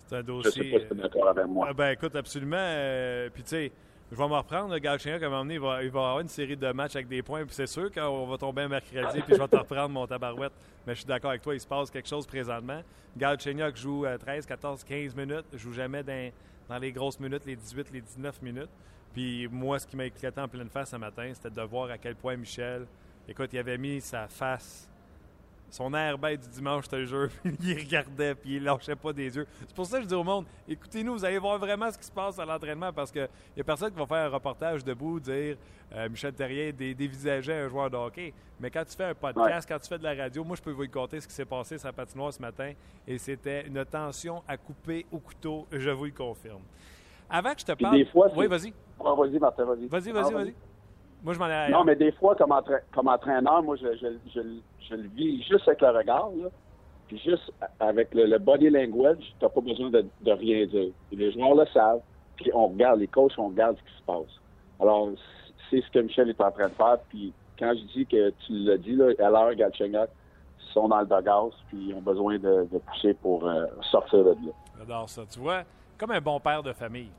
C'est 0.07 0.15
un 0.15 0.19
Je 0.19 0.23
dossier. 0.23 0.63
sais 0.63 0.69
pas 0.71 0.79
si 0.79 0.87
tu 0.87 0.93
es 0.93 1.01
d'accord 1.03 1.27
avec 1.29 1.45
moi. 1.45 1.67
Ah, 1.69 1.73
ben 1.73 1.91
écoute, 1.91 2.15
absolument. 2.15 2.57
euh, 2.57 3.29
puis 3.33 3.43
tu 3.43 3.49
sais, 3.49 3.71
je 4.11 4.17
vais 4.17 4.27
me 4.27 4.33
reprendre. 4.33 4.73
Le 4.73 4.79
Galchenyuk, 4.79 5.21
à 5.21 5.25
un 5.27 5.29
moment 5.29 5.41
donné, 5.43 5.55
il 5.55 5.59
va, 5.59 5.75
avoir 5.77 6.19
une 6.19 6.27
série 6.27 6.57
de 6.57 6.71
matchs 6.71 6.95
avec 6.95 7.07
des 7.07 7.21
points. 7.21 7.45
Puis 7.45 7.55
c'est 7.55 7.67
sûr 7.67 7.91
qu'on 7.91 8.25
va 8.25 8.37
tomber 8.37 8.63
un 8.63 8.67
mercredi, 8.67 9.21
puis 9.21 9.35
je 9.35 9.39
vais 9.39 9.47
te 9.47 9.55
reprendre 9.55 9.89
mon 9.89 10.07
tabarouette. 10.07 10.53
Mais 10.87 10.93
je 10.95 10.99
suis 10.99 11.07
d'accord 11.07 11.29
avec 11.29 11.41
toi, 11.41 11.53
il 11.53 11.59
se 11.59 11.67
passe 11.67 11.91
quelque 11.91 12.07
chose 12.07 12.25
présentement. 12.25 12.81
Galchenyuk 13.15 13.75
joue 13.75 14.05
euh, 14.05 14.17
13, 14.17 14.45
14, 14.45 14.83
15 14.83 15.15
minutes. 15.15 15.45
Je 15.53 15.57
joue 15.59 15.73
jamais 15.73 16.03
dans, 16.03 16.31
dans 16.67 16.77
les 16.77 16.91
grosses 16.91 17.19
minutes, 17.19 17.45
les 17.45 17.55
18, 17.55 17.91
les 17.91 18.01
19 18.01 18.41
minutes. 18.41 18.69
Puis 19.13 19.47
moi, 19.47 19.79
ce 19.79 19.87
qui 19.87 19.95
m'a 19.95 20.05
éclaté 20.05 20.39
en 20.41 20.47
pleine 20.47 20.69
face 20.69 20.89
ce 20.89 20.95
matin, 20.95 21.29
c'était 21.33 21.49
de 21.49 21.61
voir 21.61 21.89
à 21.89 21.97
quel 21.97 22.15
point 22.15 22.35
Michel, 22.35 22.85
écoute, 23.27 23.49
il 23.53 23.59
avait 23.59 23.77
mis 23.77 24.01
sa 24.01 24.27
face 24.27 24.89
son 25.69 25.93
air 25.93 26.17
bête 26.17 26.41
du 26.41 26.49
dimanche, 26.49 26.85
je 26.85 26.89
te 26.89 26.95
le 26.95 27.05
jure, 27.05 27.29
il 27.45 27.77
regardait 27.79 28.35
puis 28.35 28.55
il 28.57 28.63
lâchait 28.63 28.95
pas 28.95 29.13
des 29.13 29.35
yeux. 29.35 29.47
C'est 29.67 29.75
pour 29.75 29.85
ça 29.85 29.97
que 29.97 30.03
je 30.03 30.07
dis 30.07 30.15
au 30.15 30.23
monde, 30.23 30.45
écoutez-nous, 30.67 31.13
vous 31.13 31.25
allez 31.25 31.37
voir 31.37 31.57
vraiment 31.57 31.89
ce 31.91 31.97
qui 31.97 32.05
se 32.05 32.11
passe 32.11 32.37
à 32.39 32.45
l'entraînement 32.45 32.91
parce 32.93 33.11
qu'il 33.11 33.27
n'y 33.55 33.61
a 33.61 33.63
personne 33.63 33.91
qui 33.91 33.97
va 33.99 34.05
faire 34.05 34.25
un 34.25 34.29
reportage 34.29 34.83
debout, 34.83 35.19
dire 35.19 35.57
euh, 35.95 36.07
Michel 36.09 36.33
Terrien 36.33 36.71
dé- 36.71 36.93
dévisageait 36.93 37.61
un 37.61 37.67
joueur 37.67 37.89
de 37.89 37.97
hockey. 37.97 38.33
Mais 38.59 38.69
quand 38.69 38.83
tu 38.85 38.95
fais 38.95 39.05
un 39.05 39.15
podcast, 39.15 39.67
quand 39.67 39.79
tu 39.79 39.87
fais 39.87 39.97
de 39.97 40.03
la 40.03 40.13
radio, 40.13 40.43
moi 40.43 40.55
je 40.55 40.61
peux 40.61 40.71
vous 40.71 40.87
conter 40.87 41.19
ce 41.21 41.27
qui 41.27 41.33
s'est 41.33 41.45
passé 41.45 41.77
sur 41.77 41.87
la 41.87 41.93
patinoire 41.93 42.33
ce 42.33 42.41
matin 42.41 42.73
et 43.07 43.17
c'était 43.17 43.65
une 43.65 43.83
tension 43.85 44.43
à 44.47 44.57
couper 44.57 45.05
au 45.11 45.17
couteau, 45.19 45.65
je 45.71 45.89
vous 45.89 46.05
le 46.05 46.11
confirme. 46.11 46.61
Avant 47.29 47.53
que 47.53 47.59
je 47.61 47.65
te 47.65 47.71
parle. 47.73 47.95
des 47.97 48.05
fois, 48.05 48.27
oui, 48.35 48.47
vas-y. 48.47 48.73
Ah, 49.03 49.13
vas-y, 49.17 49.39
Martin, 49.39 49.63
vas-y. 49.65 49.87
Vas-y, 49.87 50.09
Ah, 50.09 50.13
vas-y, 50.21 50.33
vas-y. 50.33 50.55
Moi 51.23 51.33
je 51.33 51.39
m'en 51.39 51.47
ai 51.47 51.69
Non, 51.71 51.83
mais 51.83 51.95
des 51.95 52.11
fois, 52.13 52.35
comme, 52.35 52.51
entra- 52.51 52.79
comme 52.93 53.07
entraîneur, 53.07 53.61
moi, 53.63 53.75
je, 53.75 53.87
je, 53.97 54.07
je, 54.33 54.41
je 54.89 54.95
le 54.95 55.07
vis 55.09 55.43
juste 55.43 55.67
avec 55.67 55.81
le 55.81 55.89
regard, 55.89 56.29
là. 56.41 56.47
Puis 57.07 57.17
juste 57.19 57.51
avec 57.79 58.13
le, 58.13 58.25
le 58.25 58.37
body 58.37 58.69
language, 58.69 59.17
tu 59.17 59.33
n'as 59.43 59.49
pas 59.49 59.61
besoin 59.61 59.89
de, 59.89 60.05
de 60.21 60.31
rien 60.31 60.65
dire. 60.67 60.91
Les 61.11 61.31
joueurs 61.31 61.55
le 61.55 61.65
savent. 61.73 62.01
Puis 62.35 62.51
on 62.53 62.67
regarde, 62.67 62.99
les 62.99 63.07
coachs, 63.07 63.33
on 63.37 63.47
regarde 63.49 63.75
ce 63.77 63.81
qui 63.91 63.97
se 63.99 64.03
passe. 64.03 64.39
Alors, 64.79 65.09
c'est 65.69 65.81
ce 65.81 65.89
que 65.91 65.99
Michel 65.99 66.29
est 66.29 66.39
en 66.39 66.51
train 66.51 66.67
de 66.69 66.73
faire. 66.73 66.99
Puis 67.09 67.33
quand 67.57 67.73
je 67.75 67.83
dis 67.93 68.05
que 68.05 68.29
tu 68.45 68.53
l'as 68.53 68.77
dit, 68.77 68.95
là, 68.95 69.07
à 69.19 69.29
l'heure, 69.29 69.53
Galchenyuk 69.55 70.09
sont 70.71 70.87
dans 70.87 70.99
le 71.01 71.07
doghouse, 71.07 71.55
puis 71.67 71.87
ils 71.89 71.93
ont 71.95 72.01
besoin 72.01 72.37
de, 72.37 72.67
de 72.71 72.77
pousser 72.77 73.13
pour 73.15 73.45
euh, 73.45 73.65
sortir 73.91 74.19
de 74.23 74.29
là. 74.29 74.51
J'adore 74.77 75.09
ça. 75.09 75.23
Tu 75.25 75.39
vois, 75.39 75.63
comme 75.97 76.11
un 76.11 76.21
bon 76.21 76.39
père 76.39 76.61
de 76.63 76.71
famille. 76.73 77.09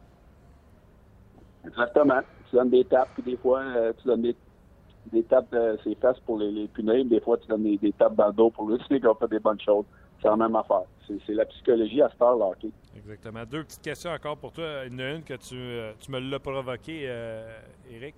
Exactement. 1.66 2.20
Tu 2.50 2.56
donnes 2.56 2.70
des 2.70 2.84
tapes, 2.84 3.10
puis 3.14 3.22
des 3.22 3.36
fois, 3.36 3.60
euh, 3.60 3.92
tu 4.00 4.08
donnes 4.08 4.22
des, 4.22 5.22
tapes 5.24 5.50
de 5.52 5.78
ses 5.84 5.94
fesses 5.94 6.18
pour 6.26 6.38
les, 6.38 6.50
les 6.50 6.68
punir. 6.68 7.04
Des 7.04 7.20
fois, 7.20 7.38
tu 7.38 7.46
donnes 7.46 7.62
des, 7.62 7.92
tapes 7.92 8.16
dans 8.16 8.26
le 8.26 8.32
dos 8.32 8.50
pour 8.50 8.68
le 8.68 8.78
signer 8.86 9.00
qu'on 9.00 9.14
fait 9.14 9.28
des 9.28 9.38
bonnes 9.38 9.60
choses. 9.60 9.84
C'est 10.20 10.28
la 10.28 10.36
même 10.36 10.56
affaire. 10.56 10.82
C'est 11.06 11.18
c'est 11.26 11.32
la 11.32 11.46
psychologie 11.46 12.02
à 12.02 12.10
cette 12.10 12.20
heure, 12.20 12.36
là, 12.36 12.46
hockey. 12.46 12.70
Exactement. 12.96 13.44
Deux 13.44 13.64
petites 13.64 13.82
questions 13.82 14.10
encore 14.10 14.36
pour 14.36 14.52
toi. 14.52 14.84
Il 14.86 14.92
y 14.92 14.96
en 14.96 14.98
a 14.98 15.10
une 15.12 15.22
que 15.22 15.34
tu, 15.34 15.54
euh, 15.56 15.92
tu 15.98 16.10
me 16.10 16.18
l'as 16.18 16.38
provoqué, 16.38 17.04
euh, 17.06 17.58
Eric. 17.90 18.14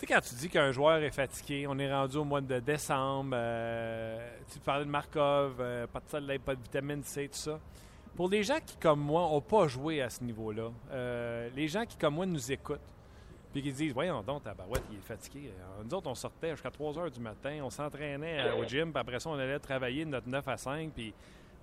Tu 0.00 0.06
sais, 0.06 0.14
quand 0.14 0.20
tu 0.22 0.34
dis 0.34 0.48
qu'un 0.48 0.72
joueur 0.72 1.02
est 1.02 1.10
fatigué, 1.10 1.66
on 1.68 1.78
est 1.78 1.92
rendu 1.92 2.16
au 2.16 2.24
mois 2.24 2.40
de 2.40 2.58
décembre, 2.58 3.32
euh, 3.34 4.30
tu 4.50 4.58
parlais 4.58 4.86
de 4.86 4.90
Markov, 4.90 5.56
euh, 5.60 5.86
pas 5.86 6.00
de 6.00 6.08
soleil, 6.08 6.38
pas 6.38 6.54
de 6.54 6.62
vitamine 6.62 7.02
C, 7.02 7.28
tout 7.28 7.36
ça. 7.36 7.60
Pour 8.16 8.28
les 8.28 8.42
gens 8.42 8.58
qui, 8.64 8.76
comme 8.76 9.00
moi, 9.00 9.22
n'ont 9.22 9.40
pas 9.40 9.68
joué 9.68 10.02
à 10.02 10.10
ce 10.10 10.22
niveau-là, 10.22 10.70
euh, 10.90 11.48
les 11.54 11.68
gens 11.68 11.84
qui, 11.86 11.96
comme 11.96 12.14
moi, 12.14 12.26
nous 12.26 12.52
écoutent, 12.52 12.80
puis 13.52 13.62
qui 13.62 13.72
disent 13.72 13.92
Voyons 13.92 14.22
donc, 14.22 14.44
Tabarouette, 14.44 14.84
il 14.90 14.98
est 14.98 15.02
fatigué. 15.02 15.50
Euh, 15.58 15.82
Nous 15.84 15.94
autres, 15.94 16.08
on 16.10 16.14
sortait 16.14 16.50
jusqu'à 16.50 16.70
3 16.70 16.98
heures 16.98 17.10
du 17.10 17.20
matin, 17.20 17.60
on 17.62 17.70
s'entraînait 17.70 18.40
euh, 18.40 18.56
au 18.56 18.64
gym, 18.64 18.92
puis 18.92 19.00
après 19.00 19.18
ça, 19.20 19.30
on 19.30 19.38
allait 19.38 19.58
travailler 19.58 20.04
notre 20.04 20.28
9 20.28 20.46
à 20.46 20.56
5, 20.56 20.90
puis 20.92 21.14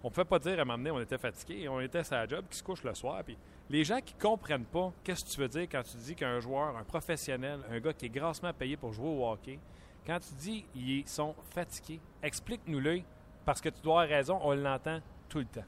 on 0.04 0.08
ne 0.08 0.14
pouvait 0.14 0.26
pas 0.26 0.40
dire 0.40 0.60
à 0.60 0.66
donné, 0.66 0.92
on 0.92 1.00
était 1.00 1.18
fatigué, 1.18 1.68
on 1.68 1.80
était 1.80 2.04
sur 2.04 2.16
la 2.16 2.28
job, 2.28 2.46
qui 2.50 2.58
se 2.58 2.64
couche 2.64 2.84
le 2.84 2.94
soir. 2.94 3.24
Puis 3.24 3.38
les 3.70 3.84
gens 3.84 4.00
qui 4.00 4.14
comprennent 4.14 4.66
pas 4.66 4.92
qu'est-ce 5.04 5.26
que 5.26 5.30
tu 5.30 5.40
veux 5.40 5.48
dire 5.48 5.64
quand 5.64 5.84
tu 5.84 5.98
dis 5.98 6.16
qu'un 6.16 6.40
joueur, 6.40 6.78
un 6.78 6.84
professionnel, 6.84 7.60
un 7.70 7.80
gars 7.80 7.94
qui 7.94 8.06
est 8.06 8.10
grassement 8.10 8.54
payé 8.54 8.78
pour 8.78 8.94
jouer 8.94 9.10
au 9.10 9.28
hockey, 9.28 9.60
quand 10.06 10.20
tu 10.20 10.34
dis 10.36 10.66
ils 10.76 11.08
sont 11.08 11.36
fatigués, 11.52 12.00
explique-nous-le, 12.22 13.02
parce 13.46 13.60
que 13.60 13.70
tu 13.70 13.82
dois 13.82 14.04
avoir 14.04 14.18
raison, 14.18 14.40
on 14.44 14.54
l'entend 14.56 15.00
tout 15.30 15.40
le 15.40 15.46
temps. 15.46 15.66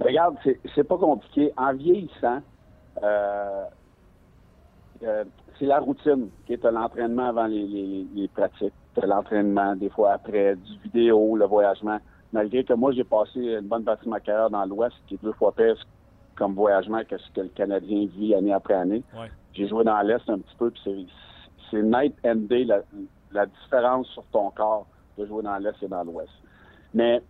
Regarde, 0.00 0.36
c'est 0.74 0.84
pas 0.84 0.96
compliqué. 0.96 1.52
En 1.56 1.72
vieillissant, 1.74 2.40
euh, 3.02 3.64
euh, 5.02 5.24
c'est 5.58 5.66
la 5.66 5.78
routine 5.80 6.28
qui 6.46 6.54
est 6.54 6.64
l'entraînement 6.64 7.28
avant 7.28 7.46
les, 7.46 7.66
les, 7.66 8.06
les 8.14 8.28
pratiques. 8.28 8.72
L'entraînement, 9.02 9.76
des 9.76 9.88
fois 9.90 10.12
après, 10.12 10.56
du 10.56 10.78
vidéo, 10.84 11.36
le 11.36 11.46
voyagement. 11.46 11.98
Malgré 12.32 12.64
que 12.64 12.72
moi, 12.74 12.92
j'ai 12.92 13.04
passé 13.04 13.40
une 13.40 13.68
bonne 13.68 13.84
partie 13.84 14.04
de 14.04 14.10
ma 14.10 14.20
carrière 14.20 14.50
dans 14.50 14.64
l'Ouest, 14.64 14.94
qui 15.06 15.14
est 15.14 15.22
deux 15.22 15.32
fois 15.32 15.52
pire 15.52 15.76
comme 16.36 16.54
voyagement 16.54 17.02
que 17.08 17.16
ce 17.18 17.30
que 17.32 17.40
le 17.42 17.48
Canadien 17.48 18.06
vit 18.16 18.34
année 18.34 18.52
après 18.52 18.74
année. 18.74 19.02
Ouais. 19.14 19.30
J'ai 19.52 19.68
joué 19.68 19.84
dans 19.84 20.00
l'Est 20.00 20.28
un 20.28 20.38
petit 20.38 20.56
peu, 20.58 20.70
puis 20.70 20.80
c'est- 20.84 21.06
c'est 21.70 21.82
night 21.82 22.14
and 22.24 22.46
day 22.48 22.64
la, 22.64 22.80
la 23.32 23.46
différence 23.46 24.06
sur 24.08 24.24
ton 24.32 24.50
corps 24.50 24.86
de 25.18 25.26
jouer 25.26 25.42
dans 25.42 25.56
l'Est 25.58 25.76
et 25.82 25.88
dans 25.88 26.02
l'Ouest. 26.04 26.30
Mais 26.94 27.20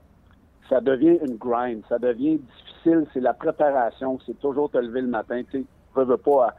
ça 0.71 0.81
devient 0.81 1.19
une 1.27 1.37
grind, 1.37 1.83
ça 1.89 1.99
devient 1.99 2.39
difficile, 2.39 3.07
c'est 3.13 3.21
la 3.21 3.35
préparation, 3.35 4.19
c'est 4.25 4.39
toujours 4.39 4.71
te 4.71 4.79
lever 4.79 5.03
le 5.03 5.09
matin, 5.09 5.43
tu 5.51 5.61
sais, 5.61 5.65
veux, 5.95 6.17
pas, 6.17 6.55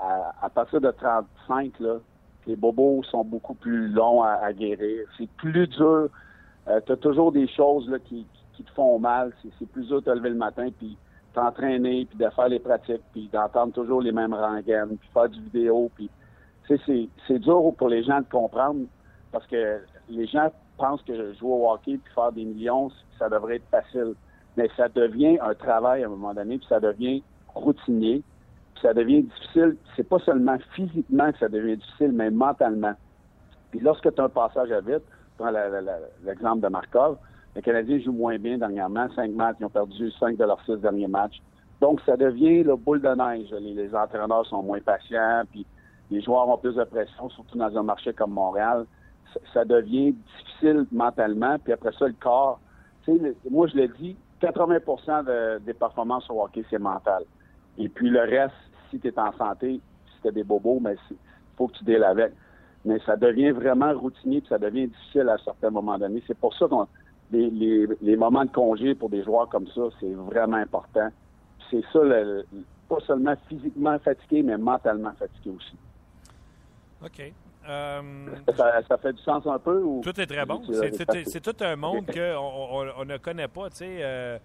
à, 0.00 0.32
à- 0.40 0.48
partir 0.48 0.80
de 0.80 0.90
35, 0.90 1.78
là, 1.80 1.96
les 2.46 2.56
bobos 2.56 3.02
sont 3.02 3.24
beaucoup 3.24 3.54
plus 3.54 3.88
longs 3.88 4.22
à, 4.22 4.52
guérir, 4.52 5.06
c'est 5.18 5.28
plus 5.30 5.66
dur, 5.66 6.08
tu 6.86 6.92
as 6.92 6.96
toujours 6.96 7.32
des 7.32 7.48
choses 7.48 7.90
là, 7.90 7.98
qui, 7.98 8.24
te 8.64 8.70
font 8.72 8.98
mal, 8.98 9.32
c'est 9.58 9.68
plus 9.70 9.86
dur 9.86 10.00
de 10.02 10.04
te 10.04 10.10
lever 10.10 10.28
le 10.28 10.34
matin, 10.36 10.68
puis 10.78 10.96
t'entraîner, 11.32 12.04
puis 12.04 12.18
de 12.18 12.28
faire 12.28 12.48
les 12.48 12.58
pratiques, 12.58 13.00
puis 13.12 13.30
d'entendre 13.32 13.72
toujours 13.72 14.02
les 14.02 14.12
mêmes 14.12 14.34
rengaines, 14.34 14.98
puis 14.98 15.08
faire 15.14 15.30
du 15.30 15.40
vidéo, 15.40 15.90
puis 15.94 16.10
c'est 16.68 17.38
dur 17.38 17.72
pour 17.78 17.88
les 17.88 18.04
gens 18.04 18.20
de 18.20 18.26
comprendre, 18.30 18.84
parce 19.32 19.46
que 19.46 19.80
les 20.10 20.26
gens 20.26 20.50
pensent 20.80 21.02
que 21.02 21.32
jouer 21.34 21.52
au 21.52 21.70
hockey 21.70 21.98
puis 22.02 22.14
faire 22.14 22.32
des 22.32 22.44
millions, 22.44 22.90
ça 23.18 23.28
devrait 23.28 23.56
être 23.56 23.68
facile. 23.70 24.14
Mais 24.56 24.68
ça 24.76 24.88
devient 24.88 25.38
un 25.40 25.54
travail 25.54 26.02
à 26.02 26.06
un 26.06 26.10
moment 26.10 26.34
donné, 26.34 26.58
puis 26.58 26.66
ça 26.68 26.80
devient 26.80 27.22
routinier, 27.54 28.22
puis 28.74 28.82
ça 28.82 28.94
devient 28.94 29.22
difficile. 29.22 29.76
C'est 29.94 30.08
pas 30.08 30.18
seulement 30.20 30.56
physiquement 30.74 31.30
que 31.32 31.38
ça 31.38 31.48
devient 31.48 31.76
difficile, 31.76 32.12
mais 32.12 32.30
mentalement. 32.30 32.94
Puis 33.70 33.80
lorsque 33.80 34.12
tu 34.12 34.20
as 34.20 34.24
un 34.24 34.28
passage 34.28 34.72
à 34.72 34.80
vite, 34.80 35.04
prends 35.38 35.52
l'exemple 36.24 36.60
de 36.60 36.68
Markov, 36.68 37.18
les 37.54 37.62
Canadiens 37.62 38.00
jouent 38.00 38.12
moins 38.12 38.38
bien 38.38 38.58
dernièrement, 38.58 39.08
cinq 39.14 39.30
matchs, 39.32 39.56
ils 39.60 39.66
ont 39.66 39.70
perdu 39.70 40.10
cinq 40.12 40.36
de 40.36 40.44
leurs 40.44 40.62
six 40.64 40.76
derniers 40.76 41.08
matchs. 41.08 41.40
Donc, 41.80 42.00
ça 42.04 42.16
devient 42.16 42.62
le 42.62 42.76
boule 42.76 43.00
de 43.00 43.08
neige. 43.08 43.50
Les, 43.52 43.74
les 43.74 43.94
entraîneurs 43.94 44.46
sont 44.46 44.62
moins 44.62 44.80
patients, 44.80 45.42
puis 45.50 45.66
les 46.10 46.20
joueurs 46.20 46.48
ont 46.48 46.58
plus 46.58 46.74
de 46.74 46.84
pression, 46.84 47.28
surtout 47.30 47.56
dans 47.56 47.76
un 47.76 47.82
marché 47.82 48.12
comme 48.12 48.32
Montréal. 48.32 48.86
Ça, 49.52 49.64
devient 49.64 50.12
difficile 50.12 50.86
mentalement, 50.92 51.58
puis 51.58 51.72
après 51.72 51.92
ça, 51.98 52.06
le 52.06 52.14
corps. 52.14 52.60
Tu 53.04 53.12
moi, 53.50 53.66
je 53.68 53.76
l'ai 53.76 53.88
dit, 53.88 54.16
80 54.40 55.22
de- 55.22 55.58
des 55.60 55.74
performances 55.74 56.28
au 56.30 56.42
hockey, 56.42 56.64
c'est 56.70 56.78
mental. 56.78 57.24
Et 57.78 57.88
puis 57.88 58.10
le 58.10 58.20
reste, 58.20 58.54
si 58.90 58.98
tu 58.98 59.08
es 59.08 59.18
en 59.18 59.32
santé, 59.36 59.80
si 60.06 60.22
tu 60.22 60.28
as 60.28 60.32
des 60.32 60.44
bobos, 60.44 60.80
mais 60.80 60.96
il 61.10 61.16
faut 61.56 61.68
que 61.68 61.78
tu 61.78 61.84
deals 61.84 62.04
avec. 62.04 62.32
Mais 62.84 62.98
ça 63.06 63.16
devient 63.16 63.50
vraiment 63.50 63.92
routinier, 63.92 64.40
puis 64.40 64.48
ça 64.48 64.58
devient 64.58 64.88
difficile 64.88 65.28
à 65.28 65.38
certains 65.38 65.70
moments 65.70 65.98
donnés. 65.98 66.22
C'est 66.26 66.38
pour 66.38 66.54
ça 66.54 66.66
que 66.66 66.74
les, 67.30 68.16
moments 68.16 68.44
de 68.44 68.50
congé 68.50 68.94
pour 68.94 69.10
des 69.10 69.22
joueurs 69.22 69.48
comme 69.48 69.66
ça, 69.68 69.82
c'est 70.00 70.12
vraiment 70.12 70.56
important. 70.56 71.08
C'est 71.70 71.84
ça, 71.92 72.00
pas 72.88 73.00
seulement 73.06 73.34
physiquement 73.48 73.98
fatigué, 74.00 74.42
mais 74.42 74.58
mentalement 74.58 75.12
fatigué 75.12 75.50
aussi. 75.50 75.76
OK. 77.04 77.32
Euh, 77.70 78.02
Ça, 78.56 78.82
ça 78.88 78.98
fait 78.98 79.12
du 79.12 79.22
sens 79.22 79.46
un 79.46 79.58
peu? 79.58 79.80
Ou... 79.80 80.00
Tout 80.02 80.18
est 80.20 80.26
très 80.26 80.44
bon. 80.44 80.62
C'est- 80.72 81.40
tout 81.40 81.64
un 81.64 81.76
monde 81.76 82.06
qu'on 82.06 82.92
on, 82.98 83.04
ne 83.04 83.16
connaît 83.18 83.48
pas. 83.48 83.70
tu 83.70 83.76
sais. 83.76 83.98
euh, 84.00 84.38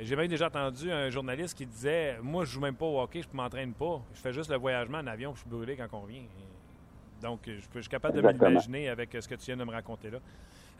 J'ai 0.00 0.16
même 0.16 0.28
déjà 0.28 0.46
entendu 0.46 0.90
un 0.90 1.10
journaliste 1.10 1.56
qui 1.56 1.66
disait 1.66 2.16
Moi, 2.22 2.44
je 2.44 2.50
joue 2.52 2.60
même 2.60 2.74
pas 2.74 2.86
au 2.86 3.00
hockey, 3.00 3.22
je 3.22 3.28
ne 3.30 3.36
m'entraîne 3.36 3.72
pas. 3.74 4.00
Je 4.14 4.20
fais 4.20 4.32
juste 4.32 4.50
le 4.50 4.56
voyagement 4.56 4.98
en 4.98 5.06
avion, 5.06 5.32
puis 5.32 5.42
je 5.44 5.48
suis 5.48 5.56
brûlé 5.56 5.76
quand 5.76 5.98
on 5.98 6.02
revient. 6.02 6.22
Donc, 7.22 7.40
je, 7.46 7.80
suis 7.80 7.88
capable 7.88 8.20
de 8.20 8.26
m'imaginer 8.26 8.88
avec 8.88 9.10
ce 9.18 9.28
que 9.28 9.34
tu 9.34 9.46
viens 9.46 9.56
de 9.56 9.64
me 9.64 9.70
raconter 9.72 10.10
là. 10.10 10.18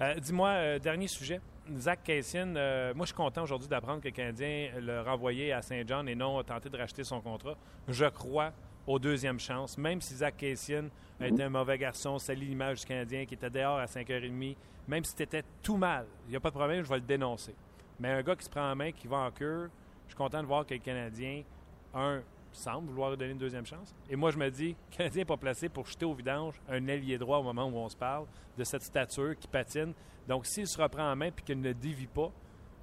Euh, 0.00 0.14
Dis-moi, 0.14 0.48
euh, 0.48 0.78
dernier 0.78 1.06
sujet. 1.06 1.40
Zach 1.76 2.00
Cassian, 2.02 2.54
euh, 2.56 2.92
moi, 2.94 3.04
je 3.06 3.12
suis 3.12 3.16
content 3.16 3.44
aujourd'hui 3.44 3.68
d'apprendre 3.68 4.00
que 4.00 4.08
le 4.08 4.12
Canadien 4.14 4.70
l'a 4.80 5.02
renvoyé 5.02 5.52
à 5.52 5.62
Saint-Jean 5.62 6.04
et 6.06 6.14
non 6.14 6.38
a 6.38 6.44
tenté 6.44 6.68
de 6.68 6.76
racheter 6.76 7.04
son 7.04 7.20
contrat. 7.20 7.54
Je 7.88 8.06
crois 8.06 8.52
aux 8.86 8.98
deuxièmes 8.98 9.40
chances, 9.40 9.78
même 9.78 10.00
si 10.00 10.14
Zach 10.14 10.36
Cassian 10.36 10.88
a 11.20 11.28
été 11.28 11.42
un 11.42 11.48
mauvais 11.48 11.78
garçon, 11.78 12.18
salit 12.18 12.46
l'image 12.46 12.80
du 12.80 12.86
Canadien 12.86 13.24
qui 13.24 13.34
était 13.34 13.50
dehors 13.50 13.78
à 13.78 13.86
5h30, 13.86 14.56
même 14.88 15.04
si 15.04 15.14
c'était 15.16 15.44
tout 15.62 15.76
mal, 15.76 16.06
il 16.26 16.30
n'y 16.30 16.36
a 16.36 16.40
pas 16.40 16.50
de 16.50 16.54
problème, 16.54 16.82
je 16.82 16.88
vais 16.88 16.96
le 16.96 17.00
dénoncer. 17.02 17.54
Mais 17.98 18.10
un 18.10 18.22
gars 18.22 18.36
qui 18.36 18.44
se 18.44 18.50
prend 18.50 18.70
en 18.70 18.76
main, 18.76 18.92
qui 18.92 19.06
va 19.06 19.18
en 19.18 19.30
cure, 19.30 19.68
je 20.06 20.12
suis 20.12 20.16
content 20.16 20.42
de 20.42 20.46
voir 20.46 20.66
que 20.66 20.74
le 20.74 20.80
Canadien, 20.80 21.42
un, 21.94 22.22
semble 22.52 22.88
vouloir 22.88 23.10
lui 23.10 23.16
donner 23.16 23.32
une 23.32 23.38
deuxième 23.38 23.66
chance. 23.66 23.94
Et 24.08 24.16
moi, 24.16 24.30
je 24.30 24.38
me 24.38 24.50
dis, 24.50 24.76
le 24.90 24.96
Canadien 24.96 25.20
n'est 25.22 25.26
pas 25.26 25.36
placé 25.36 25.68
pour 25.68 25.86
jeter 25.86 26.04
au 26.04 26.14
vidange 26.14 26.60
un 26.68 26.86
ailier 26.86 27.18
droit 27.18 27.38
au 27.38 27.42
moment 27.42 27.66
où 27.66 27.76
on 27.76 27.88
se 27.88 27.96
parle, 27.96 28.26
de 28.56 28.64
cette 28.64 28.82
stature 28.82 29.36
qui 29.38 29.48
patine. 29.48 29.92
Donc, 30.28 30.46
s'il 30.46 30.66
se 30.66 30.80
reprend 30.80 31.10
en 31.10 31.16
main 31.16 31.26
et 31.26 31.42
qu'il 31.44 31.60
ne 31.60 31.72
dévie 31.72 32.06
pas, 32.06 32.30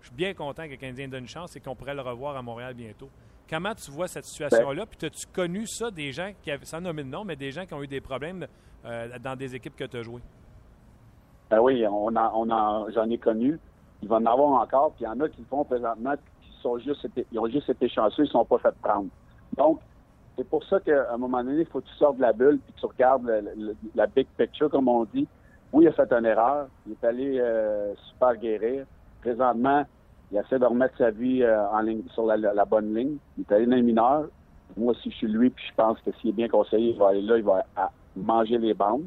Je 0.01 0.07
suis 0.07 0.15
bien 0.15 0.33
content 0.33 0.65
que 0.65 0.71
le 0.71 0.77
Canadien 0.77 1.07
donne 1.07 1.23
une 1.23 1.29
chance 1.29 1.55
et 1.55 1.59
qu'on 1.59 1.75
pourrait 1.75 1.93
le 1.93 2.01
revoir 2.01 2.35
à 2.35 2.41
Montréal 2.41 2.73
bientôt. 2.73 3.09
Comment 3.51 3.75
tu 3.75 3.91
vois 3.91 4.07
cette 4.07 4.23
situation-là? 4.23 4.85
Puis 4.85 5.07
as-tu 5.07 5.27
connu 5.27 5.67
ça, 5.67 5.91
des 5.91 6.13
gens 6.13 6.31
qui 6.41 6.51
avaient, 6.51 6.63
sans 6.63 6.79
nommer 6.79 7.03
de 7.03 7.09
nom, 7.09 7.25
mais 7.25 7.35
des 7.35 7.51
gens 7.51 7.65
qui 7.65 7.73
ont 7.73 7.83
eu 7.83 7.87
des 7.87 7.99
problèmes 7.99 8.47
euh, 8.85 9.19
dans 9.21 9.35
des 9.35 9.53
équipes 9.53 9.75
que 9.75 9.83
tu 9.83 9.97
as 9.97 10.03
jouées? 10.03 10.21
Ben 11.49 11.59
oui, 11.59 11.85
on 11.85 12.15
a, 12.15 12.31
on 12.33 12.49
a, 12.49 12.89
j'en 12.95 13.09
ai 13.09 13.17
connu. 13.17 13.59
Il 14.01 14.07
va 14.07 14.15
en 14.15 14.25
avoir 14.25 14.61
encore. 14.61 14.93
Puis 14.93 15.03
il 15.03 15.07
y 15.07 15.09
en 15.09 15.19
a 15.19 15.27
qui 15.27 15.41
le 15.41 15.47
font 15.47 15.65
présentement, 15.65 16.13
qui 16.41 16.61
sont 16.61 16.77
juste 16.79 17.03
été, 17.03 17.27
ils 17.29 17.39
ont 17.39 17.47
juste 17.47 17.69
été 17.69 17.89
chanceux, 17.89 18.23
ils 18.23 18.27
ne 18.27 18.31
sont 18.31 18.45
pas 18.45 18.57
fait 18.59 18.73
prendre. 18.81 19.09
Donc, 19.57 19.81
c'est 20.37 20.47
pour 20.47 20.63
ça 20.63 20.79
qu'à 20.79 21.11
un 21.13 21.17
moment 21.17 21.43
donné, 21.43 21.59
il 21.59 21.65
faut 21.65 21.81
que 21.81 21.87
tu 21.87 21.95
sortes 21.95 22.15
de 22.15 22.21
la 22.21 22.31
bulle 22.31 22.57
puis 22.59 22.73
que 22.73 22.79
tu 22.79 22.85
regardes 22.85 23.29
la 23.95 24.07
big 24.07 24.27
picture, 24.37 24.69
comme 24.69 24.87
on 24.87 25.03
dit. 25.13 25.27
Oui, 25.73 25.83
il 25.83 25.87
a 25.89 25.91
fait 25.91 26.11
une 26.13 26.25
erreur. 26.25 26.67
Il 26.87 26.93
est 26.93 27.03
allé 27.05 27.37
euh, 27.37 27.93
super 28.11 28.37
guérir. 28.37 28.85
Présentement, 29.19 29.85
il 30.31 30.37
essaie 30.37 30.59
de 30.59 30.65
remettre 30.65 30.97
sa 30.97 31.11
vie 31.11 31.43
euh, 31.43 31.65
sur 32.13 32.25
la, 32.25 32.65
bonne 32.65 32.95
ligne. 32.95 33.17
Il 33.37 33.41
est 33.41 33.51
allé 33.51 33.65
dans 33.65 33.75
les 33.75 33.81
mineurs. 33.81 34.27
Moi, 34.77 34.93
si 35.03 35.11
je 35.11 35.15
suis 35.17 35.27
lui, 35.27 35.49
puis 35.49 35.65
je 35.69 35.75
pense 35.75 35.99
que 35.99 36.11
s'il 36.19 36.29
est 36.29 36.33
bien 36.33 36.47
conseillé, 36.47 36.91
il 36.91 36.97
va 36.97 37.09
aller 37.09 37.21
là, 37.21 37.37
il 37.37 37.43
va 37.43 37.65
manger 38.15 38.57
les 38.57 38.73
bandes. 38.73 39.03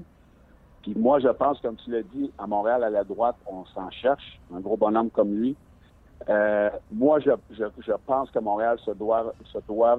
Puis 0.83 0.95
moi, 0.95 1.19
je 1.21 1.29
pense, 1.29 1.59
comme 1.61 1.77
tu 1.77 1.91
l'as 1.91 2.03
dit, 2.03 2.31
à 2.39 2.47
Montréal, 2.47 2.85
à 2.85 2.91
la 2.91 3.05
droite, 3.05 3.37
on 3.47 3.65
s'en 3.67 3.91
cherche. 3.91 4.39
Un 4.55 4.61
gros 4.61 4.77
bonhomme 4.77 5.09
comme 5.09 5.35
lui. 5.35 5.57
Euh, 6.29 6.69
moi, 6.93 7.21
je, 7.21 7.31
pense 8.07 8.31
que 8.31 8.39
Montréal 8.39 8.79
se 8.85 8.91
doit, 8.91 9.33
doit 9.67 9.99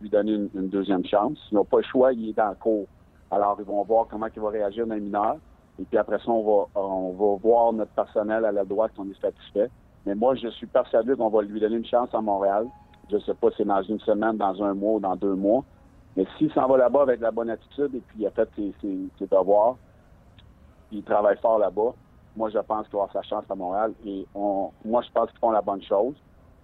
lui 0.00 0.08
donner 0.08 0.32
une, 0.54 0.68
deuxième 0.68 1.04
chance. 1.04 1.38
Ils 1.50 1.56
n'ont 1.56 1.66
pas 1.66 1.78
le 1.78 1.84
choix, 1.84 2.14
il 2.14 2.30
est 2.30 2.32
dans 2.32 2.48
le 2.48 2.54
cours. 2.54 2.86
Alors, 3.30 3.56
ils 3.58 3.66
vont 3.66 3.82
voir 3.82 4.06
comment 4.10 4.26
il 4.34 4.40
va 4.40 4.48
réagir 4.48 4.86
dans 4.86 4.94
les 4.94 5.00
mineurs. 5.00 5.36
Et 5.78 5.84
puis 5.84 5.98
après 5.98 6.18
ça, 6.18 6.30
on 6.30 6.42
va, 6.42 6.80
on 6.80 7.12
va 7.12 7.36
voir 7.42 7.72
notre 7.74 7.92
personnel 7.92 8.44
à 8.46 8.52
la 8.52 8.64
droite, 8.64 8.92
on 8.98 9.08
est 9.10 9.20
satisfait. 9.20 9.70
Mais 10.06 10.14
moi, 10.14 10.34
je 10.34 10.48
suis 10.48 10.66
persuadé 10.66 11.14
qu'on 11.14 11.28
va 11.28 11.42
lui 11.42 11.60
donner 11.60 11.76
une 11.76 11.84
chance 11.84 12.08
à 12.12 12.20
Montréal. 12.20 12.66
Je 13.10 13.16
ne 13.16 13.20
sais 13.20 13.34
pas 13.34 13.50
si 13.50 13.58
c'est 13.58 13.64
dans 13.64 13.82
une 13.82 14.00
semaine, 14.00 14.36
dans 14.36 14.62
un 14.62 14.74
mois 14.74 14.94
ou 14.94 15.00
dans 15.00 15.16
deux 15.16 15.34
mois. 15.34 15.64
Mais 16.16 16.26
s'il 16.36 16.52
s'en 16.52 16.66
va 16.66 16.76
là-bas 16.76 17.02
avec 17.02 17.20
la 17.20 17.30
bonne 17.30 17.50
attitude 17.50 17.94
et 17.94 18.00
puis 18.00 18.18
il 18.20 18.26
a 18.26 18.30
fait 18.30 18.48
ses, 18.56 19.26
devoirs, 19.26 19.76
il 20.90 21.02
travaille 21.02 21.38
fort 21.38 21.58
là-bas, 21.58 21.94
moi, 22.36 22.50
je 22.50 22.58
pense 22.58 22.86
qu'il 22.86 22.96
va 22.96 23.04
avoir 23.04 23.12
sa 23.12 23.22
chance 23.22 23.44
à 23.50 23.54
Montréal. 23.54 23.92
Et 24.06 24.26
on, 24.34 24.70
moi, 24.84 25.02
je 25.02 25.10
pense 25.12 25.30
qu'ils 25.30 25.38
font 25.38 25.50
la 25.50 25.62
bonne 25.62 25.82
chose. 25.82 26.14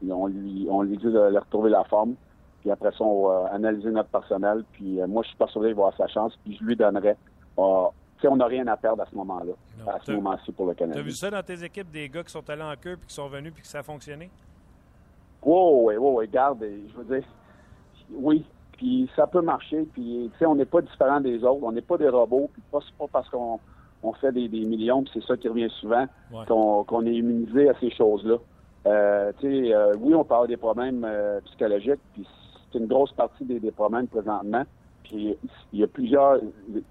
Et 0.07 0.13
on 0.13 0.27
lui, 0.27 0.67
on 0.71 0.83
lui 0.83 0.97
dit 0.97 1.05
de, 1.05 1.37
retrouver 1.37 1.71
la 1.71 1.85
forme. 1.85 2.15
Puis 2.61 2.71
après 2.71 2.91
ça, 2.93 3.05
on 3.05 3.29
va 3.29 3.49
analyser 3.53 3.91
notre 3.91 4.09
personnel. 4.09 4.65
Puis 4.73 5.01
euh, 5.01 5.07
moi, 5.07 5.23
je 5.23 5.29
suis 5.29 5.37
persuadé 5.37 5.69
qu'il 5.69 5.77
va 5.77 5.89
avoir 5.89 5.97
sa 5.97 6.07
chance. 6.09 6.39
Puis 6.45 6.57
je 6.57 6.65
lui 6.65 6.77
donnerai. 6.77 7.17
Euh, 7.59 7.87
on 8.27 8.37
n'a 8.37 8.47
rien 8.47 8.67
à 8.67 8.77
perdre 8.77 9.03
à 9.03 9.07
ce 9.07 9.15
moment-là, 9.15 9.53
à 9.87 9.99
ce 10.05 10.13
moment-ci 10.13 10.53
pour 10.53 10.67
le 10.67 10.75
Canada. 10.75 10.99
Tu 10.99 11.01
as 11.01 11.05
vu 11.05 11.13
ça 11.13 11.31
dans 11.31 11.43
tes 11.43 11.63
équipes, 11.63 11.91
des 11.91 12.09
gars 12.09 12.23
qui 12.25 12.33
sont 12.33 12.49
allés 12.51 12.63
en 12.63 12.75
queue 12.75 12.97
puis 12.97 13.07
qui 13.07 13.15
sont 13.15 13.29
venus 13.29 13.53
puis 13.53 13.63
que 13.63 13.69
ça 13.69 13.81
a 13.81 13.83
fonctionné? 13.83 14.31
Oui, 15.43 15.95
oui, 15.95 15.95
oui, 15.99 16.29
garde, 16.29 16.63
je 16.63 16.97
veux 16.97 17.17
dire, 17.17 17.29
oui, 18.13 18.45
puis 18.73 19.09
ça 19.15 19.27
peut 19.27 19.41
marcher, 19.41 19.87
puis 19.93 20.31
tu 20.33 20.39
sais, 20.39 20.47
on 20.47 20.55
n'est 20.55 20.65
pas 20.65 20.81
différent 20.81 21.21
des 21.21 21.45
autres, 21.45 21.63
on 21.63 21.73
n'est 21.73 21.81
pas 21.83 21.99
des 21.99 22.09
robots, 22.09 22.51
puis 22.53 22.63
pas, 22.71 22.81
pas 22.99 23.07
parce 23.13 23.29
qu'on 23.29 23.61
on 24.03 24.13
fait 24.15 24.33
des, 24.33 24.49
millions, 24.49 25.03
puis 25.03 25.13
c'est 25.15 25.27
ça 25.27 25.37
qui 25.37 25.49
revient 25.49 25.71
souvent, 25.81 26.07
qu'on 26.47 27.07
est 27.07 27.15
immunisé 27.15 27.69
à 27.69 27.75
ces 27.81 27.91
choses-là. 27.91 28.37
Euh, 28.87 29.33
tu 29.41 29.47
sais, 29.47 29.75
euh, 29.75 29.95
oui, 29.99 30.15
on 30.15 30.25
parle 30.25 30.49
des 30.49 30.57
problèmes 30.57 31.05
euh, 31.05 31.41
psychologiques, 31.47 32.01
puis 32.15 32.27
c'est 32.71 32.79
une 32.79 32.87
grosse 32.87 33.13
partie 33.13 33.45
des, 33.45 33.59
des 33.59 33.73
problèmes 33.73 34.07
présentement, 34.07 34.65
il 35.13 35.37
y 35.73 35.83
a 35.83 35.87
plusieurs, 35.87 36.41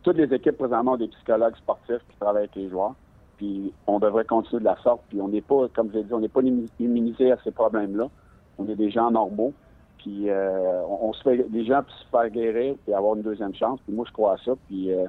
toutes 0.03 0.18
les 0.18 0.34
équipes 0.34 0.57
présentement 0.57 0.93
ont 0.93 0.97
des 0.97 1.07
psychologues 1.07 1.55
sportifs 1.57 2.01
qui 2.09 2.18
travaillent 2.20 2.43
avec 2.43 2.55
les 2.55 2.70
joueurs. 2.70 2.95
Puis 3.38 3.72
on 3.86 3.99
devrait 3.99 4.26
continuer 4.26 4.59
de 4.59 4.65
la 4.65 4.78
sorte. 4.78 5.01
Puis 5.09 5.22
on 5.22 5.28
n'est 5.28 5.41
pas, 5.41 5.68
comme 5.76 5.91
je 5.91 5.97
l'ai 5.97 6.03
dit, 6.03 6.13
on 6.13 6.20
n'est 6.20 6.28
pas 6.28 6.41
immunisé 6.80 7.32
à 7.32 7.38
ces 7.43 7.51
problèmes-là. 7.51 8.09
On 8.57 8.68
est 8.68 8.76
des 8.76 8.89
gens 8.89 9.11
normaux. 9.11 9.53
Puis 9.99 10.30
euh, 10.30 10.82
on, 10.88 11.13
se 11.13 11.22
fait 11.24 11.49
des 11.49 11.65
gens 11.65 11.84
pour 11.84 11.93
se 11.93 12.07
faire 12.09 12.30
guérir 12.30 12.76
puis 12.84 12.93
avoir 12.93 13.15
une 13.15 13.22
deuxième 13.22 13.53
chance. 13.53 13.80
Puis 13.86 13.93
moi 13.93 14.05
je 14.07 14.13
crois 14.13 14.34
à 14.34 14.38
ça. 14.38 14.53
Puis 14.68 14.91
euh, 14.91 15.05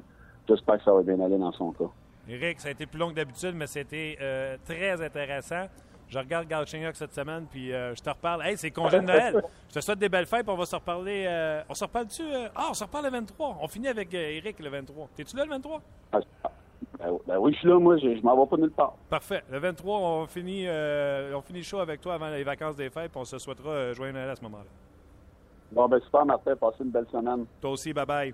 j'espère 0.47 0.77
que 0.77 0.83
ça 0.83 0.93
va 0.93 1.01
bien 1.01 1.19
aller 1.19 1.37
dans 1.37 1.51
son 1.53 1.71
cas. 1.71 1.89
Eric, 2.27 2.59
ça 2.59 2.67
a 2.67 2.71
été 2.71 2.85
plus 2.85 2.99
long 2.99 3.09
que 3.09 3.15
d'habitude, 3.15 3.53
mais 3.55 3.65
c'était 3.65 4.17
euh, 4.21 4.57
très 4.63 5.01
intéressant. 5.03 5.65
Je 6.09 6.17
regarde 6.17 6.47
Galchenyuk 6.47 6.95
cette 6.95 7.13
semaine, 7.13 7.45
puis 7.49 7.71
euh, 7.71 7.93
je 7.93 8.01
te 8.01 8.09
reparle. 8.09 8.41
Hey, 8.43 8.57
c'est 8.57 8.71
congé 8.71 8.99
de 8.99 9.05
Noël. 9.05 9.43
je 9.69 9.75
te 9.75 9.79
souhaite 9.79 9.99
des 9.99 10.09
belles 10.09 10.25
fêtes, 10.25 10.43
puis 10.43 10.51
on 10.51 10.57
va 10.57 10.65
se 10.65 10.75
reparler. 10.75 11.25
Euh, 11.27 11.61
on 11.69 11.75
se 11.75 11.83
reparle-tu? 11.83 12.23
Euh? 12.23 12.47
Ah, 12.55 12.67
on 12.71 12.73
se 12.73 12.83
reparle 12.83 13.05
le 13.05 13.11
23. 13.11 13.57
On 13.61 13.67
finit 13.67 13.87
avec 13.87 14.11
Eric 14.13 14.59
le 14.59 14.69
23. 14.69 15.09
T'es-tu 15.15 15.37
là 15.37 15.45
le 15.45 15.51
23? 15.51 15.81
Ben, 16.11 16.21
ben, 17.27 17.37
oui, 17.37 17.53
je 17.53 17.59
suis 17.59 17.67
là, 17.67 17.77
moi. 17.77 17.97
Je, 17.97 18.15
je 18.15 18.21
m'en 18.23 18.43
vais 18.43 18.49
pas 18.49 18.57
nulle 18.57 18.71
part. 18.71 18.95
Parfait. 19.07 19.43
Le 19.51 19.59
23, 19.59 19.99
on 19.99 20.25
finit, 20.25 20.67
on 20.67 21.41
finit 21.41 21.59
le 21.59 21.65
show 21.65 21.79
avec 21.79 22.01
toi 22.01 22.15
avant 22.15 22.29
les 22.29 22.43
vacances 22.43 22.75
des 22.75 22.89
fêtes, 22.89 23.11
puis 23.11 23.21
on 23.21 23.25
se 23.25 23.37
souhaitera 23.37 23.93
joyeux 23.93 24.11
Noël 24.11 24.29
à 24.29 24.35
ce 24.35 24.41
moment-là. 24.41 24.69
Bon, 25.71 25.87
ben 25.87 25.99
super, 26.01 26.25
Martin. 26.25 26.55
Passez 26.55 26.83
une 26.83 26.89
belle 26.89 27.07
semaine. 27.11 27.45
Toi 27.61 27.69
aussi, 27.69 27.93
bye-bye. 27.93 28.33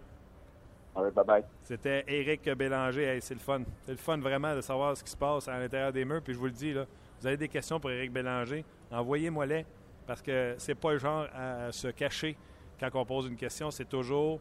Bye 0.95 1.26
bye. 1.26 1.43
C'était 1.63 2.05
Eric 2.07 2.49
Bélanger. 2.53 3.19
c'est 3.19 3.34
le 3.34 3.41
fun. 3.41 3.61
C'est 3.82 3.91
le 3.91 3.97
fun 3.97 4.17
vraiment 4.17 4.55
de 4.55 4.61
savoir 4.61 4.95
ce 4.95 5.03
qui 5.03 5.11
se 5.11 5.17
passe 5.17 5.49
à 5.49 5.59
l'intérieur 5.59 5.91
des 5.91 6.05
murs. 6.05 6.21
Puis 6.21 6.34
je 6.34 6.39
vous 6.39 6.45
le 6.45 6.51
dis, 6.51 6.71
là, 6.73 6.86
vous 7.20 7.28
avez 7.28 7.38
des 7.38 7.47
questions 7.47 7.80
pour 7.80 7.91
Éric 7.91 8.11
Bélanger, 8.11 8.63
envoyez-moi-les 8.91 9.66
parce 10.05 10.22
que 10.22 10.55
c'est 10.57 10.76
pas 10.76 10.93
le 10.93 10.99
genre 10.99 11.28
à 11.36 11.72
se 11.72 11.88
cacher 11.88 12.38
quand 12.80 12.89
on 12.93 13.05
pose 13.05 13.28
une 13.28 13.36
question. 13.36 13.72
C'est 13.72 13.89
toujours 13.89 14.39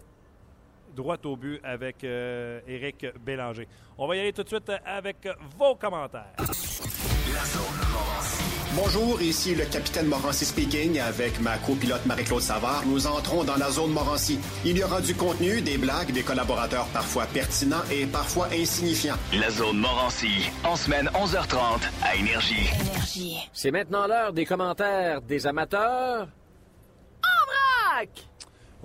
droit 0.95 1.16
au 1.25 1.37
but 1.37 1.61
avec 1.64 2.05
euh, 2.05 2.61
Éric 2.66 3.07
Bélanger. 3.25 3.66
On 3.99 4.07
va 4.07 4.16
y 4.16 4.20
aller 4.20 4.33
tout 4.33 4.43
de 4.43 4.49
suite 4.49 4.70
avec 4.85 5.29
vos 5.59 5.75
commentaires. 5.75 6.35
Bonjour, 8.77 9.22
ici 9.22 9.55
le 9.55 9.64
capitaine 9.66 10.07
Morancy 10.07 10.45
speaking 10.45 10.99
avec 10.99 11.41
ma 11.41 11.57
copilote 11.59 12.05
Marie-Claude 12.07 12.43
Savard. 12.43 12.83
Nous 12.87 13.07
entrons 13.07 13.45
dans 13.45 13.55
la 13.57 13.70
zone 13.70 13.93
Morancy. 13.93 14.41
Il 14.64 14.77
y 14.77 14.83
aura 14.83 15.01
du 15.01 15.14
contenu, 15.14 15.61
des 15.61 15.79
blagues, 15.79 16.11
des 16.11 16.25
collaborateurs 16.25 16.87
parfois 16.87 17.27
pertinents 17.27 17.85
et 17.93 18.05
parfois 18.07 18.49
insignifiants. 18.53 19.14
La 19.33 19.49
zone 19.51 19.79
Morancy, 19.79 20.51
en 20.64 20.75
semaine 20.75 21.09
11h30 21.14 21.83
à 22.03 22.16
Énergie. 22.16 22.68
Énergie. 22.81 23.49
C'est 23.53 23.70
maintenant 23.70 24.09
l'heure 24.09 24.33
des 24.33 24.45
commentaires 24.45 25.22
des 25.22 25.47
amateurs. 25.47 26.27
En 27.22 27.97
vrac! 27.97 28.09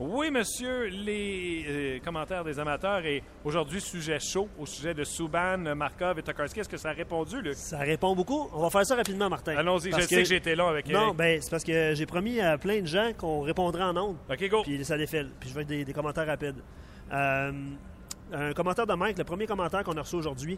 Oui, 0.02 0.32
monsieur, 0.32 0.86
les 0.86 1.66
euh, 1.68 2.00
commentaires 2.00 2.45
des 2.45 2.58
amateurs 2.58 3.06
et 3.06 3.22
aujourd'hui, 3.43 3.82
sujet 3.82 4.18
chaud 4.18 4.47
au 4.58 4.66
sujet 4.66 4.93
de 4.93 5.04
Souban, 5.04 5.58
Markov 5.76 6.18
et 6.18 6.22
Tokarski. 6.22 6.62
Est-ce 6.62 6.70
que 6.70 6.78
ça 6.78 6.91
a 6.91 6.93
répondu, 6.93 7.41
Luc? 7.41 7.56
Ça 7.56 7.80
répond 7.80 8.16
beaucoup. 8.16 8.50
On 8.54 8.62
va 8.62 8.70
faire 8.70 8.86
ça 8.86 8.95
rapidement, 8.95 9.30
Martin. 9.30 9.58
Allons-y, 9.58 9.91
je 9.91 10.00
sais 10.00 10.16
que 10.16 10.24
j'étais 10.24 10.56
long 10.56 10.68
avec 10.68 10.88
Non, 10.88 11.14
ben 11.14 11.41
c'est 11.41 11.52
parce 11.52 11.66
que 11.66 11.95
j'ai 11.95 12.06
promis 12.06 12.39
à 12.39 12.58
plein 12.58 12.80
de 12.80 12.88
gens 12.88 13.12
qu'on 13.18 13.41
répondrait 13.41 13.84
en 13.84 13.97
ondes. 13.97 14.16
OK, 14.30 14.50
go. 14.50 14.62
Puis 14.64 14.86
ça 14.86 14.97
défile. 14.97 15.32
Puis 15.38 15.50
je 15.50 15.56
vais 15.56 15.66
des, 15.66 15.84
des 15.84 15.93
commentaires 15.93 16.28
rapides. 16.28 16.64
Euh, 17.12 17.52
un 18.32 18.54
commentaire 18.54 18.88
de 18.88 18.93
Mike, 18.93 19.18
le 19.18 19.26
premier 19.26 19.47
commentaire 19.47 19.84
qu'on 19.84 19.97
a 19.97 20.02
reçu 20.02 20.16
aujourd'hui, 20.16 20.58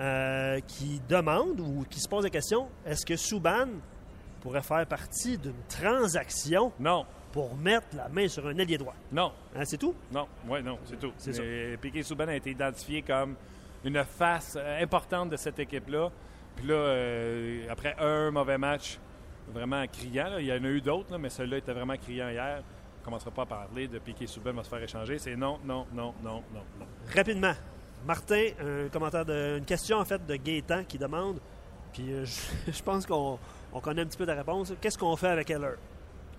euh, 0.00 0.60
qui 0.68 1.00
demande 1.08 1.60
ou 1.60 1.86
qui 1.88 1.98
se 1.98 2.08
pose 2.10 2.24
la 2.24 2.30
question 2.30 2.68
est-ce 2.84 3.06
que 3.06 3.16
Souban 3.16 3.68
pourrait 4.42 4.60
faire 4.60 4.84
partie 4.86 5.38
d'une 5.38 5.62
transaction? 5.66 6.72
Non 6.78 7.06
pour 7.32 7.56
mettre 7.56 7.88
la 7.96 8.08
main 8.08 8.28
sur 8.28 8.46
un 8.46 8.56
ailier 8.58 8.78
droit. 8.78 8.94
Non. 9.10 9.32
Hein, 9.56 9.64
c'est 9.64 9.78
tout? 9.78 9.94
Non, 10.12 10.28
oui, 10.46 10.62
non, 10.62 10.78
c'est 10.84 10.98
tout. 10.98 11.12
C'est 11.16 11.32
ça. 11.32 11.42
Piquet 11.80 12.02
Souban 12.02 12.28
a 12.28 12.36
été 12.36 12.50
identifié 12.50 13.02
comme 13.02 13.34
une 13.84 14.04
face 14.04 14.56
euh, 14.60 14.82
importante 14.82 15.30
de 15.30 15.36
cette 15.36 15.58
équipe-là. 15.58 16.10
Puis 16.54 16.66
là, 16.66 16.74
euh, 16.74 17.66
après 17.70 17.96
un 17.98 18.30
mauvais 18.30 18.58
match, 18.58 18.98
vraiment 19.52 19.84
criant, 19.86 20.36
il 20.38 20.46
y 20.46 20.52
en 20.52 20.62
a 20.62 20.68
eu 20.68 20.80
d'autres, 20.80 21.16
mais 21.18 21.30
celui-là 21.30 21.56
était 21.56 21.72
vraiment 21.72 21.96
criant 21.96 22.28
hier. 22.28 22.62
On 22.62 23.00
ne 23.00 23.04
commencera 23.04 23.30
pas 23.30 23.42
à 23.42 23.46
parler 23.46 23.88
de 23.88 23.98
Piquet 23.98 24.26
Souban 24.26 24.52
va 24.52 24.62
se 24.62 24.68
faire 24.68 24.82
échanger. 24.82 25.18
C'est 25.18 25.34
non, 25.34 25.58
non, 25.64 25.86
non, 25.92 26.14
non, 26.22 26.42
non, 26.52 26.62
non. 26.78 26.86
Rapidement. 27.14 27.54
Martin, 28.04 28.48
un 28.60 28.88
commentaire 28.88 29.24
de, 29.24 29.58
une 29.58 29.64
question 29.64 29.98
en 29.98 30.04
fait 30.04 30.24
de 30.26 30.34
Gaétan 30.36 30.84
qui 30.84 30.98
demande, 30.98 31.38
puis 31.92 32.12
euh, 32.12 32.24
je, 32.66 32.82
pense 32.82 33.06
qu'on 33.06 33.38
connaît 33.80 34.02
un 34.02 34.06
petit 34.06 34.18
peu 34.18 34.24
la 34.24 34.34
réponse. 34.34 34.72
Qu'est-ce 34.80 34.98
qu'on 34.98 35.16
fait 35.16 35.28
avec 35.28 35.50
Heller? 35.50 35.76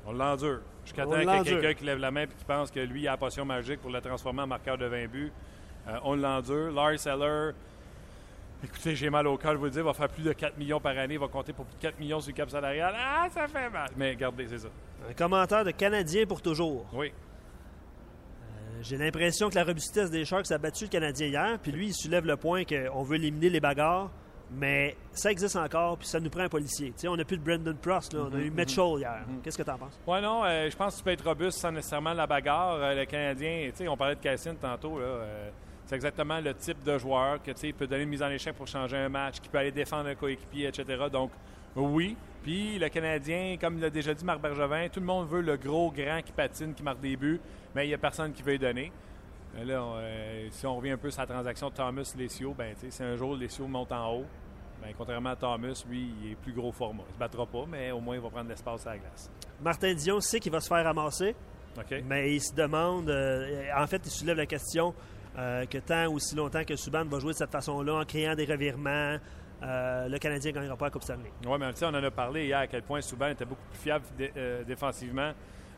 On 0.05 0.13
l'endure. 0.13 0.59
Jusqu'à 0.83 1.05
temps 1.05 1.11
qu'il 1.11 1.29
y 1.29 1.31
ait 1.31 1.43
quelqu'un 1.43 1.73
qui 1.73 1.85
lève 1.85 1.99
la 1.99 2.11
main 2.11 2.23
et 2.23 2.27
qui 2.27 2.43
pense 2.45 2.69
que 2.69 2.79
lui 2.79 3.07
a 3.07 3.11
la 3.11 3.17
potion 3.17 3.45
magique 3.45 3.79
pour 3.79 3.91
le 3.91 4.01
transformer 4.01 4.41
en 4.41 4.47
marqueur 4.47 4.77
de 4.77 4.85
20 4.85 5.07
buts. 5.07 5.31
Euh, 5.87 5.97
on 6.03 6.15
l'endure. 6.15 6.71
Lars 6.71 7.07
Eller, 7.07 7.51
écoutez, 8.63 8.95
j'ai 8.95 9.09
mal 9.09 9.27
au 9.27 9.37
cœur, 9.37 9.53
je 9.53 9.57
vous 9.57 9.65
le 9.65 9.71
dire, 9.71 9.81
il 9.81 9.85
va 9.85 9.93
faire 9.93 10.09
plus 10.09 10.23
de 10.23 10.33
4 10.33 10.57
millions 10.57 10.79
par 10.79 10.97
année. 10.97 11.13
Il 11.13 11.19
va 11.19 11.27
compter 11.27 11.53
pour 11.53 11.65
plus 11.65 11.75
de 11.75 11.81
4 11.81 11.99
millions 11.99 12.19
sur 12.19 12.31
le 12.31 12.35
cap 12.35 12.49
salarial. 12.49 12.93
Ah, 12.97 13.27
ça 13.29 13.47
fait 13.47 13.69
mal. 13.69 13.89
Mais 13.95 14.11
regardez, 14.11 14.47
c'est 14.47 14.59
ça. 14.59 14.69
Un 15.09 15.13
commentaire 15.13 15.63
de 15.63 15.71
Canadien 15.71 16.25
pour 16.25 16.41
toujours. 16.41 16.85
Oui. 16.93 17.11
Euh, 17.11 18.79
j'ai 18.81 18.97
l'impression 18.97 19.49
que 19.49 19.55
la 19.55 19.63
robustesse 19.63 20.11
des 20.11 20.25
Sharks 20.25 20.51
a 20.51 20.57
battu 20.57 20.85
le 20.85 20.89
Canadien 20.89 21.27
hier. 21.27 21.59
Puis 21.61 21.71
lui, 21.71 21.87
il 21.87 21.93
soulève 21.93 22.25
le 22.25 22.37
point 22.37 22.63
qu'on 22.65 23.03
veut 23.03 23.15
éliminer 23.15 23.49
les 23.49 23.59
bagarres. 23.59 24.11
Mais 24.55 24.95
ça 25.13 25.31
existe 25.31 25.55
encore, 25.55 25.97
puis 25.97 26.07
ça 26.07 26.19
nous 26.19 26.29
prend 26.29 26.43
un 26.43 26.49
policier. 26.49 26.93
on 27.07 27.15
n'a 27.15 27.25
plus 27.25 27.37
de 27.37 27.43
Brendan 27.43 27.75
Prost, 27.75 28.13
on 28.13 28.33
a 28.33 28.37
eu 28.37 28.51
mhm, 28.51 28.55
Mitchell 28.55 28.93
mhm. 28.93 28.99
hier. 28.99 29.23
Mhm. 29.27 29.41
Qu'est-ce 29.41 29.57
que 29.57 29.63
tu 29.63 29.71
en 29.71 29.77
penses? 29.77 29.99
Oui, 30.05 30.21
non, 30.21 30.43
euh, 30.43 30.69
je 30.69 30.75
pense 30.75 30.93
que 30.93 30.97
tu 30.99 31.03
peux 31.03 31.11
être 31.11 31.25
robuste 31.25 31.57
sans 31.57 31.71
nécessairement 31.71 32.13
la 32.13 32.27
bagarre. 32.27 32.75
Euh, 32.75 32.95
le 32.95 33.05
Canadien, 33.05 33.71
on 33.87 33.97
parlait 33.97 34.15
de 34.15 34.19
Cassine 34.19 34.55
tantôt, 34.55 34.99
euh, 34.99 35.49
c'est 35.85 35.95
exactement 35.95 36.39
le 36.39 36.53
type 36.53 36.83
de 36.83 36.97
joueur 36.97 37.41
que 37.41 37.71
peut 37.71 37.87
donner 37.87 38.03
une 38.03 38.09
mise 38.09 38.21
en 38.21 38.29
échec 38.29 38.55
pour 38.55 38.67
changer 38.67 38.97
un 38.97 39.09
match, 39.09 39.39
qui 39.39 39.49
peut 39.49 39.57
aller 39.57 39.71
défendre 39.71 40.09
un 40.09 40.15
coéquipier, 40.15 40.67
etc. 40.67 41.05
Donc, 41.11 41.31
oui, 41.75 42.15
Puis 42.43 42.77
le 42.77 42.87
Canadien, 42.89 43.57
comme 43.59 43.81
l'a 43.81 43.89
déjà 43.89 44.13
dit 44.13 44.23
Marc 44.23 44.39
Bergevin, 44.39 44.87
tout 44.89 44.99
le 44.99 45.05
monde 45.05 45.27
veut 45.27 45.41
le 45.41 45.57
gros 45.57 45.91
grand 45.91 46.21
qui 46.21 46.31
patine, 46.31 46.73
qui 46.73 46.83
marque 46.83 46.99
des 46.99 47.15
buts, 47.15 47.41
mais 47.73 47.85
il 47.85 47.87
n'y 47.87 47.95
a 47.95 47.97
personne 47.97 48.31
qui 48.31 48.43
veut 48.43 48.53
y 48.53 48.59
donner. 48.59 48.91
Là, 49.65 49.81
si 50.51 50.65
on 50.65 50.75
revient 50.75 50.91
un 50.91 50.97
peu 50.97 51.09
sur 51.09 51.21
la 51.21 51.27
transaction 51.27 51.69
de 51.69 51.73
Thomas 51.73 52.13
Lessio, 52.17 52.53
ben, 52.53 52.75
si 52.77 53.03
un 53.03 53.15
jour 53.15 53.35
Lessio 53.35 53.67
monte 53.67 53.91
en 53.91 54.13
haut, 54.13 54.25
ben, 54.83 54.93
contrairement 54.97 55.29
à 55.29 55.35
Thomas, 55.35 55.83
lui, 55.89 56.11
il 56.21 56.31
est 56.31 56.35
plus 56.35 56.53
gros 56.53 56.71
format. 56.71 57.03
Il 57.07 57.09
ne 57.09 57.13
se 57.13 57.19
battra 57.19 57.45
pas, 57.45 57.65
mais 57.67 57.91
au 57.91 57.99
moins 57.99 58.15
il 58.15 58.21
va 58.21 58.29
prendre 58.29 58.49
l'espace 58.49 58.85
à 58.85 58.91
la 58.91 58.97
glace. 58.97 59.31
Martin 59.61 59.93
Dion 59.93 60.19
sait 60.19 60.39
qu'il 60.39 60.51
va 60.51 60.59
se 60.59 60.67
faire 60.67 60.83
ramasser, 60.83 61.35
mais 62.05 62.35
il 62.35 62.41
se 62.41 62.53
demande, 62.53 63.09
euh, 63.09 63.65
en 63.77 63.87
fait, 63.87 64.01
il 64.05 64.11
soulève 64.11 64.37
la 64.37 64.45
question 64.45 64.93
que 65.35 65.79
tant 65.79 66.05
ou 66.11 66.19
si 66.19 66.35
longtemps 66.35 66.63
que 66.63 66.75
Subban 66.75 67.05
va 67.05 67.17
jouer 67.17 67.31
de 67.31 67.37
cette 67.37 67.51
façon-là, 67.51 67.95
en 67.95 68.05
créant 68.05 68.35
des 68.35 68.45
revirements, 68.45 69.17
euh, 69.63 70.09
le 70.09 70.17
Canadien 70.17 70.51
ne 70.51 70.55
gagnera 70.55 70.75
pas 70.75 70.85
la 70.85 70.91
Coupe 70.91 71.03
Stanley. 71.03 71.31
Oui, 71.45 71.57
mais 71.59 71.71
on 71.81 71.87
en 71.87 71.93
a 71.93 72.11
parlé 72.11 72.45
hier 72.45 72.59
à 72.59 72.67
quel 72.67 72.83
point 72.83 72.99
Souban 73.01 73.29
était 73.29 73.45
beaucoup 73.45 73.65
plus 73.69 73.79
fiable 73.79 74.05
euh, 74.19 74.63
défensivement 74.63 75.31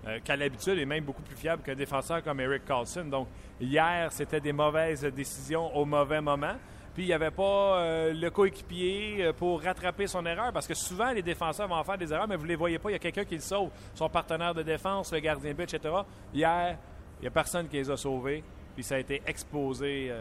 euh, 0.07 0.19
qu'à 0.23 0.35
l'habitude 0.35 0.79
et 0.79 0.85
même 0.85 1.03
beaucoup 1.03 1.21
plus 1.21 1.35
fiable 1.35 1.61
qu'un 1.61 1.75
défenseur 1.75 2.23
comme 2.23 2.39
Eric 2.39 2.65
Carlson. 2.65 3.05
Donc, 3.05 3.27
hier, 3.59 4.11
c'était 4.11 4.39
des 4.39 4.53
mauvaises 4.53 5.03
décisions 5.03 5.75
au 5.75 5.85
mauvais 5.85 6.21
moment. 6.21 6.55
Puis, 6.95 7.03
il 7.03 7.07
n'y 7.07 7.13
avait 7.13 7.29
pas 7.29 8.09
le 8.11 8.29
coéquipier 8.29 9.31
pour 9.37 9.61
rattraper 9.61 10.07
son 10.07 10.25
erreur 10.25 10.51
parce 10.53 10.65
que 10.65 10.73
souvent, 10.73 11.11
les 11.11 11.21
défenseurs 11.21 11.67
vont 11.67 11.75
en 11.75 11.83
faire 11.83 11.97
des 11.97 12.11
erreurs, 12.11 12.27
mais 12.27 12.37
vous 12.37 12.43
ne 12.43 12.47
les 12.47 12.55
voyez 12.55 12.79
pas. 12.79 12.89
Il 12.89 12.93
y 12.93 12.95
a 12.95 12.99
quelqu'un 12.99 13.25
qui 13.25 13.35
le 13.35 13.41
sauve, 13.41 13.69
son 13.93 14.07
partenaire 14.07 14.53
de 14.53 14.63
défense, 14.63 15.11
le 15.11 15.19
gardien 15.19 15.53
but, 15.53 15.73
etc. 15.73 15.93
Hier, 16.33 16.77
il 17.19 17.23
n'y 17.23 17.27
a 17.27 17.31
personne 17.31 17.67
qui 17.67 17.75
les 17.75 17.91
a 17.91 17.97
sauvés. 17.97 18.43
Puis, 18.75 18.83
ça 18.83 18.95
a 18.95 18.99
été 18.99 19.21
exposé 19.27 20.13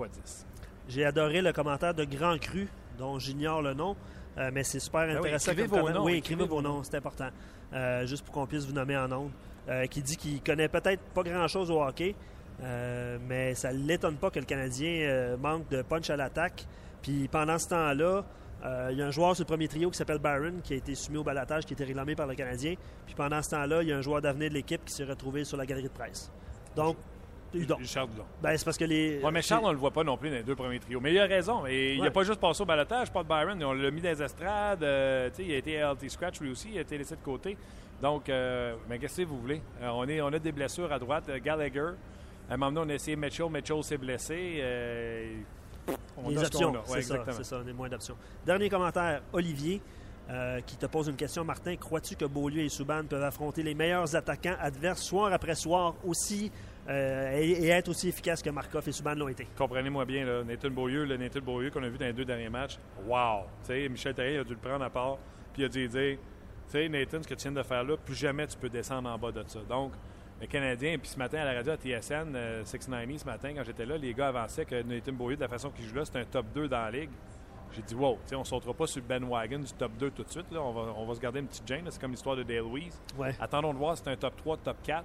x 0.00 0.10
10. 0.24 0.46
J'ai 0.88 1.04
adoré 1.04 1.40
le 1.40 1.52
commentaire 1.52 1.94
de 1.94 2.04
Grand 2.04 2.38
Cru 2.38 2.68
dont 2.98 3.18
j'ignore 3.18 3.62
le 3.62 3.74
nom, 3.74 3.96
euh, 4.36 4.50
mais 4.52 4.64
c'est 4.64 4.80
super 4.80 5.06
ben 5.06 5.16
intéressant. 5.16 5.52
écrivez 5.52 5.68
vos 5.68 5.90
noms. 5.90 6.04
Oui, 6.04 6.14
écrivez, 6.14 6.44
vos 6.44 6.60
noms, 6.60 6.82
c'est 6.82 6.96
important. 6.96 7.28
Euh, 7.72 8.06
juste 8.06 8.24
pour 8.24 8.34
qu'on 8.34 8.46
puisse 8.46 8.66
vous 8.66 8.72
nommer 8.72 8.96
en 8.96 9.08
nom. 9.08 9.30
Euh, 9.68 9.84
qui 9.84 10.00
dit 10.00 10.16
qu'il 10.16 10.40
connaît 10.40 10.68
peut-être 10.68 11.02
pas 11.12 11.22
grand-chose 11.22 11.70
au 11.70 11.82
hockey, 11.82 12.14
mais 12.60 13.54
ça 13.54 13.72
ne 13.72 13.86
l'étonne 13.86 14.16
pas 14.16 14.30
que 14.30 14.38
le 14.38 14.44
Canadien 14.44 15.36
manque 15.40 15.68
de 15.68 15.82
punch 15.82 16.10
à 16.10 16.16
l'attaque. 16.16 16.66
Puis 17.02 17.28
pendant 17.28 17.58
ce 17.58 17.68
temps-là, 17.68 18.24
il 18.90 18.96
y 18.96 19.02
a 19.02 19.06
un 19.06 19.10
joueur 19.10 19.34
sur 19.36 19.44
le 19.44 19.48
premier 19.48 19.68
trio 19.68 19.90
qui 19.90 19.96
s'appelle 19.96 20.18
Byron, 20.18 20.60
qui 20.62 20.74
a 20.74 20.76
été 20.76 20.94
soumis 20.94 21.18
au 21.18 21.24
balatage, 21.24 21.64
qui 21.64 21.72
a 21.72 21.76
été 21.76 21.84
réclamé 21.84 22.16
par 22.16 22.26
le 22.26 22.34
Canadien. 22.34 22.74
Puis 23.06 23.14
pendant 23.14 23.40
ce 23.42 23.50
temps-là, 23.50 23.82
il 23.82 23.88
y 23.88 23.92
a 23.92 23.96
un 23.96 24.02
joueur 24.02 24.20
d'avenir 24.20 24.48
de 24.48 24.54
l'équipe 24.54 24.84
qui 24.84 24.92
s'est 24.92 25.04
retrouvé 25.04 25.44
sur 25.44 25.56
la 25.56 25.66
galerie 25.66 25.84
de 25.84 25.88
presse. 25.88 26.30
Donc, 26.74 26.96
Charles 27.84 28.10
Dudon. 28.10 28.24
Ben, 28.42 28.56
c'est 28.56 28.64
parce 28.64 28.76
que 28.76 28.84
les. 28.84 29.20
mais 29.32 29.42
Charles, 29.42 29.64
on 29.64 29.72
le 29.72 29.78
voit 29.78 29.90
pas 29.90 30.04
non 30.04 30.16
plus 30.16 30.28
dans 30.28 30.36
les 30.36 30.42
deux 30.42 30.56
premiers 30.56 30.78
trios. 30.78 31.00
Mais 31.00 31.12
il 31.12 31.18
a 31.18 31.26
raison. 31.26 31.66
Et 31.66 31.94
Il 31.94 32.02
n'a 32.02 32.10
pas 32.10 32.22
juste 32.22 32.40
passé 32.40 32.62
au 32.62 32.66
balotage. 32.66 33.10
Pas 33.10 33.22
de 33.22 33.28
Byron. 33.28 33.62
On 33.64 33.72
l'a 33.72 33.90
mis 33.90 34.00
dans 34.00 34.10
les 34.10 34.22
estrades. 34.22 34.82
Euh, 34.82 35.30
il 35.38 35.52
a 35.52 35.56
été 35.56 35.78
LT 35.78 36.10
Scratch 36.10 36.40
lui 36.40 36.50
aussi. 36.50 36.68
Il 36.72 36.78
a 36.78 36.82
été 36.82 36.98
laissé 36.98 37.16
de 37.16 37.22
côté. 37.22 37.56
Donc, 38.02 38.28
euh, 38.28 38.74
mais 38.88 38.98
qu'est-ce 38.98 39.22
que 39.22 39.26
vous 39.26 39.40
voulez? 39.40 39.60
Euh, 39.82 39.88
on, 39.92 40.06
est, 40.08 40.20
on 40.20 40.28
a 40.28 40.38
des 40.38 40.52
blessures 40.52 40.92
à 40.92 40.98
droite. 40.98 41.30
Gallagher. 41.42 41.90
À 42.48 42.54
un 42.54 42.56
moment 42.56 42.72
donné, 42.72 42.86
on 42.86 42.90
a 42.90 42.94
essayé 42.94 43.16
Mitchell. 43.16 43.50
Mitchell 43.50 43.82
s'est 43.82 43.98
blessé. 43.98 44.62
on 46.16 46.30
les 46.30 46.38
options. 46.38 46.74
c'est 46.86 47.02
ça, 47.02 47.24
c'est 47.30 47.44
ça. 47.44 47.60
On 47.64 47.68
est 47.68 47.72
moins 47.72 47.88
d'options. 47.88 48.16
Dernier 48.44 48.68
commentaire, 48.68 49.22
Olivier. 49.32 49.80
qui 50.66 50.76
te 50.76 50.86
pose 50.86 51.08
une 51.08 51.16
question, 51.16 51.44
Martin. 51.44 51.76
Crois-tu 51.76 52.16
que 52.16 52.24
Beaulieu 52.24 52.62
et 52.62 52.68
Souban 52.68 53.04
peuvent 53.04 53.22
affronter 53.22 53.62
les 53.62 53.74
meilleurs 53.74 54.14
attaquants 54.14 54.56
adverses 54.60 55.02
soir 55.02 55.32
après 55.32 55.54
soir 55.54 55.94
aussi 56.04 56.50
euh, 56.88 57.38
et, 57.38 57.68
être 57.68 57.88
aussi 57.88 58.08
efficace 58.08 58.42
que 58.42 58.48
Markov 58.48 58.88
et 58.88 58.92
Subban 58.92 59.14
l'ont 59.14 59.28
été? 59.28 59.46
Comprenez-moi 59.56 60.06
bien, 60.06 60.24
là, 60.24 60.42
Nathan 60.42 60.70
Beaulieu, 60.70 61.04
le 61.04 61.18
Nathan 61.18 61.40
Beaulieu 61.40 61.70
qu'on 61.70 61.82
a 61.82 61.88
vu 61.88 61.98
dans 61.98 62.06
les 62.06 62.14
deux 62.14 62.24
derniers 62.24 62.48
matchs, 62.48 62.78
wow! 63.06 63.42
sais, 63.62 63.88
Michel 63.90 64.14
Terrien 64.14 64.40
a 64.40 64.44
dû 64.44 64.54
le 64.54 64.58
prendre 64.58 64.82
à 64.82 64.88
part, 64.88 65.18
puis 65.52 65.62
il 65.62 65.64
a 65.66 65.68
dû 65.68 65.86
dire, 65.86 66.16
tu 66.16 66.72
sais, 66.72 66.88
Nathan, 66.88 67.22
ce 67.22 67.28
que 67.28 67.34
tu 67.34 67.42
viens 67.42 67.52
de 67.52 67.62
faire 67.62 67.84
là, 67.84 67.96
plus 67.98 68.14
jamais 68.14 68.46
tu 68.46 68.56
peux 68.56 68.70
descendre 68.70 69.10
en 69.10 69.18
bas 69.18 69.32
de 69.32 69.44
ça. 69.46 69.60
Donc, 69.68 69.92
le 70.40 70.46
Canadien, 70.46 70.98
puis 70.98 71.08
ce 71.08 71.18
matin 71.18 71.38
à 71.38 71.44
la 71.44 71.54
radio 71.54 71.72
à 71.72 71.76
TSN, 71.76 72.64
690, 72.64 73.14
euh, 73.14 73.18
ce 73.18 73.24
matin, 73.24 73.52
quand 73.56 73.64
j'étais 73.64 73.86
là, 73.86 73.96
les 73.96 74.14
gars 74.14 74.28
avançaient 74.28 74.64
que 74.64 74.82
Nathan 74.82 75.12
Beaulieu, 75.12 75.36
de 75.36 75.40
la 75.40 75.48
façon 75.48 75.70
qu'il 75.70 75.84
joue 75.86 75.96
là, 75.96 76.04
c'est 76.04 76.18
un 76.18 76.24
top 76.24 76.46
2 76.54 76.68
dans 76.68 76.82
la 76.82 76.90
ligue. 76.90 77.10
J'ai 77.72 77.82
dit, 77.82 77.94
wow, 77.94 78.18
on 78.32 78.38
ne 78.38 78.44
sautera 78.44 78.72
pas 78.72 78.86
sur 78.86 79.02
Ben 79.02 79.24
Wagon 79.24 79.58
du 79.58 79.72
top 79.72 79.92
2 79.98 80.10
tout 80.10 80.24
de 80.24 80.30
suite. 80.30 80.50
Là. 80.50 80.62
On, 80.62 80.72
va, 80.72 80.92
on 80.96 81.04
va 81.04 81.14
se 81.14 81.20
garder 81.20 81.40
une 81.40 81.46
petite 81.46 81.66
gêne. 81.68 81.84
C'est 81.90 82.00
comme 82.00 82.12
l'histoire 82.12 82.34
de 82.34 82.42
Dale 82.42 82.60
Louise. 82.60 82.98
Attendons 83.38 83.74
de 83.74 83.78
voir 83.78 83.96
si 83.96 84.02
c'est 84.04 84.10
un 84.10 84.16
top 84.16 84.36
3, 84.36 84.56
top 84.58 84.76
4. 84.82 85.04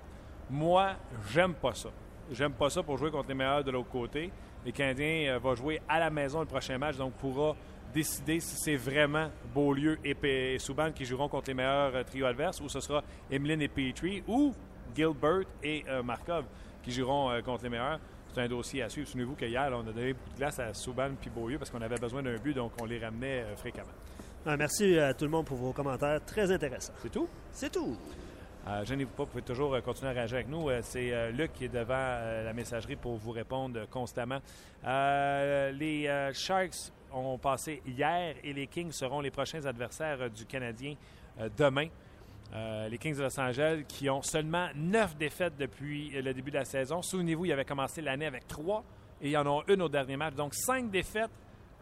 Moi, 0.50 0.94
j'aime 1.32 1.54
pas 1.54 1.74
ça. 1.74 1.90
J'aime 2.32 2.54
pas 2.54 2.70
ça 2.70 2.82
pour 2.82 2.98
jouer 2.98 3.12
contre 3.12 3.28
les 3.30 3.36
meilleurs 3.36 3.64
de 3.64 3.72
l'autre 3.72 3.90
côté. 3.90 4.32
Les 4.66 4.72
Canadiens 4.72 5.34
euh, 5.34 5.40
vont 5.40 5.56
jouer 5.56 5.82
à 5.90 6.00
la 6.00 6.10
maison 6.10 6.40
le 6.40 6.46
prochain 6.46 6.78
match, 6.78 6.96
donc 6.96 7.14
pourra 7.14 7.56
décider 7.94 8.40
si 8.40 8.56
c'est 8.56 8.76
vraiment 8.76 9.30
Beaulieu 9.54 10.00
et, 10.04 10.58
Souban 10.58 10.92
qui 10.92 11.06
joueront 11.06 11.28
contre 11.28 11.50
les 11.50 11.54
meilleurs 11.54 11.96
euh, 11.96 12.04
trios 12.04 12.26
adverses 12.26 12.60
ou 12.62 12.70
ce 12.70 12.80
sera 12.80 13.04
Emeline 13.30 13.62
et 13.62 13.68
Petrie 13.68 14.24
ou 14.28 14.54
Gilbert 14.96 15.42
et 15.64 15.84
euh, 15.88 16.04
Markov 16.04 16.46
qui 16.84 16.92
joueront 16.92 17.42
contre 17.44 17.64
les 17.64 17.70
meilleurs. 17.70 18.00
C'est 18.34 18.42
un 18.42 18.48
dossier 18.48 18.82
à 18.82 18.90
suivre. 18.90 19.08
Souvenez-vous 19.08 19.36
qu'hier, 19.36 19.70
on 19.72 19.88
a 19.88 19.92
donné 19.94 20.14
beaucoup 20.14 20.32
de 20.32 20.38
glace 20.38 20.60
à 20.60 20.74
Souban 20.74 21.12
et 21.26 21.30
Beaulieu 21.30 21.58
parce 21.58 21.70
qu'on 21.70 21.82
avait 21.82 22.00
besoin 22.00 22.24
d'un 22.24 22.38
but, 22.38 22.54
donc 22.54 22.72
on 22.82 22.86
les 22.86 23.00
ramenait 23.00 23.46
fréquemment. 23.56 23.92
merci 24.46 24.98
à 24.98 25.14
tout 25.14 25.26
le 25.26 25.32
monde 25.32 25.46
pour 25.46 25.58
vos 25.58 25.72
commentaires. 25.72 26.20
Très 26.26 26.52
intéressants. 26.52 26.94
C'est 27.02 27.12
tout? 27.12 27.28
C'est 27.52 27.72
tout. 27.72 27.96
Euh, 28.66 28.86
gênez-vous 28.86 29.12
pas, 29.12 29.24
vous 29.24 29.30
pouvez 29.30 29.44
toujours 29.44 29.74
euh, 29.74 29.82
continuer 29.82 30.12
à 30.12 30.14
réagir 30.14 30.36
avec 30.36 30.48
nous. 30.48 30.70
Euh, 30.70 30.80
c'est 30.84 31.12
euh, 31.12 31.32
Luc 31.32 31.52
qui 31.52 31.66
est 31.66 31.70
devant 31.70 31.94
la 31.94 32.54
messagerie 32.54 32.96
pour 32.96 33.18
vous 33.18 33.32
répondre 33.32 33.86
constamment. 33.90 34.40
les 34.86 36.32
Sharks 36.34 36.92
ont 37.12 37.38
passé 37.38 37.82
hier 37.86 38.36
et 38.42 38.54
les 38.54 38.68
Kings 38.68 38.92
seront 38.92 39.20
les 39.20 39.32
prochains 39.32 39.66
adversaires 39.66 40.30
du 40.30 40.46
Canadien 40.46 40.96
demain. 41.58 41.88
Les 42.90 42.98
Kings 42.98 43.18
de 43.18 43.24
Los 43.24 43.40
Angeles 43.40 43.84
qui 43.88 44.10
ont 44.10 44.22
seulement 44.22 44.68
neuf 44.76 45.16
défaites 45.16 45.58
depuis 45.58 46.10
le 46.10 46.34
début 46.34 46.52
de 46.52 46.58
la 46.58 46.66
saison. 46.66 47.02
Souvenez-vous, 47.02 47.46
ils 47.46 47.52
avaient 47.52 47.66
commencé 47.66 48.02
l'année 48.02 48.28
avec 48.28 48.48
trois 48.48 48.84
et 49.22 49.32
ils 49.32 49.38
en 49.38 49.48
ont 49.48 49.64
une 49.68 49.82
au 49.82 49.90
dernier 49.90 50.18
match. 50.18 50.36
Donc 50.36 50.54
cinq 50.54 50.92
défaites 50.92 51.32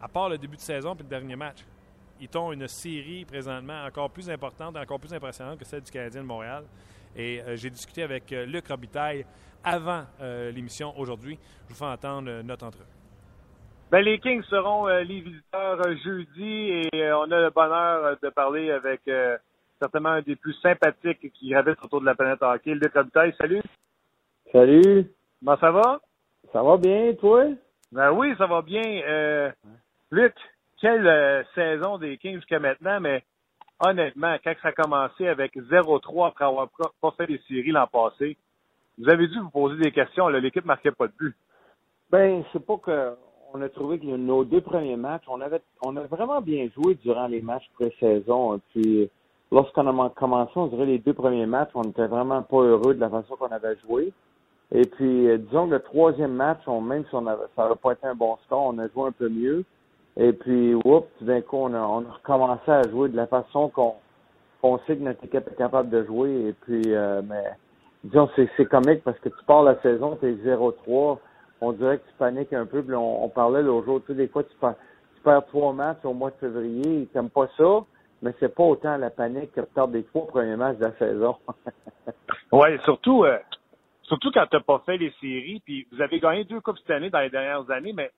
à 0.00 0.08
part 0.08 0.28
le 0.30 0.38
début 0.38 0.56
de 0.56 0.62
saison 0.62 0.94
puis 0.94 1.04
le 1.04 1.10
dernier 1.10 1.36
match 1.36 1.58
ils 2.22 2.38
ont 2.38 2.52
une 2.52 2.68
série 2.68 3.24
présentement 3.24 3.84
encore 3.84 4.10
plus 4.10 4.30
importante, 4.30 4.76
encore 4.76 5.00
plus 5.00 5.12
impressionnante 5.12 5.58
que 5.58 5.64
celle 5.64 5.82
du 5.82 5.90
Canadien 5.90 6.22
de 6.22 6.26
Montréal. 6.26 6.64
Et 7.16 7.42
euh, 7.42 7.56
j'ai 7.56 7.68
discuté 7.68 8.04
avec 8.04 8.32
euh, 8.32 8.46
Luc 8.46 8.68
Robitaille 8.68 9.26
avant 9.64 10.04
euh, 10.20 10.52
l'émission 10.52 10.96
aujourd'hui. 10.98 11.38
Je 11.68 11.74
vous 11.74 11.78
fais 11.78 11.90
entendre 11.90 12.42
notre 12.42 12.64
entrevue. 12.64 12.86
Ben, 13.90 14.00
les 14.00 14.20
Kings 14.20 14.42
seront 14.44 14.86
les 14.86 15.20
visiteurs 15.20 15.82
jeudi 16.02 16.88
et 16.92 17.12
on 17.12 17.30
a 17.30 17.40
le 17.40 17.50
bonheur 17.50 18.16
de 18.22 18.28
parler 18.30 18.70
avec 18.70 19.02
certainement 19.82 20.10
un 20.10 20.22
des 20.22 20.36
plus 20.36 20.54
sympathiques 20.54 21.32
qui 21.32 21.50
gravitent 21.50 21.82
autour 21.82 22.00
de 22.00 22.06
la 22.06 22.14
planète 22.14 22.40
hockey, 22.40 22.74
Luc 22.74 22.94
Robitaille. 22.94 23.34
Salut. 23.36 23.62
Salut. 24.52 25.10
Comment 25.40 25.56
ça 25.58 25.72
va? 25.72 26.00
Ça 26.52 26.62
va 26.62 26.76
bien, 26.76 27.14
toi? 27.14 27.46
Ben 27.90 28.12
oui, 28.12 28.32
ça 28.38 28.46
va 28.46 28.62
bien. 28.62 29.52
Luc, 30.12 30.34
quelle 30.80 31.06
euh, 31.06 31.42
saison 31.54 31.98
des 31.98 32.16
Kings 32.18 32.36
jusqu'à 32.36 32.58
maintenant, 32.58 33.00
mais 33.00 33.24
honnêtement, 33.80 34.36
quand 34.44 34.52
ça 34.62 34.68
a 34.68 34.72
commencé 34.72 35.26
avec 35.26 35.56
0-3 35.56 36.28
après 36.28 36.44
avoir 36.44 36.68
pas 37.00 37.14
fait 37.16 37.26
les 37.26 37.40
séries 37.48 37.72
l'an 37.72 37.86
passé, 37.86 38.36
vous 38.98 39.08
avez 39.08 39.26
dû 39.26 39.38
vous 39.40 39.50
poser 39.50 39.82
des 39.82 39.90
questions. 39.90 40.28
L'équipe 40.28 40.64
marquait 40.64 40.92
pas 40.92 41.06
de 41.06 41.12
but. 41.18 41.34
Ben, 42.10 42.44
c'est 42.52 42.64
pas 42.64 42.76
que 42.76 43.14
on 43.54 43.62
a 43.62 43.68
trouvé 43.68 43.98
que 43.98 44.04
nos 44.04 44.44
deux 44.44 44.60
premiers 44.60 44.96
matchs, 44.96 45.24
on 45.28 45.40
avait 45.40 45.62
on 45.82 45.96
a 45.96 46.02
vraiment 46.02 46.40
bien 46.40 46.68
joué 46.74 46.94
durant 46.96 47.26
les 47.26 47.40
matchs 47.40 47.68
pré-saison. 47.74 48.60
Puis 48.70 49.10
lorsqu'on 49.52 49.86
a 49.86 50.10
commencé, 50.10 50.52
on 50.56 50.66
dirait 50.66 50.86
les 50.86 50.98
deux 50.98 51.12
premiers 51.12 51.46
matchs, 51.46 51.70
on 51.74 51.82
n'était 51.82 52.06
vraiment 52.06 52.42
pas 52.42 52.56
heureux 52.56 52.94
de 52.94 53.00
la 53.00 53.10
façon 53.10 53.36
qu'on 53.36 53.52
avait 53.52 53.76
joué. 53.86 54.12
Et 54.74 54.86
puis, 54.86 55.28
euh, 55.28 55.36
disons 55.36 55.66
que 55.66 55.74
le 55.74 55.80
troisième 55.80 56.32
match, 56.32 56.60
on, 56.66 56.80
même 56.80 57.04
si 57.04 57.14
on 57.14 57.26
avait, 57.26 57.44
ça 57.54 57.64
n'avait 57.64 57.76
pas 57.76 57.92
été 57.92 58.06
un 58.06 58.14
bon 58.14 58.38
score, 58.46 58.72
on 58.74 58.78
a 58.78 58.88
joué 58.88 59.08
un 59.08 59.12
peu 59.12 59.28
mieux. 59.28 59.64
Et 60.16 60.32
puis, 60.32 60.74
oups, 60.74 61.06
d'un 61.20 61.42
coup, 61.42 61.58
on 61.58 61.74
a, 61.74 61.80
on 61.80 62.00
a 62.00 62.12
recommencé 62.12 62.70
à 62.70 62.82
jouer 62.88 63.10
de 63.10 63.16
la 63.16 63.26
façon 63.26 63.68
qu'on 63.68 63.94
qu'on 64.62 64.78
sait 64.86 64.96
que 64.96 65.02
notre 65.02 65.24
équipe 65.24 65.48
est 65.48 65.56
capable 65.56 65.90
de 65.90 66.04
jouer. 66.04 66.30
Et 66.48 66.52
puis, 66.52 66.82
euh, 66.86 67.20
mais 67.28 67.44
disons, 68.04 68.30
c'est 68.36 68.64
comique 68.66 69.02
parce 69.02 69.18
que 69.18 69.28
tu 69.28 69.44
pars 69.44 69.64
la 69.64 69.80
saison, 69.82 70.16
tu 70.20 70.28
es 70.28 70.34
0-3. 70.34 71.18
On 71.60 71.72
dirait 71.72 71.98
que 71.98 72.06
tu 72.08 72.14
paniques 72.16 72.52
un 72.52 72.64
peu. 72.64 72.80
Puis 72.80 72.94
on, 72.94 73.28
parlait 73.28 73.62
l'autre 73.62 73.86
jour, 73.86 74.00
sais, 74.06 74.14
des 74.14 74.28
fois, 74.28 74.44
tu 74.44 74.54
tu 74.54 75.22
perds 75.24 75.46
trois 75.46 75.72
matchs 75.72 76.04
au 76.04 76.14
mois 76.14 76.30
de 76.30 76.36
février. 76.36 77.08
Ils 77.14 77.28
pas 77.28 77.48
ça, 77.56 77.84
mais 78.22 78.32
c'est 78.40 78.54
pas 78.54 78.62
autant 78.62 78.96
la 78.96 79.10
panique 79.10 79.52
que 79.52 79.60
perds 79.60 79.88
des 79.88 80.04
trois 80.04 80.26
premiers 80.26 80.56
matchs 80.56 80.78
de 80.78 80.84
la 80.84 80.96
saison. 80.96 81.36
oui, 82.52 82.78
surtout, 82.84 83.24
euh, 83.24 83.38
surtout 84.02 84.30
quand 84.32 84.46
tu 84.46 84.56
n'as 84.56 84.62
pas 84.62 84.82
fait 84.86 84.96
les 84.96 85.12
séries. 85.20 85.60
Puis 85.64 85.86
vous 85.92 86.00
avez 86.00 86.20
gagné 86.20 86.44
deux 86.44 86.60
Coupes 86.60 86.78
cette 86.78 86.90
année 86.90 87.10
dans 87.10 87.20
les 87.20 87.30
dernières 87.30 87.68
années, 87.70 87.92
mais 87.92 88.10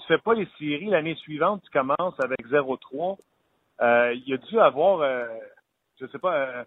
tu 0.00 0.06
fais 0.06 0.18
pas 0.18 0.34
les 0.34 0.48
séries 0.58 0.86
l'année 0.86 1.14
suivante, 1.16 1.62
tu 1.62 1.70
commences 1.70 2.18
avec 2.18 2.46
0-3. 2.48 3.18
Euh, 3.82 4.14
il 4.26 4.34
a 4.34 4.36
dû 4.36 4.58
avoir, 4.58 5.00
euh, 5.00 5.26
je 6.00 6.06
sais 6.06 6.18
pas, 6.18 6.34
euh, 6.34 6.64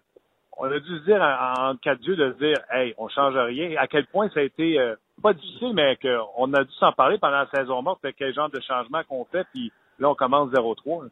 on 0.56 0.70
a 0.70 0.78
dû 0.78 0.98
se 0.98 1.04
dire 1.04 1.20
en, 1.20 1.76
cas 1.76 1.94
de 1.96 2.14
de 2.14 2.32
se 2.32 2.38
dire, 2.38 2.58
hey, 2.70 2.94
on 2.98 3.08
change 3.08 3.36
rien. 3.36 3.76
À 3.78 3.86
quel 3.86 4.06
point 4.06 4.28
ça 4.30 4.40
a 4.40 4.42
été 4.42 4.78
euh, 4.78 4.94
pas 5.22 5.32
difficile, 5.32 5.72
mais 5.74 5.96
qu'on 5.96 6.52
a 6.52 6.64
dû 6.64 6.72
s'en 6.74 6.92
parler 6.92 7.18
pendant 7.18 7.38
la 7.38 7.50
saison 7.50 7.82
morte, 7.82 8.04
quel 8.16 8.34
genre 8.34 8.50
de 8.50 8.60
changement 8.60 9.02
qu'on 9.04 9.24
fait, 9.24 9.46
puis 9.52 9.72
là 9.98 10.10
on 10.10 10.14
commence 10.14 10.50
0-3. 10.50 11.08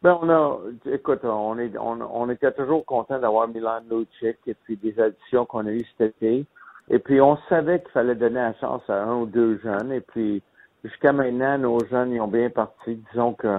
Ben, 0.00 0.16
on 0.22 0.30
a, 0.30 0.58
écoute, 0.92 1.24
on 1.24 1.58
est, 1.58 1.76
on, 1.76 1.98
on 2.00 2.30
était 2.30 2.52
toujours 2.52 2.84
content 2.86 3.18
d'avoir 3.18 3.48
Milan 3.48 3.80
Lucic 3.90 4.38
et 4.46 4.54
puis 4.54 4.76
des 4.76 4.98
additions 5.00 5.44
qu'on 5.44 5.66
a 5.66 5.72
eues 5.72 5.84
cet 5.98 6.14
été. 6.16 6.46
Et 6.88 6.98
puis, 7.00 7.20
on 7.20 7.36
savait 7.48 7.80
qu'il 7.80 7.90
fallait 7.90 8.14
donner 8.14 8.36
la 8.36 8.54
chance 8.54 8.82
à 8.88 9.02
un 9.02 9.16
ou 9.16 9.26
deux 9.26 9.58
jeunes. 9.58 9.90
Et 9.92 10.00
puis, 10.00 10.40
jusqu'à 10.84 11.12
maintenant, 11.12 11.58
nos 11.58 11.78
jeunes, 11.90 12.12
ils 12.12 12.20
ont 12.20 12.28
bien 12.28 12.48
parti. 12.48 13.02
Disons 13.10 13.34
que, 13.34 13.58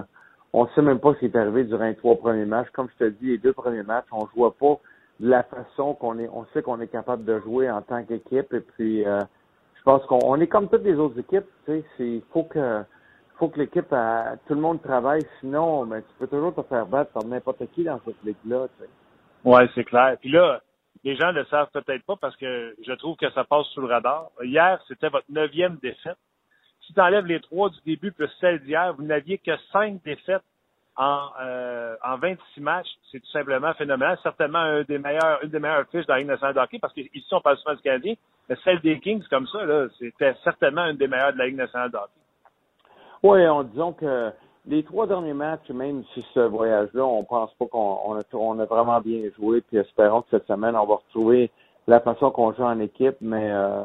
on 0.54 0.66
sait 0.70 0.82
même 0.82 1.00
pas 1.00 1.14
ce 1.14 1.20
qui 1.20 1.26
est 1.26 1.36
arrivé 1.36 1.66
durant 1.66 1.86
les 1.86 1.96
trois 1.96 2.16
premiers 2.16 2.46
matchs. 2.46 2.70
Comme 2.72 2.88
je 2.98 3.06
te 3.06 3.10
dis, 3.10 3.28
les 3.28 3.38
deux 3.38 3.54
premiers 3.54 3.84
matchs, 3.84 4.08
on 4.14 4.26
jouait 4.28 4.50
pas 4.58 4.80
de 5.20 5.30
la 5.30 5.44
façon 5.44 5.94
qu'on 5.94 6.18
est, 6.20 6.30
on 6.34 6.46
sait 6.54 6.62
qu'on 6.62 6.80
est 6.80 6.88
capable 6.88 7.26
de 7.26 7.40
jouer 7.42 7.70
en 7.70 7.82
tant 7.82 8.02
qu'équipe. 8.04 8.54
Et 8.54 8.62
puis, 8.62 9.06
euh, 9.06 9.20
je 9.76 9.84
pense 9.84 10.04
qu'on 10.06 10.20
on 10.24 10.40
est 10.40 10.48
comme 10.48 10.70
toutes 10.70 10.84
les 10.86 10.96
autres 10.96 11.20
équipes. 11.20 11.46
Tu 11.66 11.72
sais, 11.74 11.84
c'est, 11.98 12.08
il 12.08 12.24
faut 12.32 12.44
que, 12.44 12.84
faut 13.40 13.48
que 13.48 13.60
l'équipe, 13.60 13.88
tout 14.48 14.54
le 14.54 14.60
monde 14.60 14.82
travaille, 14.82 15.26
sinon, 15.40 15.86
ben, 15.86 16.02
tu 16.02 16.14
peux 16.20 16.28
toujours 16.28 16.54
te 16.54 16.62
faire 16.64 16.86
battre 16.86 17.12
par 17.14 17.24
n'importe 17.24 17.64
qui 17.72 17.86
dans 17.86 18.00
cette 18.06 18.22
ligue-là. 18.24 18.68
Ouais, 19.46 19.68
c'est 19.74 19.86
clair. 19.86 20.18
Puis 20.20 20.30
là, 20.30 20.62
les 21.04 21.16
gens 21.16 21.32
le 21.32 21.46
savent 21.46 21.70
peut-être 21.72 22.04
pas 22.06 22.18
parce 22.18 22.36
que 22.36 22.76
je 22.86 22.94
trouve 22.94 23.16
que 23.16 23.32
ça 23.32 23.46
passe 23.46 23.66
sous 23.68 23.82
le 23.82 23.88
radar. 23.88 24.30
Hier, 24.44 24.80
c'était 24.88 25.10
votre 25.10 25.26
neuvième 25.30 25.78
défaite. 25.82 26.18
Si 26.86 26.94
tu 26.94 27.00
enlèves 27.00 27.26
les 27.26 27.40
trois 27.40 27.70
du 27.70 27.78
début 27.86 28.12
plus 28.12 28.30
celle 28.42 28.60
d'hier, 28.64 28.94
vous 28.96 29.04
n'aviez 29.04 29.38
que 29.38 29.56
cinq 29.72 30.04
défaites 30.04 30.44
en, 30.98 31.30
euh, 31.40 31.96
en 32.04 32.18
26 32.18 32.62
matchs. 32.62 32.90
C'est 33.12 33.22
tout 33.22 33.32
simplement 33.32 33.74
phénoménal. 33.76 34.18
Certainement 34.22 34.60
un 34.60 34.84
des 34.84 34.98
meilleurs, 34.98 35.42
une 35.44 35.50
des 35.50 35.60
meilleures 35.60 35.88
fiches 35.90 36.06
dans 36.08 36.16
la 36.16 36.20
Ligue 36.20 36.28
nationale 36.28 36.56
de 36.56 36.60
hockey 36.60 36.80
parce 36.80 36.94
qu'ici, 36.94 37.26
on 37.32 37.40
parle 37.40 37.58
souvent 37.58 37.76
du 37.76 37.82
Canadien. 37.82 38.16
Mais 38.50 38.58
celle 38.66 38.82
des 38.82 39.00
Kings, 39.00 39.24
comme 39.30 39.48
ça, 39.48 39.64
là, 39.64 39.88
c'était 39.98 40.36
certainement 40.44 40.86
une 40.88 40.98
des 40.98 41.08
meilleures 41.08 41.34
de 41.34 41.38
la 41.38 41.46
Ligue 41.46 41.56
nationale 41.56 41.92
de 41.92 41.98
hockey. 41.98 42.20
Oui, 43.22 43.45
en 43.47 43.63
disant 43.63 43.91
que 43.91 44.32
les 44.65 44.84
trois 44.84 45.05
derniers 45.07 45.34
matchs, 45.34 45.70
même 45.70 46.03
si 46.13 46.26
ce 46.34 46.39
voyage-là, 46.39 47.03
on 47.03 47.24
pense 47.24 47.53
pas 47.55 47.65
qu'on 47.65 48.15
a, 48.15 48.22
on 48.34 48.59
a 48.59 48.65
vraiment 48.65 49.01
bien 49.01 49.30
joué, 49.38 49.61
puis 49.61 49.78
espérons 49.78 50.22
que 50.22 50.30
cette 50.32 50.47
semaine, 50.47 50.76
on 50.76 50.86
va 50.86 50.95
retrouver 50.95 51.51
la 51.88 51.99
façon 51.99 52.32
qu'on 52.32 52.53
joue 52.53 52.63
en 52.63 52.80
équipe, 52.80 53.17
mais 53.20 53.49
euh, 53.51 53.84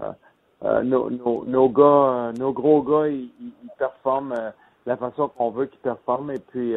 euh, 0.64 0.82
nos, 0.82 1.10
nos, 1.10 1.68
gars, 1.68 2.32
nos 2.38 2.52
gros 2.52 2.82
gars, 2.82 3.08
ils, 3.08 3.30
performent 3.78 4.34
euh, 4.38 4.50
la 4.86 4.96
façon 4.96 5.28
qu'on 5.28 5.50
veut 5.50 5.66
qu'ils 5.66 5.80
performent, 5.80 6.30
et 6.30 6.38
puis 6.38 6.74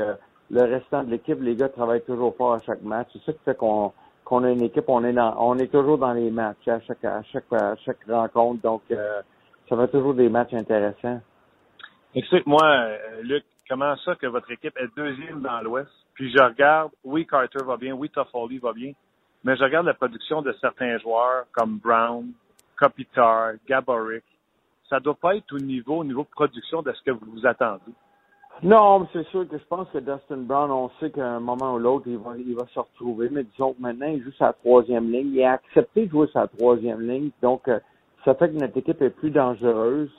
le 0.50 0.62
restant 0.62 1.04
de 1.04 1.12
l'équipe, 1.12 1.40
les 1.42 1.56
gars 1.56 1.70
travaillent 1.70 2.06
toujours 2.06 2.36
fort 2.36 2.54
à 2.54 2.60
chaque 2.62 2.82
match. 2.82 3.10
C'est 3.14 3.24
ça 3.26 3.34
qui 3.34 3.44
fait 3.44 3.58
qu'on 3.58 3.92
qu'on 4.24 4.44
a 4.44 4.52
une 4.52 4.64
équipe, 4.64 4.86
on 4.88 5.04
est 5.06 5.14
dans, 5.14 5.36
on 5.40 5.58
est 5.58 5.72
toujours 5.72 5.98
dans 5.98 6.12
les 6.12 6.32
matchs 6.32 6.68
à 6.68 6.80
chaque 6.82 7.04
à 7.04 7.22
chaque 7.24 7.52
à 7.52 7.76
chaque 7.78 8.04
rencontre, 8.10 8.62
donc 8.62 8.82
ça 8.90 9.76
va 9.76 9.88
toujours 9.88 10.14
des 10.14 10.30
matchs 10.30 10.54
intéressants. 10.54 11.20
Explique-moi, 12.18 12.64
euh, 12.64 13.22
Luc, 13.22 13.44
comment 13.70 13.96
ça 13.98 14.16
que 14.16 14.26
votre 14.26 14.50
équipe 14.50 14.76
est 14.76 14.88
deuxième 14.98 15.40
dans 15.40 15.62
l'Ouest? 15.62 15.92
Puis 16.16 16.32
je 16.32 16.42
regarde, 16.42 16.90
oui, 17.04 17.28
Carter 17.28 17.64
va 17.64 17.78
bien, 17.78 17.94
oui, 17.94 18.10
Toffoli 18.10 18.58
va 18.58 18.74
bien, 18.74 18.94
mais 19.44 19.56
je 19.56 19.64
regarde 19.64 19.86
la 19.86 19.94
production 19.94 20.42
de 20.42 20.52
certains 20.60 20.98
joueurs 20.98 21.46
comme 21.52 21.78
Brown, 21.78 22.32
Kopitar, 22.76 23.52
Gaborik. 23.70 24.24
Ça 24.90 25.00
doit 25.00 25.14
pas 25.14 25.36
être 25.36 25.54
au 25.54 25.60
niveau, 25.60 25.98
au 25.98 26.04
niveau 26.04 26.24
de 26.24 26.30
production 26.30 26.82
de 26.82 26.92
ce 26.92 27.04
que 27.04 27.12
vous 27.12 27.34
vous 27.34 27.46
attendez. 27.46 27.94
Non, 28.64 29.02
mais 29.02 29.08
c'est 29.14 29.28
sûr 29.28 29.48
que 29.48 29.56
je 29.56 29.66
pense 29.66 29.88
que 29.94 30.00
Dustin 30.00 30.38
Brown, 30.38 30.72
on 30.72 30.90
sait 31.00 31.12
qu'à 31.12 31.24
un 31.24 31.40
moment 31.40 31.76
ou 31.76 31.78
l'autre, 31.78 32.08
il 32.08 32.18
va, 32.18 32.32
il 32.36 32.56
va 32.56 32.66
se 32.74 32.80
retrouver. 32.80 33.30
Mais 33.30 33.44
disons 33.44 33.74
que 33.74 33.82
maintenant, 33.84 34.08
il 34.08 34.24
joue 34.24 34.32
sa 34.40 34.54
troisième 34.54 35.12
ligne. 35.12 35.36
Il 35.36 35.44
a 35.44 35.52
accepté 35.52 36.08
de 36.08 36.10
jouer 36.10 36.28
sa 36.34 36.48
troisième 36.48 37.02
ligne. 37.02 37.30
Donc, 37.44 37.68
euh, 37.68 37.80
ça 38.26 38.34
fait 38.34 38.50
que 38.50 38.56
notre 38.56 38.76
équipe 38.76 39.04
est 39.04 39.12
plus 39.12 39.30
dangereuse. 39.30 40.10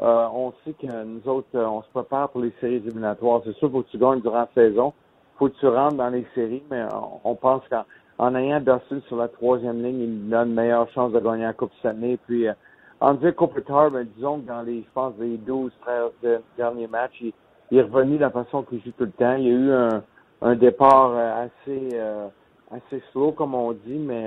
Euh, 0.00 0.28
on 0.32 0.52
sait 0.64 0.74
que 0.74 1.04
nous 1.04 1.28
autres, 1.28 1.48
euh, 1.56 1.66
on 1.66 1.82
se 1.82 1.88
prépare 1.88 2.28
pour 2.28 2.40
les 2.40 2.52
séries 2.60 2.76
éliminatoires. 2.76 3.40
C'est 3.44 3.56
sûr, 3.56 3.70
faut 3.70 3.82
que 3.82 3.88
tu 3.88 3.98
gagnes 3.98 4.20
durant 4.20 4.38
la 4.38 4.48
saison. 4.54 4.92
faut 5.36 5.48
que 5.48 5.58
tu 5.58 5.66
rentres 5.66 5.96
dans 5.96 6.10
les 6.10 6.26
séries, 6.34 6.62
mais 6.70 6.84
on, 7.24 7.34
pense 7.34 7.62
qu'en 7.68 8.34
ayant 8.36 8.60
Dustin 8.60 9.00
sur 9.08 9.16
la 9.16 9.28
troisième 9.28 9.82
ligne, 9.82 10.00
il 10.00 10.28
donne 10.28 10.50
une 10.50 10.54
meilleure 10.54 10.88
chance 10.90 11.12
de 11.12 11.18
gagner 11.18 11.44
la 11.44 11.52
Coupe 11.52 11.72
cette 11.82 11.92
année. 11.92 12.16
Puis, 12.26 12.46
euh, 12.46 12.52
André 13.00 13.32
Kopitar, 13.32 13.90
ben, 13.90 14.06
disons 14.16 14.40
que 14.40 14.46
dans 14.46 14.62
les, 14.62 14.82
je 14.82 14.88
pense, 14.94 15.14
les 15.18 15.36
12, 15.36 15.72
13 15.80 16.40
derniers 16.56 16.86
matchs, 16.86 17.20
il, 17.20 17.78
est 17.78 17.82
revenu 17.82 18.16
de 18.16 18.22
la 18.22 18.30
façon 18.30 18.62
qu'il 18.62 18.80
joue 18.82 18.92
tout 18.96 19.04
le 19.04 19.10
temps. 19.10 19.34
Il 19.34 19.44
y 19.44 19.50
a 19.50 19.52
eu 19.52 19.72
un, 19.72 20.02
un 20.42 20.54
départ 20.54 21.10
euh, 21.12 21.46
assez, 21.46 22.00
assez 22.70 23.02
slow, 23.10 23.32
comme 23.32 23.54
on 23.54 23.72
dit, 23.72 23.98
mais 23.98 24.26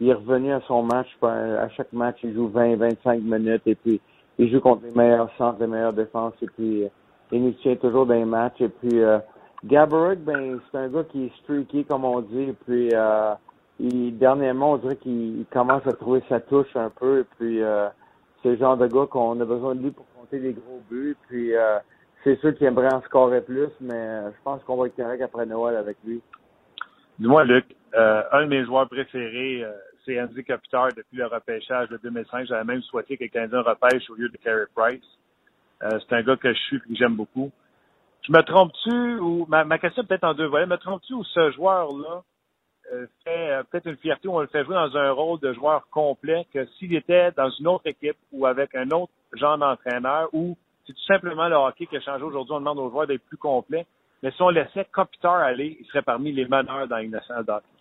il 0.00 0.08
est 0.08 0.14
revenu 0.14 0.52
à 0.52 0.60
son 0.66 0.82
match. 0.82 1.08
À 1.22 1.68
chaque 1.70 1.92
match, 1.92 2.18
il 2.24 2.34
joue 2.34 2.48
20, 2.48 2.76
25 2.76 3.22
minutes 3.22 3.62
et 3.66 3.76
puis 3.76 4.00
il 4.38 4.50
joue 4.50 4.60
contre 4.60 4.84
les 4.84 4.92
meilleurs 4.92 5.30
centres, 5.36 5.60
les 5.60 5.66
meilleures 5.66 5.92
défenses, 5.92 6.34
et 6.42 6.46
puis 6.46 6.84
euh, 6.84 6.88
il 7.32 7.44
nous 7.44 7.52
tient 7.52 7.76
toujours 7.76 8.06
dans 8.06 8.14
les 8.14 8.24
matchs. 8.24 8.60
Et 8.60 8.68
puis 8.68 9.00
euh, 9.00 9.18
ben 9.62 10.60
c'est 10.70 10.78
un 10.78 10.88
gars 10.88 11.04
qui 11.04 11.26
est 11.26 11.36
streaky, 11.42 11.84
comme 11.84 12.04
on 12.04 12.20
dit, 12.20 12.42
et 12.42 12.56
puis 12.64 12.90
euh, 12.92 13.34
il, 13.80 14.16
dernièrement, 14.16 14.72
on 14.72 14.76
dirait 14.76 14.96
qu'il 14.96 15.44
commence 15.50 15.86
à 15.86 15.92
trouver 15.92 16.22
sa 16.28 16.40
touche 16.40 16.74
un 16.76 16.90
peu, 16.90 17.20
et 17.20 17.24
puis 17.36 17.62
euh, 17.62 17.88
c'est 18.42 18.50
le 18.50 18.56
genre 18.56 18.76
de 18.76 18.86
gars 18.86 19.06
qu'on 19.10 19.40
a 19.40 19.44
besoin 19.44 19.74
de 19.74 19.82
lui 19.82 19.90
pour 19.90 20.06
compter 20.16 20.38
des 20.38 20.52
gros 20.52 20.80
buts, 20.88 21.16
puis 21.28 21.54
euh, 21.56 21.78
c'est 22.22 22.38
sûr 22.40 22.54
qu'il 22.54 22.66
aimerait 22.66 22.92
en 22.92 23.02
scorer 23.02 23.40
plus, 23.40 23.70
mais 23.80 24.22
je 24.26 24.42
pense 24.44 24.62
qu'on 24.64 24.76
va 24.76 24.86
être 24.86 24.96
correct 24.96 25.22
après 25.22 25.46
Noël 25.46 25.76
avec 25.76 25.96
lui. 26.04 26.20
Dis-moi, 27.18 27.44
Luc, 27.44 27.64
un 27.94 28.42
de 28.42 28.46
mes 28.46 28.64
joueurs 28.64 28.88
préférés, 28.88 29.64
c'est 30.08 30.20
Andy 30.20 30.42
Kopitar 30.42 30.88
depuis 30.96 31.18
le 31.18 31.26
repêchage 31.26 31.88
de 31.90 31.98
2005. 31.98 32.46
J'avais 32.46 32.64
même 32.64 32.82
souhaité 32.82 33.18
que 33.18 33.24
le 33.24 33.28
Canadien 33.28 33.60
repêche 33.60 34.08
au 34.08 34.14
lieu 34.14 34.30
de 34.30 34.36
Carey 34.38 34.64
Price. 34.74 35.04
Euh, 35.82 35.98
c'est 36.00 36.16
un 36.16 36.22
gars 36.22 36.36
que 36.36 36.52
je 36.52 36.58
suis 36.58 36.76
et 36.76 36.80
que 36.80 36.94
j'aime 36.94 37.14
beaucoup. 37.14 37.52
Je 38.22 38.32
me 38.32 38.40
trompe-tu 38.42 39.20
ou 39.20 39.44
ma, 39.48 39.64
ma 39.64 39.78
question 39.78 40.04
peut-être 40.04 40.24
en 40.24 40.34
deux 40.34 40.46
volets, 40.46 40.66
me 40.66 40.76
trompe-tu 40.76 41.12
ou 41.12 41.24
ce 41.24 41.50
joueur-là 41.52 42.22
euh, 42.92 43.06
fait 43.22 43.60
peut-être 43.70 43.86
une 43.86 43.96
fierté 43.98 44.28
où 44.28 44.36
on 44.36 44.40
le 44.40 44.46
fait 44.46 44.64
jouer 44.64 44.74
dans 44.74 44.96
un 44.96 45.10
rôle 45.10 45.38
de 45.40 45.52
joueur 45.52 45.86
complet 45.90 46.46
que 46.52 46.64
s'il 46.78 46.94
était 46.94 47.30
dans 47.32 47.50
une 47.50 47.68
autre 47.68 47.86
équipe 47.86 48.16
ou 48.32 48.46
avec 48.46 48.74
un 48.74 48.90
autre 48.90 49.12
genre 49.34 49.58
d'entraîneur 49.58 50.30
ou 50.32 50.56
c'est 50.86 50.94
tout 50.94 51.04
simplement 51.06 51.48
le 51.48 51.56
hockey 51.56 51.86
qui 51.86 51.98
a 51.98 52.00
changé 52.00 52.24
aujourd'hui, 52.24 52.54
on 52.54 52.60
demande 52.60 52.78
aux 52.78 52.90
joueurs 52.90 53.06
d'être 53.06 53.24
plus 53.26 53.36
complets. 53.36 53.86
Mais 54.22 54.30
si 54.30 54.40
on 54.40 54.48
laissait 54.48 54.86
Kopitar 54.86 55.36
aller, 55.36 55.76
il 55.78 55.86
serait 55.86 56.02
parmi 56.02 56.32
les 56.32 56.46
meneurs 56.46 56.88
dans 56.88 56.96
une 56.96 57.10
nationale 57.10 57.44
d'hockey. 57.44 57.77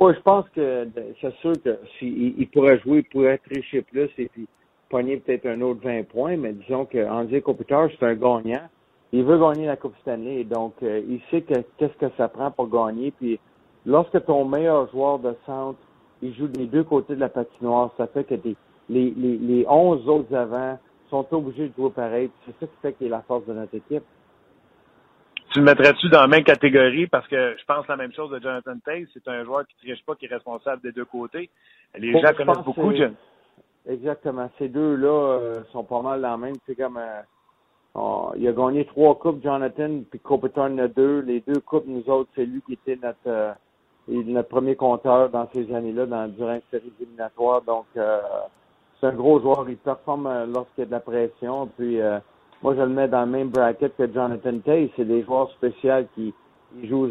Oui, 0.00 0.12
je 0.16 0.20
pense 0.20 0.48
que 0.50 0.88
c'est 1.20 1.34
sûr 1.36 1.52
que 1.62 1.78
s'il 1.98 2.40
il 2.40 2.48
pourrait 2.48 2.78
jouer, 2.80 2.98
il 2.98 3.04
pourrait 3.04 3.38
tricher 3.38 3.82
plus 3.82 4.10
et 4.18 4.28
puis 4.28 4.48
pogner 4.88 5.18
peut-être 5.18 5.46
un 5.46 5.60
autre 5.60 5.80
20 5.84 6.08
points, 6.08 6.36
mais 6.36 6.52
disons 6.52 6.84
que 6.84 7.06
André 7.08 7.40
Kopitar, 7.40 7.88
c'est 7.90 8.06
un 8.06 8.14
gagnant. 8.14 8.68
Il 9.12 9.24
veut 9.24 9.38
gagner 9.38 9.66
la 9.66 9.76
Coupe 9.76 9.94
Stanley, 10.02 10.44
donc 10.44 10.74
euh, 10.82 11.02
il 11.08 11.20
sait 11.30 11.42
que 11.42 11.54
qu'est-ce 11.78 11.96
que 11.98 12.12
ça 12.16 12.28
prend 12.28 12.50
pour 12.50 12.68
gagner. 12.68 13.10
Puis 13.12 13.38
lorsque 13.86 14.24
ton 14.24 14.44
meilleur 14.44 14.90
joueur 14.90 15.18
de 15.18 15.34
centre, 15.46 15.78
il 16.22 16.34
joue 16.34 16.48
des 16.48 16.66
deux 16.66 16.84
côtés 16.84 17.14
de 17.14 17.20
la 17.20 17.28
patinoire, 17.28 17.92
ça 17.96 18.06
fait 18.06 18.24
que 18.24 18.34
les, 18.34 18.56
les, 18.88 19.10
les 19.38 19.66
11 19.68 20.08
autres 20.08 20.34
avant 20.34 20.78
sont 21.10 21.26
obligés 21.32 21.68
de 21.68 21.74
jouer 21.74 21.90
pareil. 21.90 22.30
C'est 22.46 22.58
ça 22.58 22.66
qui 22.66 22.80
fait 22.80 22.92
qu'il 22.94 23.06
est 23.08 23.10
la 23.10 23.22
force 23.22 23.44
de 23.46 23.52
notre 23.52 23.74
équipe 23.74 24.04
tu 25.52 25.58
le 25.58 25.64
mettrais-tu 25.64 26.08
dans 26.08 26.20
la 26.20 26.26
même 26.26 26.44
catégorie? 26.44 27.06
Parce 27.06 27.26
que 27.28 27.56
je 27.58 27.64
pense 27.64 27.86
la 27.88 27.96
même 27.96 28.12
chose 28.12 28.30
de 28.30 28.40
Jonathan 28.40 28.74
Tate. 28.84 29.08
C'est 29.12 29.26
un 29.28 29.44
joueur 29.44 29.66
qui 29.66 29.74
ne 29.76 29.92
triche 29.92 30.04
pas, 30.04 30.14
qui 30.14 30.26
est 30.26 30.28
responsable 30.28 30.82
des 30.82 30.92
deux 30.92 31.04
côtés. 31.04 31.50
Les 31.96 32.12
gens 32.12 32.32
connaissent 32.34 32.64
beaucoup 32.64 32.94
Jonathan. 32.94 33.14
Exactement. 33.88 34.48
Ces 34.58 34.68
deux-là 34.68 35.08
euh, 35.08 35.62
sont 35.72 35.84
pas 35.84 36.00
mal 36.02 36.20
dans 36.22 36.30
la 36.30 36.36
même. 36.36 36.54
C'est 36.66 36.76
comme 36.76 36.98
euh, 36.98 38.30
il 38.36 38.46
a 38.48 38.52
gagné 38.52 38.84
trois 38.86 39.18
coupes, 39.18 39.42
Jonathan, 39.42 40.00
puis 40.08 40.20
en 40.56 40.78
a 40.78 40.88
deux. 40.88 41.20
Les 41.20 41.40
deux 41.40 41.60
coupes, 41.60 41.86
nous 41.86 42.08
autres, 42.08 42.30
c'est 42.34 42.46
lui 42.46 42.62
qui 42.62 42.74
était 42.74 42.98
notre 43.02 43.18
euh, 43.26 43.52
notre 44.08 44.48
premier 44.48 44.76
compteur 44.76 45.30
dans 45.30 45.48
ces 45.52 45.72
années-là, 45.74 46.06
dans 46.06 46.28
durant 46.28 46.54
les 46.54 46.62
séries 46.70 46.92
éliminatoires. 47.00 47.62
Donc 47.62 47.86
c'est 47.94 49.06
un 49.06 49.12
gros 49.12 49.40
joueur. 49.40 49.68
Il 49.68 49.76
performe 49.76 50.28
lorsqu'il 50.52 50.80
y 50.80 50.82
a 50.82 50.86
de 50.86 50.90
la 50.90 51.00
pression. 51.00 51.68
Puis 51.78 52.00
moi, 52.62 52.74
je 52.76 52.80
le 52.80 52.88
mets 52.88 53.08
dans 53.08 53.24
le 53.24 53.30
même 53.30 53.48
bracket 53.48 53.96
que 53.96 54.12
Jonathan 54.12 54.58
Tay. 54.60 54.92
C'est 54.96 55.04
des 55.04 55.24
joueurs 55.24 55.50
spéciaux 55.52 56.06
qui 56.14 56.32
jouent 56.84 57.10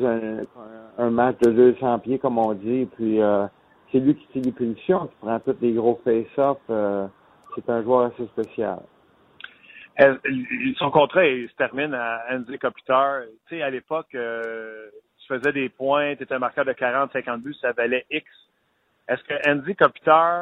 un, 0.97 1.09
match 1.09 1.37
de 1.39 1.51
200 1.51 1.99
pieds, 1.99 2.19
comme 2.19 2.37
on 2.37 2.53
dit. 2.53 2.87
Puis, 2.95 3.21
euh, 3.21 3.47
c'est 3.91 3.99
lui 3.99 4.15
qui 4.15 4.27
tire 4.27 4.43
les 4.45 4.51
punitions, 4.51 5.07
qui 5.07 5.15
prend 5.21 5.39
tous 5.39 5.57
les 5.61 5.73
gros 5.73 5.99
face-offs. 6.05 6.57
Euh, 6.69 7.07
c'est 7.55 7.69
un 7.69 7.83
joueur 7.83 8.13
assez 8.13 8.25
spécial. 8.27 8.79
Son 10.77 10.89
contrat 10.89 11.25
il 11.25 11.49
se 11.49 11.55
termine 11.55 11.93
à 11.93 12.23
Andy 12.31 12.57
Kopitar. 12.57 13.23
Tu 13.47 13.57
sais, 13.57 13.61
à 13.61 13.69
l'époque, 13.69 14.15
euh, 14.15 14.89
tu 15.19 15.27
faisais 15.27 15.51
des 15.51 15.69
points, 15.69 16.15
tu 16.15 16.23
étais 16.23 16.33
un 16.33 16.39
marqueur 16.39 16.65
de 16.65 16.71
40, 16.71 17.11
50 17.11 17.41
buts, 17.41 17.53
ça 17.61 17.73
valait 17.73 18.05
X. 18.09 18.25
Est-ce 19.09 19.23
que 19.23 19.49
Andy 19.49 19.75
Kopitar, 19.75 20.41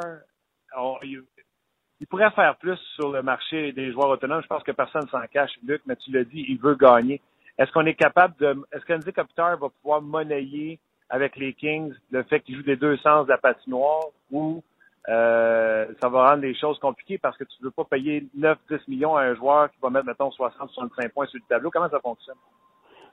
il 1.99 2.07
pourrait 2.07 2.31
faire 2.31 2.55
plus 2.57 2.77
sur 2.95 3.11
le 3.11 3.21
marché 3.21 3.71
des 3.73 3.91
joueurs 3.91 4.09
autonomes. 4.09 4.41
Je 4.41 4.47
pense 4.47 4.63
que 4.63 4.71
personne 4.71 5.07
s'en 5.09 5.21
cache, 5.31 5.51
Luc, 5.65 5.81
mais 5.85 5.95
tu 5.97 6.11
l'as 6.11 6.23
dit, 6.23 6.45
il 6.47 6.59
veut 6.59 6.75
gagner. 6.75 7.21
Est-ce 7.57 7.71
qu'on 7.71 7.85
est 7.85 7.95
capable 7.95 8.35
de, 8.39 8.55
est-ce 8.71 8.85
qu'Andy 8.85 9.11
Kopitar 9.11 9.57
va 9.57 9.67
pouvoir 9.69 10.01
monnayer 10.01 10.79
avec 11.09 11.35
les 11.35 11.53
Kings 11.53 11.93
le 12.11 12.23
fait 12.23 12.39
qu'il 12.39 12.55
joue 12.55 12.63
des 12.63 12.77
deux 12.77 12.95
sens 12.97 13.25
de 13.25 13.31
la 13.31 13.37
patinoire 13.37 14.05
ou 14.31 14.63
euh, 15.09 15.87
ça 15.99 16.07
va 16.07 16.29
rendre 16.29 16.43
les 16.43 16.55
choses 16.55 16.77
compliquées 16.79 17.17
parce 17.17 17.37
que 17.37 17.43
tu 17.43 17.55
ne 17.61 17.65
veux 17.65 17.71
pas 17.71 17.83
payer 17.83 18.27
9-10 18.37 18.55
millions 18.87 19.15
à 19.17 19.23
un 19.23 19.35
joueur 19.35 19.71
qui 19.71 19.77
va 19.81 19.89
mettre, 19.89 20.05
mettons, 20.05 20.29
60-65 20.29 21.09
points 21.09 21.25
sur 21.25 21.39
le 21.39 21.47
tableau? 21.49 21.71
Comment 21.71 21.89
ça 21.89 21.99
fonctionne? 21.99 22.35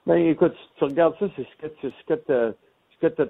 Ben, 0.05 0.15
écoute, 0.15 0.53
si 0.55 0.69
tu 0.77 0.83
regardes 0.85 1.17
ça, 1.19 1.25
c'est 1.35 1.43
ce 1.45 1.55
que 1.57 1.67
tu 1.81 1.91
ce 1.91 2.05
que 3.01 3.07
te, 3.07 3.23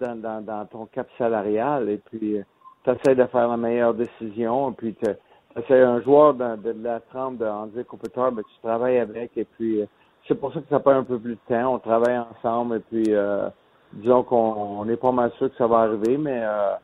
dans, 0.00 0.16
dans, 0.16 0.40
dans 0.40 0.66
ton 0.66 0.86
cap 0.86 1.08
salarial 1.18 1.88
et 1.90 1.98
puis 1.98 2.18
tu 2.20 2.44
essaies 2.90 3.14
de 3.14 3.24
faire 3.26 3.48
la 3.48 3.56
meilleure 3.56 3.94
décision 3.94 4.70
et 4.70 4.74
puis 4.74 4.94
tu 4.94 5.10
essaies 5.56 5.82
un 5.82 6.00
joueur 6.00 6.34
de, 6.34 6.56
de, 6.56 6.74
la 6.82 7.00
trempe 7.00 7.38
de 7.38 7.46
Andy 7.46 7.84
Cooper, 7.84 8.08
ben, 8.32 8.42
tu 8.42 8.60
travailles 8.62 8.98
avec 8.98 9.36
et 9.36 9.44
puis 9.44 9.84
c'est 10.28 10.34
pour 10.34 10.52
ça 10.52 10.60
que 10.60 10.68
ça 10.68 10.80
prend 10.80 10.92
un 10.92 11.04
peu 11.04 11.18
plus 11.18 11.34
de 11.34 11.38
temps. 11.48 11.74
On 11.74 11.78
travaille 11.78 12.18
ensemble 12.18 12.76
et 12.76 12.80
puis 12.80 13.04
euh, 13.08 13.48
disons 13.94 14.22
qu'on 14.22 14.84
n'est 14.84 14.96
pas 14.96 15.12
mal 15.12 15.30
sûr 15.38 15.50
que 15.50 15.56
ça 15.56 15.66
va 15.66 15.80
arriver, 15.80 16.16
mais 16.16 16.40
euh, 16.42 16.74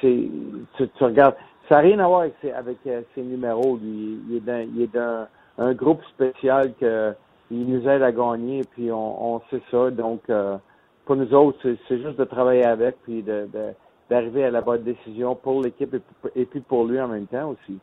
c'est 0.00 0.28
tu, 0.76 0.88
tu, 0.88 1.04
regardes. 1.04 1.36
Ça 1.68 1.76
n'a 1.76 1.80
rien 1.82 1.98
à 1.98 2.08
voir 2.08 2.20
avec, 2.20 2.34
ses, 2.40 2.52
avec 2.52 2.78
euh, 2.86 3.02
ses 3.14 3.22
numéros. 3.22 3.76
Lui. 3.76 4.20
Il 4.28 4.36
est 4.36 4.40
d'un 4.40 4.60
il 4.60 4.82
est 4.82 4.92
d'un 4.92 5.28
un 5.58 5.74
groupe 5.74 6.02
spécial 6.06 6.72
que 6.80 7.14
il 7.50 7.66
nous 7.66 7.86
aide 7.88 8.02
à 8.02 8.12
gagner, 8.12 8.62
puis 8.72 8.90
on, 8.90 9.34
on 9.34 9.40
sait 9.50 9.62
ça. 9.70 9.90
Donc 9.90 10.22
euh, 10.30 10.56
pour 11.04 11.16
nous 11.16 11.34
autres, 11.34 11.58
c'est 11.62 11.98
juste 11.98 12.16
de 12.16 12.24
travailler 12.24 12.64
avec 12.64 12.96
puis 13.02 13.22
de, 13.22 13.48
de 13.52 13.72
d'arriver 14.10 14.44
à 14.44 14.50
la 14.50 14.60
bonne 14.60 14.82
décision 14.82 15.36
pour 15.36 15.62
l'équipe 15.62 15.94
et, 16.34 16.44
puis 16.44 16.60
pour 16.60 16.84
lui 16.84 17.00
en 17.00 17.08
même 17.08 17.26
temps 17.26 17.50
aussi. 17.50 17.78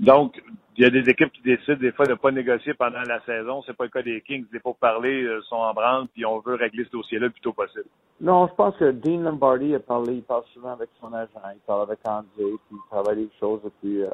Donc, 0.00 0.42
il 0.76 0.82
y 0.82 0.86
a 0.86 0.90
des 0.90 1.08
équipes 1.08 1.30
qui 1.30 1.42
décident 1.42 1.78
des 1.78 1.92
fois 1.92 2.06
de 2.06 2.12
ne 2.12 2.16
pas 2.16 2.32
négocier 2.32 2.74
pendant 2.74 3.02
la 3.02 3.20
saison. 3.20 3.62
C'est 3.66 3.76
pas 3.76 3.84
le 3.84 3.90
cas 3.90 4.02
des 4.02 4.22
Kings. 4.22 4.46
Les 4.52 4.58
pourparlers 4.58 5.22
euh, 5.22 5.42
sont 5.42 5.56
en 5.56 5.72
branle, 5.74 6.08
puis 6.08 6.24
on 6.24 6.40
veut 6.40 6.54
régler 6.54 6.84
ce 6.86 6.90
dossier-là 6.90 7.26
le 7.26 7.30
plus 7.30 7.42
tôt 7.42 7.52
possible. 7.52 7.84
Non, 8.20 8.48
je 8.48 8.54
pense 8.54 8.74
que 8.76 8.90
Dean 8.90 9.20
Lombardi 9.20 9.74
a 9.74 9.80
parlé, 9.80 10.14
il 10.14 10.22
parle 10.22 10.44
souvent 10.54 10.72
avec 10.72 10.88
son 11.00 11.12
agent, 11.12 11.40
il 11.54 11.60
parle 11.66 11.82
avec 11.82 11.98
André, 12.04 12.24
puis 12.36 12.48
il 12.72 12.88
travaille 12.90 13.16
des 13.16 13.30
choses, 13.38 13.60
et 13.66 13.70
puis 13.80 14.02
euh, 14.02 14.08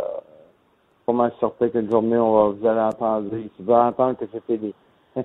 comment 1.06 1.30
sortir 1.38 1.70
qu'une 1.70 1.90
journée, 1.90 2.18
on 2.18 2.32
va, 2.34 2.48
vous 2.48 2.66
allez 2.66 2.80
entendre, 2.80 3.30
tu 3.30 3.62
vas 3.62 3.86
entendre 3.86 4.18
que 4.18 4.24
c'était 4.32 4.58
des... 4.58 4.74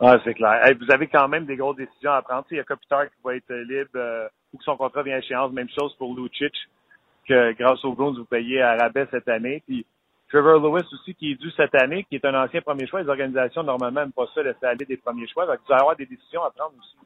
ah, 0.00 0.18
c'est 0.24 0.34
clair. 0.34 0.60
vous 0.78 0.90
avez 0.90 1.06
quand 1.06 1.28
même 1.28 1.46
des 1.46 1.56
grosses 1.56 1.76
décisions 1.76 2.12
à 2.12 2.22
prendre. 2.22 2.44
Il 2.50 2.58
y 2.58 2.60
a 2.60 2.64
Kopitar 2.64 3.06
qui 3.06 3.16
va 3.24 3.34
être 3.34 3.52
libre 3.52 3.90
euh, 3.96 4.28
ou 4.52 4.58
que 4.58 4.64
son 4.64 4.76
contrat 4.76 5.02
vient 5.02 5.16
à 5.16 5.18
échéance. 5.18 5.52
Même 5.52 5.68
chose 5.70 5.94
pour 5.96 6.14
Lucic 6.14 6.52
que 7.26 7.52
grâce 7.52 7.84
aux 7.84 7.92
Bruins, 7.92 8.14
vous 8.16 8.24
payez 8.24 8.60
à 8.60 8.76
rabais 8.76 9.06
cette 9.10 9.28
année. 9.28 9.62
Puis 9.66 9.86
Trevor 10.28 10.58
Lewis 10.58 10.86
aussi, 10.92 11.14
qui 11.14 11.32
est 11.32 11.34
dû 11.36 11.50
cette 11.52 11.74
année, 11.74 12.04
qui 12.04 12.16
est 12.16 12.24
un 12.24 12.34
ancien 12.34 12.60
premier 12.60 12.86
choix. 12.86 13.02
Les 13.02 13.08
organisations, 13.08 13.62
normalement, 13.62 14.00
n'aiment 14.00 14.12
pas 14.12 14.26
ça, 14.34 14.42
laisser 14.42 14.64
aller 14.66 14.84
des 14.84 14.96
premiers 14.96 15.28
choix. 15.28 15.46
Donc, 15.46 15.58
vous 15.66 15.72
allez 15.72 15.80
avoir 15.80 15.96
des 15.96 16.06
décisions 16.06 16.42
à 16.42 16.50
prendre 16.50 16.72
aussi. 16.78 16.96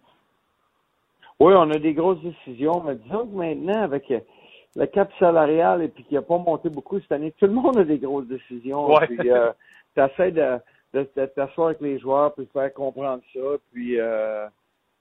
Oui, 1.38 1.54
on 1.56 1.70
a 1.70 1.78
des 1.78 1.94
grosses 1.94 2.20
décisions, 2.20 2.82
mais 2.84 2.96
disons 2.96 3.26
que 3.26 3.34
maintenant, 3.34 3.82
avec 3.82 4.12
le 4.76 4.86
cap 4.86 5.10
salarial 5.18 5.82
et 5.82 5.88
puis 5.88 6.04
qui 6.04 6.14
n'a 6.14 6.22
pas 6.22 6.38
monté 6.38 6.68
beaucoup 6.68 7.00
cette 7.00 7.12
année, 7.12 7.32
tout 7.38 7.46
le 7.46 7.52
monde 7.52 7.78
a 7.78 7.84
des 7.84 7.98
grosses 7.98 8.26
décisions. 8.26 8.92
Ouais. 8.92 9.06
Puis, 9.06 9.30
euh, 9.30 9.50
de, 9.96 10.60
de 10.94 11.04
t'asseoir 11.04 11.68
avec 11.68 11.80
les 11.80 11.98
joueurs 11.98 12.34
puis 12.34 12.48
faire 12.52 12.72
comprendre 12.72 13.22
ça. 13.32 13.40
Puis, 13.72 13.98
euh, 14.00 14.46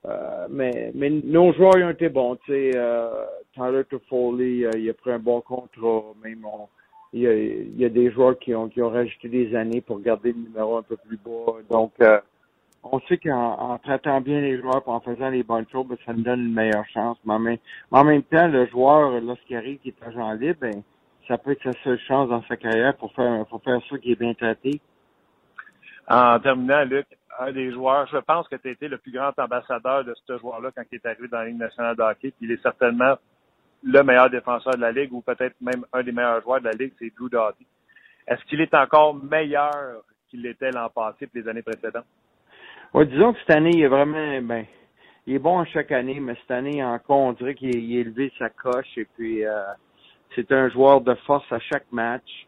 euh, 0.06 0.48
mais, 0.50 0.92
mais 0.96 1.10
nos 1.10 1.52
joueurs 1.54 1.78
ils 1.78 1.84
ont 1.84 1.90
été 1.90 2.10
bons. 2.10 2.36
Tu 2.46 2.52
sais, 2.52 2.72
euh, 2.76 3.26
Tyler 3.54 3.84
Toffoli, 3.90 4.66
euh, 4.66 4.72
il 4.76 4.90
a 4.90 4.94
pris 4.94 5.12
un 5.12 5.20
bon 5.20 5.42
contrat. 5.42 6.04
Même 6.24 6.46
il, 7.14 7.22
y 7.22 7.28
a, 7.28 7.34
il 7.34 7.78
y 7.78 7.86
a 7.86 7.90
des 7.90 8.12
joueurs 8.12 8.38
qui 8.40 8.54
ont, 8.54 8.70
qui 8.70 8.82
ont 8.82 8.90
rajouté 8.90 9.28
des 9.30 9.56
années 9.56 9.82
pour 9.82 10.00
garder 10.00 10.32
le 10.32 10.40
numéro 10.40 10.78
un 10.78 10.84
peu 10.84 10.96
plus 10.96 11.18
bas. 11.18 11.54
Donc, 11.70 11.94
euh, 12.02 12.20
on 12.84 13.00
sait 13.02 13.18
qu'en 13.18 13.56
en 13.60 13.78
traitant 13.80 14.22
bien 14.22 14.40
les 14.40 14.58
joueurs 14.58 14.84
et 14.88 14.90
en 14.90 15.02
faisant 15.02 15.30
les 15.30 15.44
bonnes 15.44 15.66
choses, 15.70 15.88
ben, 15.88 15.98
ça 16.06 16.14
nous 16.14 16.22
donne 16.22 16.42
une 16.42 16.54
meilleure 16.54 16.88
chance. 16.88 17.18
Mais 17.26 17.34
en 17.34 17.40
même, 17.40 17.58
en 17.92 18.04
même 18.06 18.24
temps, 18.24 18.48
le 18.48 18.68
joueur, 18.68 19.20
lorsqu'il 19.20 19.58
arrive 19.58 19.80
qui 19.80 19.90
est 19.90 20.04
agent 20.08 20.32
libre, 20.34 20.60
ben, 20.62 20.84
ça 21.28 21.38
peut 21.38 21.52
être 21.52 21.64
sa 21.64 21.74
seule 21.84 22.00
chance 22.00 22.30
dans 22.30 22.44
sa 22.44 22.56
carrière 22.56 22.96
pour 22.96 23.12
faire, 23.14 23.46
pour 23.48 23.62
faire 23.64 23.82
ça 23.90 23.98
qui 23.98 24.14
est 24.14 24.20
bien 24.20 24.34
traité. 24.34 24.80
En 26.10 26.39
terminant, 26.39 26.84
Luc, 26.86 27.05
un 27.39 27.51
des 27.51 27.72
joueurs, 27.72 28.07
je 28.07 28.18
pense 28.18 28.47
que 28.47 28.55
tu 28.55 28.68
as 28.68 28.72
été 28.72 28.88
le 28.88 28.97
plus 28.97 29.12
grand 29.12 29.32
ambassadeur 29.38 30.03
de 30.03 30.14
ce 30.26 30.38
joueur-là 30.39 30.72
quand 30.76 30.84
il 30.91 30.95
est 30.95 31.05
arrivé 31.05 31.28
dans 31.28 31.38
la 31.38 31.45
Ligue 31.45 31.60
nationale 31.60 31.95
de 31.95 32.01
hockey. 32.01 32.34
il 32.41 32.51
est 32.51 32.62
certainement 32.62 33.16
le 33.84 34.03
meilleur 34.03 34.30
défenseur 34.30 34.76
de 34.76 34.82
la 34.82 34.91
Ligue 34.91 35.14
ou 35.14 35.22
peut-être 35.22 35.55
même 35.62 35.86
un 35.93 36.03
des 36.03 36.12
meilleurs 36.12 36.41
joueurs 36.41 36.60
de 36.60 36.66
la 36.66 36.72
Ligue, 36.72 36.93
c'est 36.99 37.14
Drew 37.16 37.30
Doughty. 37.30 37.66
Est-ce 38.28 38.43
qu'il 38.45 38.60
est 38.60 38.74
encore 38.74 39.16
meilleur 39.16 40.03
qu'il 40.30 40.41
l'était 40.41 40.72
l'an 40.72 40.89
passé 40.89 41.26
et 41.34 41.39
les 41.39 41.47
années 41.47 41.62
précédentes? 41.62 42.05
Oui, 42.93 43.07
disons 43.07 43.34
que 43.34 43.39
cette 43.39 43.51
année, 43.51 43.72
il 43.74 43.84
est 43.84 43.88
vraiment, 43.88 44.41
ben, 44.41 44.66
il 45.28 45.36
est 45.36 45.39
bon 45.39 45.64
chaque 45.66 45.91
année, 45.91 46.20
mais 46.20 46.36
cette 46.41 46.51
année 46.51 46.84
encore, 46.84 47.20
on 47.20 47.34
dirait 47.34 47.55
qu'il 47.55 47.76
est 47.76 47.99
élevé 48.01 48.34
sa 48.38 48.49
coche 48.49 48.97
et 48.97 49.05
puis 49.05 49.45
euh, 49.45 49.62
c'est 50.36 50.51
un 50.51 50.70
joueur 50.70 51.01
de 51.01 51.14
force 51.26 51.49
à 51.51 51.60
chaque 51.60 51.89
match. 51.91 52.47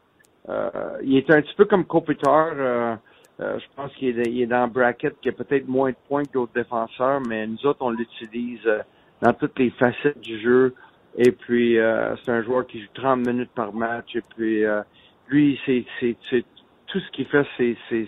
Euh, 0.49 0.97
il 1.03 1.15
est 1.17 1.29
un 1.31 1.41
petit 1.41 1.53
peu 1.55 1.65
comme 1.65 1.85
Kopitar. 1.85 2.53
Euh, 2.55 2.95
euh, 3.41 3.57
je 3.59 3.65
pense 3.75 3.91
qu'il 3.95 4.19
est, 4.19 4.45
dans 4.45 4.65
le 4.65 4.71
bracket 4.71 5.19
qui 5.21 5.29
a 5.29 5.31
peut-être 5.31 5.67
moins 5.67 5.89
de 5.89 5.95
points 6.07 6.23
que 6.25 6.33
d'autres 6.33 6.53
défenseurs, 6.53 7.21
mais 7.21 7.47
nous 7.47 7.65
autres, 7.65 7.79
on 7.81 7.89
l'utilise 7.89 8.65
euh, 8.67 8.79
dans 9.21 9.33
toutes 9.33 9.57
les 9.57 9.71
facettes 9.71 10.19
du 10.19 10.39
jeu. 10.39 10.75
Et 11.17 11.31
puis, 11.31 11.79
euh, 11.79 12.15
c'est 12.17 12.31
un 12.31 12.43
joueur 12.43 12.67
qui 12.67 12.81
joue 12.81 12.87
30 12.93 13.25
minutes 13.25 13.51
par 13.55 13.73
match. 13.73 14.15
Et 14.15 14.21
puis, 14.35 14.63
lui, 15.27 15.59
c'est, 15.65 15.85
tout 16.87 16.99
ce 16.99 17.11
qu'il 17.11 17.25
fait, 17.25 17.45
c'est, 17.57 18.07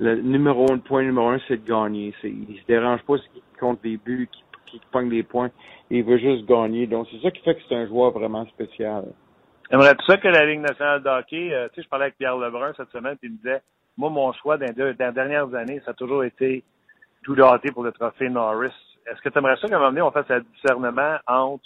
le 0.00 0.16
numéro 0.16 0.70
un, 0.70 0.78
point 0.78 1.02
numéro 1.02 1.28
un, 1.28 1.38
c'est 1.48 1.64
de 1.64 1.68
gagner. 1.68 2.14
C'est, 2.20 2.30
il 2.30 2.58
se 2.60 2.66
dérange 2.66 3.02
pas 3.02 3.16
s'il 3.18 3.42
compte 3.58 3.82
des 3.82 3.96
buts, 3.96 4.28
qu'il, 4.30 4.44
qu'il 4.66 4.80
pogne 4.90 5.08
des 5.08 5.22
points. 5.22 5.50
Il 5.90 6.04
veut 6.04 6.18
juste 6.18 6.46
gagner. 6.46 6.86
Donc, 6.86 7.08
c'est 7.10 7.20
ça 7.22 7.30
qui 7.30 7.42
fait 7.42 7.54
que 7.54 7.60
c'est 7.68 7.74
un 7.74 7.86
joueur 7.86 8.10
vraiment 8.10 8.44
spécial. 8.46 9.04
Aimerais-tu 9.70 10.04
ça 10.04 10.18
que 10.18 10.28
la 10.28 10.44
Ligue 10.44 10.60
nationale 10.60 11.02
de 11.02 11.08
hockey, 11.08 11.68
tu 11.72 11.76
sais, 11.76 11.82
je 11.82 11.88
parlais 11.88 12.06
avec 12.06 12.18
Pierre 12.18 12.36
Lebrun 12.36 12.72
cette 12.76 12.90
semaine, 12.90 13.16
puis 13.16 13.28
il 13.28 13.32
me 13.32 13.36
disait, 13.38 13.62
moi, 13.96 14.10
mon 14.10 14.32
choix 14.32 14.58
dans, 14.58 14.66
les 14.76 14.94
dernières 14.94 15.54
années, 15.54 15.80
ça 15.84 15.92
a 15.92 15.94
toujours 15.94 16.24
été 16.24 16.64
tout 17.22 17.34
Doughty 17.34 17.70
pour 17.70 17.84
le 17.84 17.92
trophée 17.92 18.28
Norris. 18.28 18.72
Est-ce 19.06 19.20
que 19.20 19.28
tu 19.28 19.38
aimerais 19.38 19.56
ça 19.56 19.68
qu'à 19.68 19.76
un 19.76 19.78
moment 19.78 19.90
donné, 19.90 20.02
on 20.02 20.10
fasse 20.10 20.30
un 20.30 20.40
discernement 20.40 21.18
entre 21.26 21.64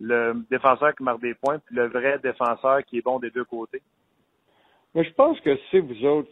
le 0.00 0.44
défenseur 0.50 0.94
qui 0.94 1.02
marque 1.02 1.20
des 1.20 1.34
points 1.34 1.56
et 1.56 1.74
le 1.74 1.88
vrai 1.88 2.18
défenseur 2.18 2.82
qui 2.84 2.98
est 2.98 3.02
bon 3.02 3.18
des 3.18 3.30
deux 3.30 3.44
côtés? 3.44 3.82
Mais 4.94 5.04
je 5.04 5.12
pense 5.14 5.40
que 5.40 5.58
c'est 5.70 5.80
vous 5.80 6.04
autres, 6.04 6.30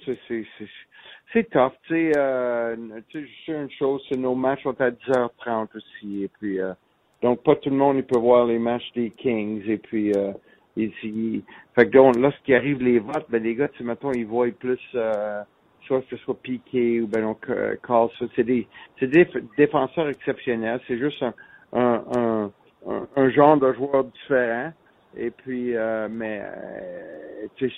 c'est 1.32 1.50
tough. 1.50 1.72
Tu 1.84 1.94
sais, 1.94 2.12
euh, 2.16 2.76
tu 3.08 3.26
sais, 3.46 3.52
une 3.52 3.70
chose, 3.70 4.04
c'est 4.08 4.18
nos 4.18 4.34
matchs 4.34 4.64
sont 4.64 4.78
à 4.80 4.90
10h30 4.90 5.68
aussi. 5.74 6.24
Et 6.24 6.28
puis, 6.28 6.60
euh, 6.60 6.74
donc, 7.22 7.42
pas 7.42 7.56
tout 7.56 7.70
le 7.70 7.76
monde 7.76 8.02
peut 8.02 8.18
voir 8.18 8.44
les 8.44 8.58
matchs 8.58 8.92
des 8.94 9.10
Kings. 9.10 9.62
Et 9.66 9.78
puis, 9.78 10.12
euh, 10.12 10.32
et 10.76 10.92
si, 11.00 11.44
fait 11.74 11.86
que 11.86 11.92
donc, 11.92 12.16
lorsqu'il 12.16 12.54
arrive 12.54 12.82
les 12.82 12.98
votes, 12.98 13.26
ben 13.28 13.42
les 13.42 13.54
gars, 13.54 13.68
tu 13.68 13.82
mettons, 13.82 14.12
ils 14.12 14.26
voient 14.26 14.46
plus 14.58 14.78
euh, 14.94 15.42
soit 15.86 16.00
que 16.02 16.16
ce 16.16 16.16
soit 16.18 16.40
Piqué 16.40 17.00
ou 17.00 17.06
ben 17.06 17.22
donc 17.22 17.46
Carlson. 17.86 18.28
C'est 18.36 18.44
des 18.44 18.66
c'est 18.98 19.08
des 19.08 19.26
défenseurs 19.56 20.08
exceptionnels. 20.08 20.80
C'est 20.86 20.98
juste 20.98 21.22
un, 21.22 21.34
un, 21.72 22.50
un, 22.86 23.06
un, 23.16 23.30
genre 23.30 23.56
de 23.56 23.72
joueur 23.72 24.04
différent. 24.04 24.72
Et 25.16 25.30
puis 25.30 25.76
euh, 25.76 26.08
mais 26.10 26.40
euh, 26.42 27.68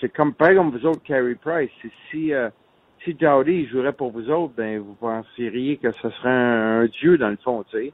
c'est 0.00 0.12
comme 0.12 0.34
par 0.34 0.48
exemple 0.48 0.76
vous 0.76 0.86
autres, 0.86 1.02
Carey 1.04 1.36
Price. 1.40 1.70
Si 2.10 2.32
euh, 2.34 2.50
si 3.04 3.14
Dowdy 3.14 3.66
jouerait 3.68 3.92
pour 3.92 4.10
vous 4.10 4.28
autres, 4.28 4.54
ben 4.56 4.80
vous 4.80 4.94
penseriez 4.94 5.76
que 5.76 5.92
ce 5.92 6.10
serait 6.10 6.28
un, 6.28 6.80
un 6.82 6.86
dieu 6.86 7.16
dans 7.16 7.30
le 7.30 7.36
fond, 7.36 7.64
tu 7.70 7.78
sais. 7.78 7.92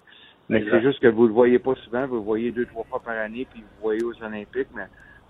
Mais 0.48 0.64
c'est 0.70 0.80
juste 0.80 1.00
que 1.00 1.08
vous 1.08 1.26
le 1.26 1.32
voyez 1.32 1.58
pas 1.58 1.74
souvent, 1.84 2.06
vous 2.06 2.16
le 2.16 2.20
voyez 2.20 2.52
deux, 2.52 2.66
trois 2.66 2.84
fois 2.84 3.00
par 3.00 3.16
année, 3.16 3.46
puis 3.50 3.60
vous 3.60 3.66
le 3.76 3.82
voyez 3.82 4.04
aux 4.04 4.24
Olympiques, 4.24 4.68
mais 4.74 4.86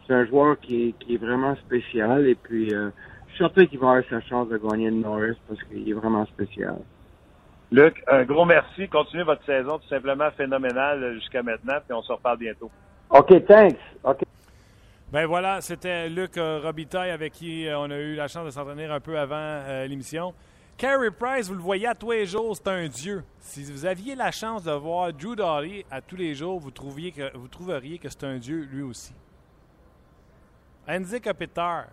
c'est 0.06 0.12
un 0.12 0.26
joueur 0.26 0.60
qui 0.60 0.88
est, 0.88 0.92
qui 0.98 1.14
est 1.14 1.18
vraiment 1.18 1.56
spécial, 1.56 2.26
et 2.26 2.34
puis 2.34 2.72
euh, 2.74 2.90
je 3.28 3.32
suis 3.32 3.38
certain 3.38 3.66
qu'il 3.66 3.78
va 3.78 3.90
avoir 3.90 4.04
sa 4.10 4.20
chance 4.20 4.48
de 4.48 4.58
gagner 4.58 4.90
le 4.90 4.96
Norris 4.96 5.36
parce 5.48 5.62
qu'il 5.64 5.88
est 5.88 5.94
vraiment 5.94 6.26
spécial. 6.26 6.76
Luc, 7.72 8.02
un 8.06 8.24
gros 8.24 8.44
merci. 8.44 8.88
Continuez 8.88 9.24
votre 9.24 9.44
saison 9.44 9.78
tout 9.78 9.88
simplement 9.88 10.30
phénoménale 10.36 11.14
jusqu'à 11.14 11.42
maintenant, 11.42 11.78
puis 11.84 11.96
on 11.96 12.02
se 12.02 12.12
reparle 12.12 12.38
bientôt. 12.38 12.70
OK, 13.10 13.44
thanks. 13.46 13.78
OK. 14.04 14.22
Ben 15.12 15.26
voilà, 15.26 15.60
c'était 15.60 16.08
Luc 16.08 16.36
euh, 16.36 16.60
Robitaille 16.62 17.10
avec 17.10 17.32
qui 17.32 17.66
euh, 17.66 17.78
on 17.78 17.90
a 17.90 17.96
eu 17.96 18.14
la 18.16 18.26
chance 18.26 18.44
de 18.44 18.50
s'entraîner 18.50 18.86
un 18.86 19.00
peu 19.00 19.18
avant 19.18 19.36
euh, 19.36 19.86
l'émission. 19.86 20.34
Carey 20.76 21.10
Price, 21.10 21.48
vous 21.48 21.54
le 21.54 21.62
voyez 21.62 21.86
à 21.86 21.94
tous 21.94 22.10
les 22.10 22.26
jours, 22.26 22.54
c'est 22.54 22.68
un 22.68 22.86
dieu. 22.86 23.24
Si 23.40 23.64
vous 23.64 23.86
aviez 23.86 24.14
la 24.14 24.30
chance 24.30 24.62
de 24.62 24.72
voir 24.72 25.10
Drew 25.10 25.34
Doughty 25.34 25.86
à 25.90 26.02
tous 26.02 26.16
les 26.16 26.34
jours, 26.34 26.60
vous, 26.60 26.70
trouviez 26.70 27.12
que, 27.12 27.34
vous 27.34 27.48
trouveriez 27.48 27.98
que 27.98 28.10
c'est 28.10 28.24
un 28.24 28.36
dieu 28.36 28.68
lui 28.70 28.82
aussi. 28.82 29.14
Andy 30.86 31.18
Kopitar. 31.18 31.86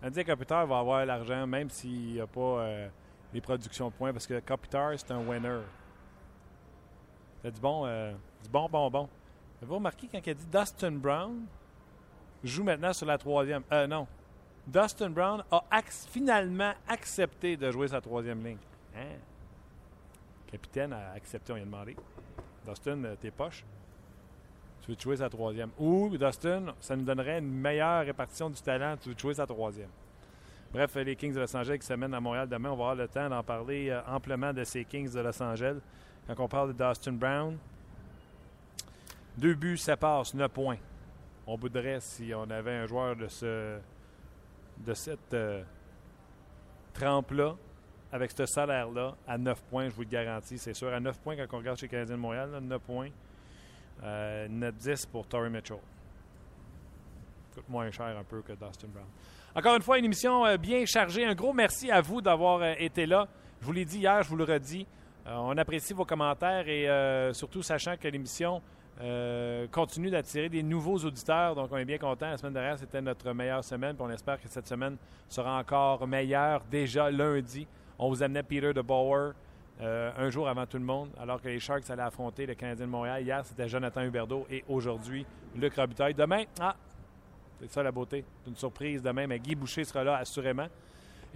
Andy 0.00 0.24
Kopitar 0.24 0.64
va 0.68 0.78
avoir 0.78 1.04
l'argent 1.04 1.44
même 1.44 1.68
s'il 1.70 2.12
n'y 2.12 2.20
a 2.20 2.26
pas 2.28 2.40
euh, 2.40 2.88
les 3.34 3.40
productions 3.40 3.88
de 3.88 3.94
points 3.94 4.12
parce 4.12 4.28
que 4.28 4.38
Kopitar, 4.38 4.92
c'est 4.96 5.10
un 5.10 5.26
winner. 5.26 5.62
C'est 7.42 7.52
du 7.52 7.60
bon, 7.60 7.84
euh, 7.84 8.12
du 8.44 8.48
bon 8.48 8.68
bonbon. 8.68 9.08
Avez-vous 9.60 9.74
remarqué 9.74 10.08
quand 10.10 10.20
il 10.24 10.30
a 10.30 10.34
dit 10.34 10.46
Dustin 10.46 10.92
Brown 10.92 11.46
joue 12.44 12.62
maintenant 12.62 12.92
sur 12.92 13.06
la 13.06 13.18
troisième? 13.18 13.64
Euh, 13.72 13.88
non. 13.88 14.06
Dustin 14.68 15.08
Brown 15.08 15.42
a 15.50 15.62
finalement 15.82 16.74
accepté 16.86 17.56
de 17.56 17.70
jouer 17.70 17.88
sa 17.88 18.02
troisième 18.02 18.44
ligne. 18.44 18.58
Hein? 18.94 19.16
capitaine 20.50 20.92
a 20.92 21.12
accepté, 21.12 21.52
on 21.52 21.56
lui 21.56 21.62
a 21.62 21.64
demandé. 21.64 21.96
Dustin, 22.66 23.02
euh, 23.04 23.16
tes 23.16 23.30
poches. 23.30 23.64
Tu 24.82 24.92
veux 24.92 24.96
jouer 24.98 25.16
sa 25.16 25.30
troisième? 25.30 25.70
Ou, 25.78 26.14
Dustin, 26.18 26.74
ça 26.80 26.96
nous 26.96 27.04
donnerait 27.04 27.38
une 27.38 27.50
meilleure 27.50 28.04
répartition 28.04 28.50
du 28.50 28.60
talent. 28.60 28.96
Tu 29.00 29.08
veux 29.08 29.18
jouer 29.18 29.34
sa 29.34 29.46
troisième? 29.46 29.88
Bref, 30.70 30.94
les 30.96 31.16
Kings 31.16 31.32
de 31.32 31.40
Los 31.40 31.56
Angeles 31.56 31.78
qui 31.78 31.86
se 31.86 31.94
mènent 31.94 32.12
à 32.12 32.20
Montréal 32.20 32.46
demain. 32.46 32.68
On 32.68 32.76
va 32.76 32.90
avoir 32.90 32.94
le 32.94 33.08
temps 33.08 33.28
d'en 33.28 33.42
parler 33.42 33.88
euh, 33.88 34.02
amplement 34.06 34.52
de 34.52 34.64
ces 34.64 34.84
Kings 34.84 35.10
de 35.10 35.20
Los 35.20 35.42
Angeles. 35.42 35.78
Quand 36.26 36.40
on 36.40 36.48
parle 36.48 36.74
de 36.74 36.84
Dustin 36.84 37.12
Brown, 37.12 37.56
deux 39.38 39.54
buts, 39.54 39.78
ça 39.78 39.96
passe, 39.96 40.34
9 40.34 40.50
points. 40.50 40.76
On 41.46 41.56
voudrait 41.56 42.00
si 42.00 42.32
on 42.34 42.50
avait 42.50 42.76
un 42.76 42.86
joueur 42.86 43.16
de 43.16 43.28
ce 43.28 43.78
de 44.84 44.94
cette 44.94 45.34
euh, 45.34 45.62
trempe-là, 46.94 47.54
avec 48.12 48.30
ce 48.32 48.46
salaire-là, 48.46 49.14
à 49.26 49.36
9 49.36 49.62
points, 49.64 49.88
je 49.88 49.94
vous 49.94 50.02
le 50.02 50.08
garantis, 50.08 50.58
c'est 50.58 50.74
sûr. 50.74 50.92
À 50.92 51.00
9 51.00 51.18
points, 51.20 51.36
quand 51.36 51.56
on 51.56 51.58
regarde 51.58 51.78
chez 51.78 51.88
Canadien 51.88 52.16
de 52.16 52.20
Montréal, 52.20 52.50
là, 52.50 52.60
9 52.60 52.80
points. 52.82 53.10
Euh, 54.02 54.48
9-10 54.48 55.06
pour 55.10 55.26
Torrey 55.26 55.50
Mitchell. 55.50 55.78
Coûte 57.54 57.68
moins 57.68 57.90
cher 57.90 58.16
un 58.16 58.24
peu 58.24 58.42
que 58.42 58.52
Dustin 58.52 58.88
Brown. 58.88 59.06
Encore 59.54 59.74
une 59.74 59.82
fois, 59.82 59.98
une 59.98 60.04
émission 60.04 60.46
euh, 60.46 60.56
bien 60.56 60.84
chargée. 60.86 61.24
Un 61.24 61.34
gros 61.34 61.52
merci 61.52 61.90
à 61.90 62.00
vous 62.00 62.20
d'avoir 62.20 62.62
euh, 62.62 62.74
été 62.78 63.06
là. 63.06 63.26
Je 63.60 63.66
vous 63.66 63.72
l'ai 63.72 63.84
dit 63.84 63.98
hier, 63.98 64.22
je 64.22 64.28
vous 64.28 64.36
le 64.36 64.44
redis. 64.44 64.86
On 65.30 65.58
apprécie 65.58 65.92
vos 65.92 66.06
commentaires 66.06 66.66
et 66.68 66.88
surtout 67.34 67.62
sachant 67.62 67.98
que 67.98 68.08
l'émission 68.08 68.62
euh, 69.00 69.66
continue 69.68 70.10
d'attirer 70.10 70.48
des 70.48 70.62
nouveaux 70.62 70.98
auditeurs. 70.98 71.54
Donc, 71.54 71.70
on 71.70 71.76
est 71.76 71.84
bien 71.84 71.98
content. 71.98 72.30
La 72.30 72.36
semaine 72.36 72.52
dernière, 72.52 72.78
c'était 72.78 73.00
notre 73.00 73.32
meilleure 73.32 73.62
semaine. 73.62 73.94
Puis 73.94 74.04
on 74.04 74.10
espère 74.10 74.40
que 74.40 74.48
cette 74.48 74.66
semaine 74.66 74.96
sera 75.28 75.58
encore 75.58 76.06
meilleure. 76.06 76.62
Déjà 76.70 77.10
lundi, 77.10 77.66
on 77.98 78.08
vous 78.08 78.22
amenait 78.22 78.42
Peter 78.42 78.72
de 78.72 78.80
Bauer 78.80 79.34
euh, 79.80 80.10
un 80.16 80.28
jour 80.28 80.48
avant 80.48 80.66
tout 80.66 80.78
le 80.78 80.84
monde, 80.84 81.10
alors 81.20 81.40
que 81.40 81.46
les 81.46 81.60
Sharks 81.60 81.88
allaient 81.88 82.02
affronter 82.02 82.46
le 82.46 82.54
Canadien 82.54 82.86
de 82.86 82.90
Montréal. 82.90 83.22
Hier, 83.22 83.44
c'était 83.44 83.68
Jonathan 83.68 84.02
Huberdeau 84.02 84.44
et 84.50 84.64
aujourd'hui, 84.68 85.24
Luc 85.54 85.76
Robitaille. 85.76 86.14
Demain, 86.14 86.44
ah, 86.60 86.74
c'est 87.60 87.70
ça 87.70 87.82
la 87.84 87.92
beauté. 87.92 88.24
C'est 88.42 88.50
une 88.50 88.56
surprise 88.56 89.00
demain, 89.00 89.28
mais 89.28 89.38
Guy 89.38 89.54
Boucher 89.54 89.84
sera 89.84 90.02
là 90.02 90.16
assurément. 90.16 90.66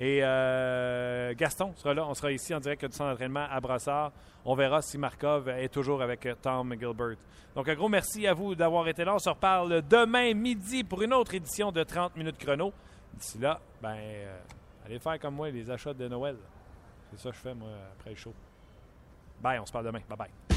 Et 0.02 0.18
euh, 0.20 1.32
Gaston 1.36 1.72
sera 1.76 1.94
là. 1.94 2.04
On 2.04 2.14
sera 2.14 2.32
ici 2.32 2.52
en 2.52 2.58
direct 2.58 2.84
du 2.84 2.90
centre 2.90 3.10
d'entraînement 3.10 3.46
à 3.48 3.60
Brassard. 3.60 4.10
On 4.44 4.56
verra 4.56 4.82
si 4.82 4.98
Markov 4.98 5.48
est 5.48 5.68
toujours 5.68 6.02
avec 6.02 6.26
euh, 6.26 6.34
Tom 6.42 6.72
Gilbert. 6.72 7.14
Donc, 7.54 7.68
un 7.68 7.74
gros 7.76 7.88
merci 7.88 8.26
à 8.26 8.34
vous 8.34 8.56
d'avoir 8.56 8.88
été 8.88 9.04
là. 9.04 9.14
On 9.14 9.20
se 9.20 9.28
reparle 9.28 9.80
demain 9.88 10.34
midi 10.34 10.82
pour 10.82 11.02
une 11.02 11.14
autre 11.14 11.34
édition 11.34 11.70
de 11.70 11.84
30 11.84 12.16
minutes 12.16 12.36
chrono. 12.36 12.72
D'ici 13.14 13.38
là, 13.38 13.60
ben, 13.80 13.94
euh, 13.94 14.38
allez 14.84 14.98
faire 14.98 15.20
comme 15.20 15.36
moi 15.36 15.50
les 15.50 15.70
achats 15.70 15.94
de 15.94 16.08
Noël. 16.08 16.36
C'est 17.12 17.20
ça 17.20 17.30
que 17.30 17.36
je 17.36 17.40
fais, 17.40 17.54
moi, 17.54 17.68
après 17.96 18.10
le 18.10 18.16
show. 18.16 18.34
Bye, 19.40 19.60
on 19.60 19.66
se 19.66 19.70
parle 19.70 19.86
demain. 19.86 20.00
Bye 20.08 20.18
bye. 20.18 20.51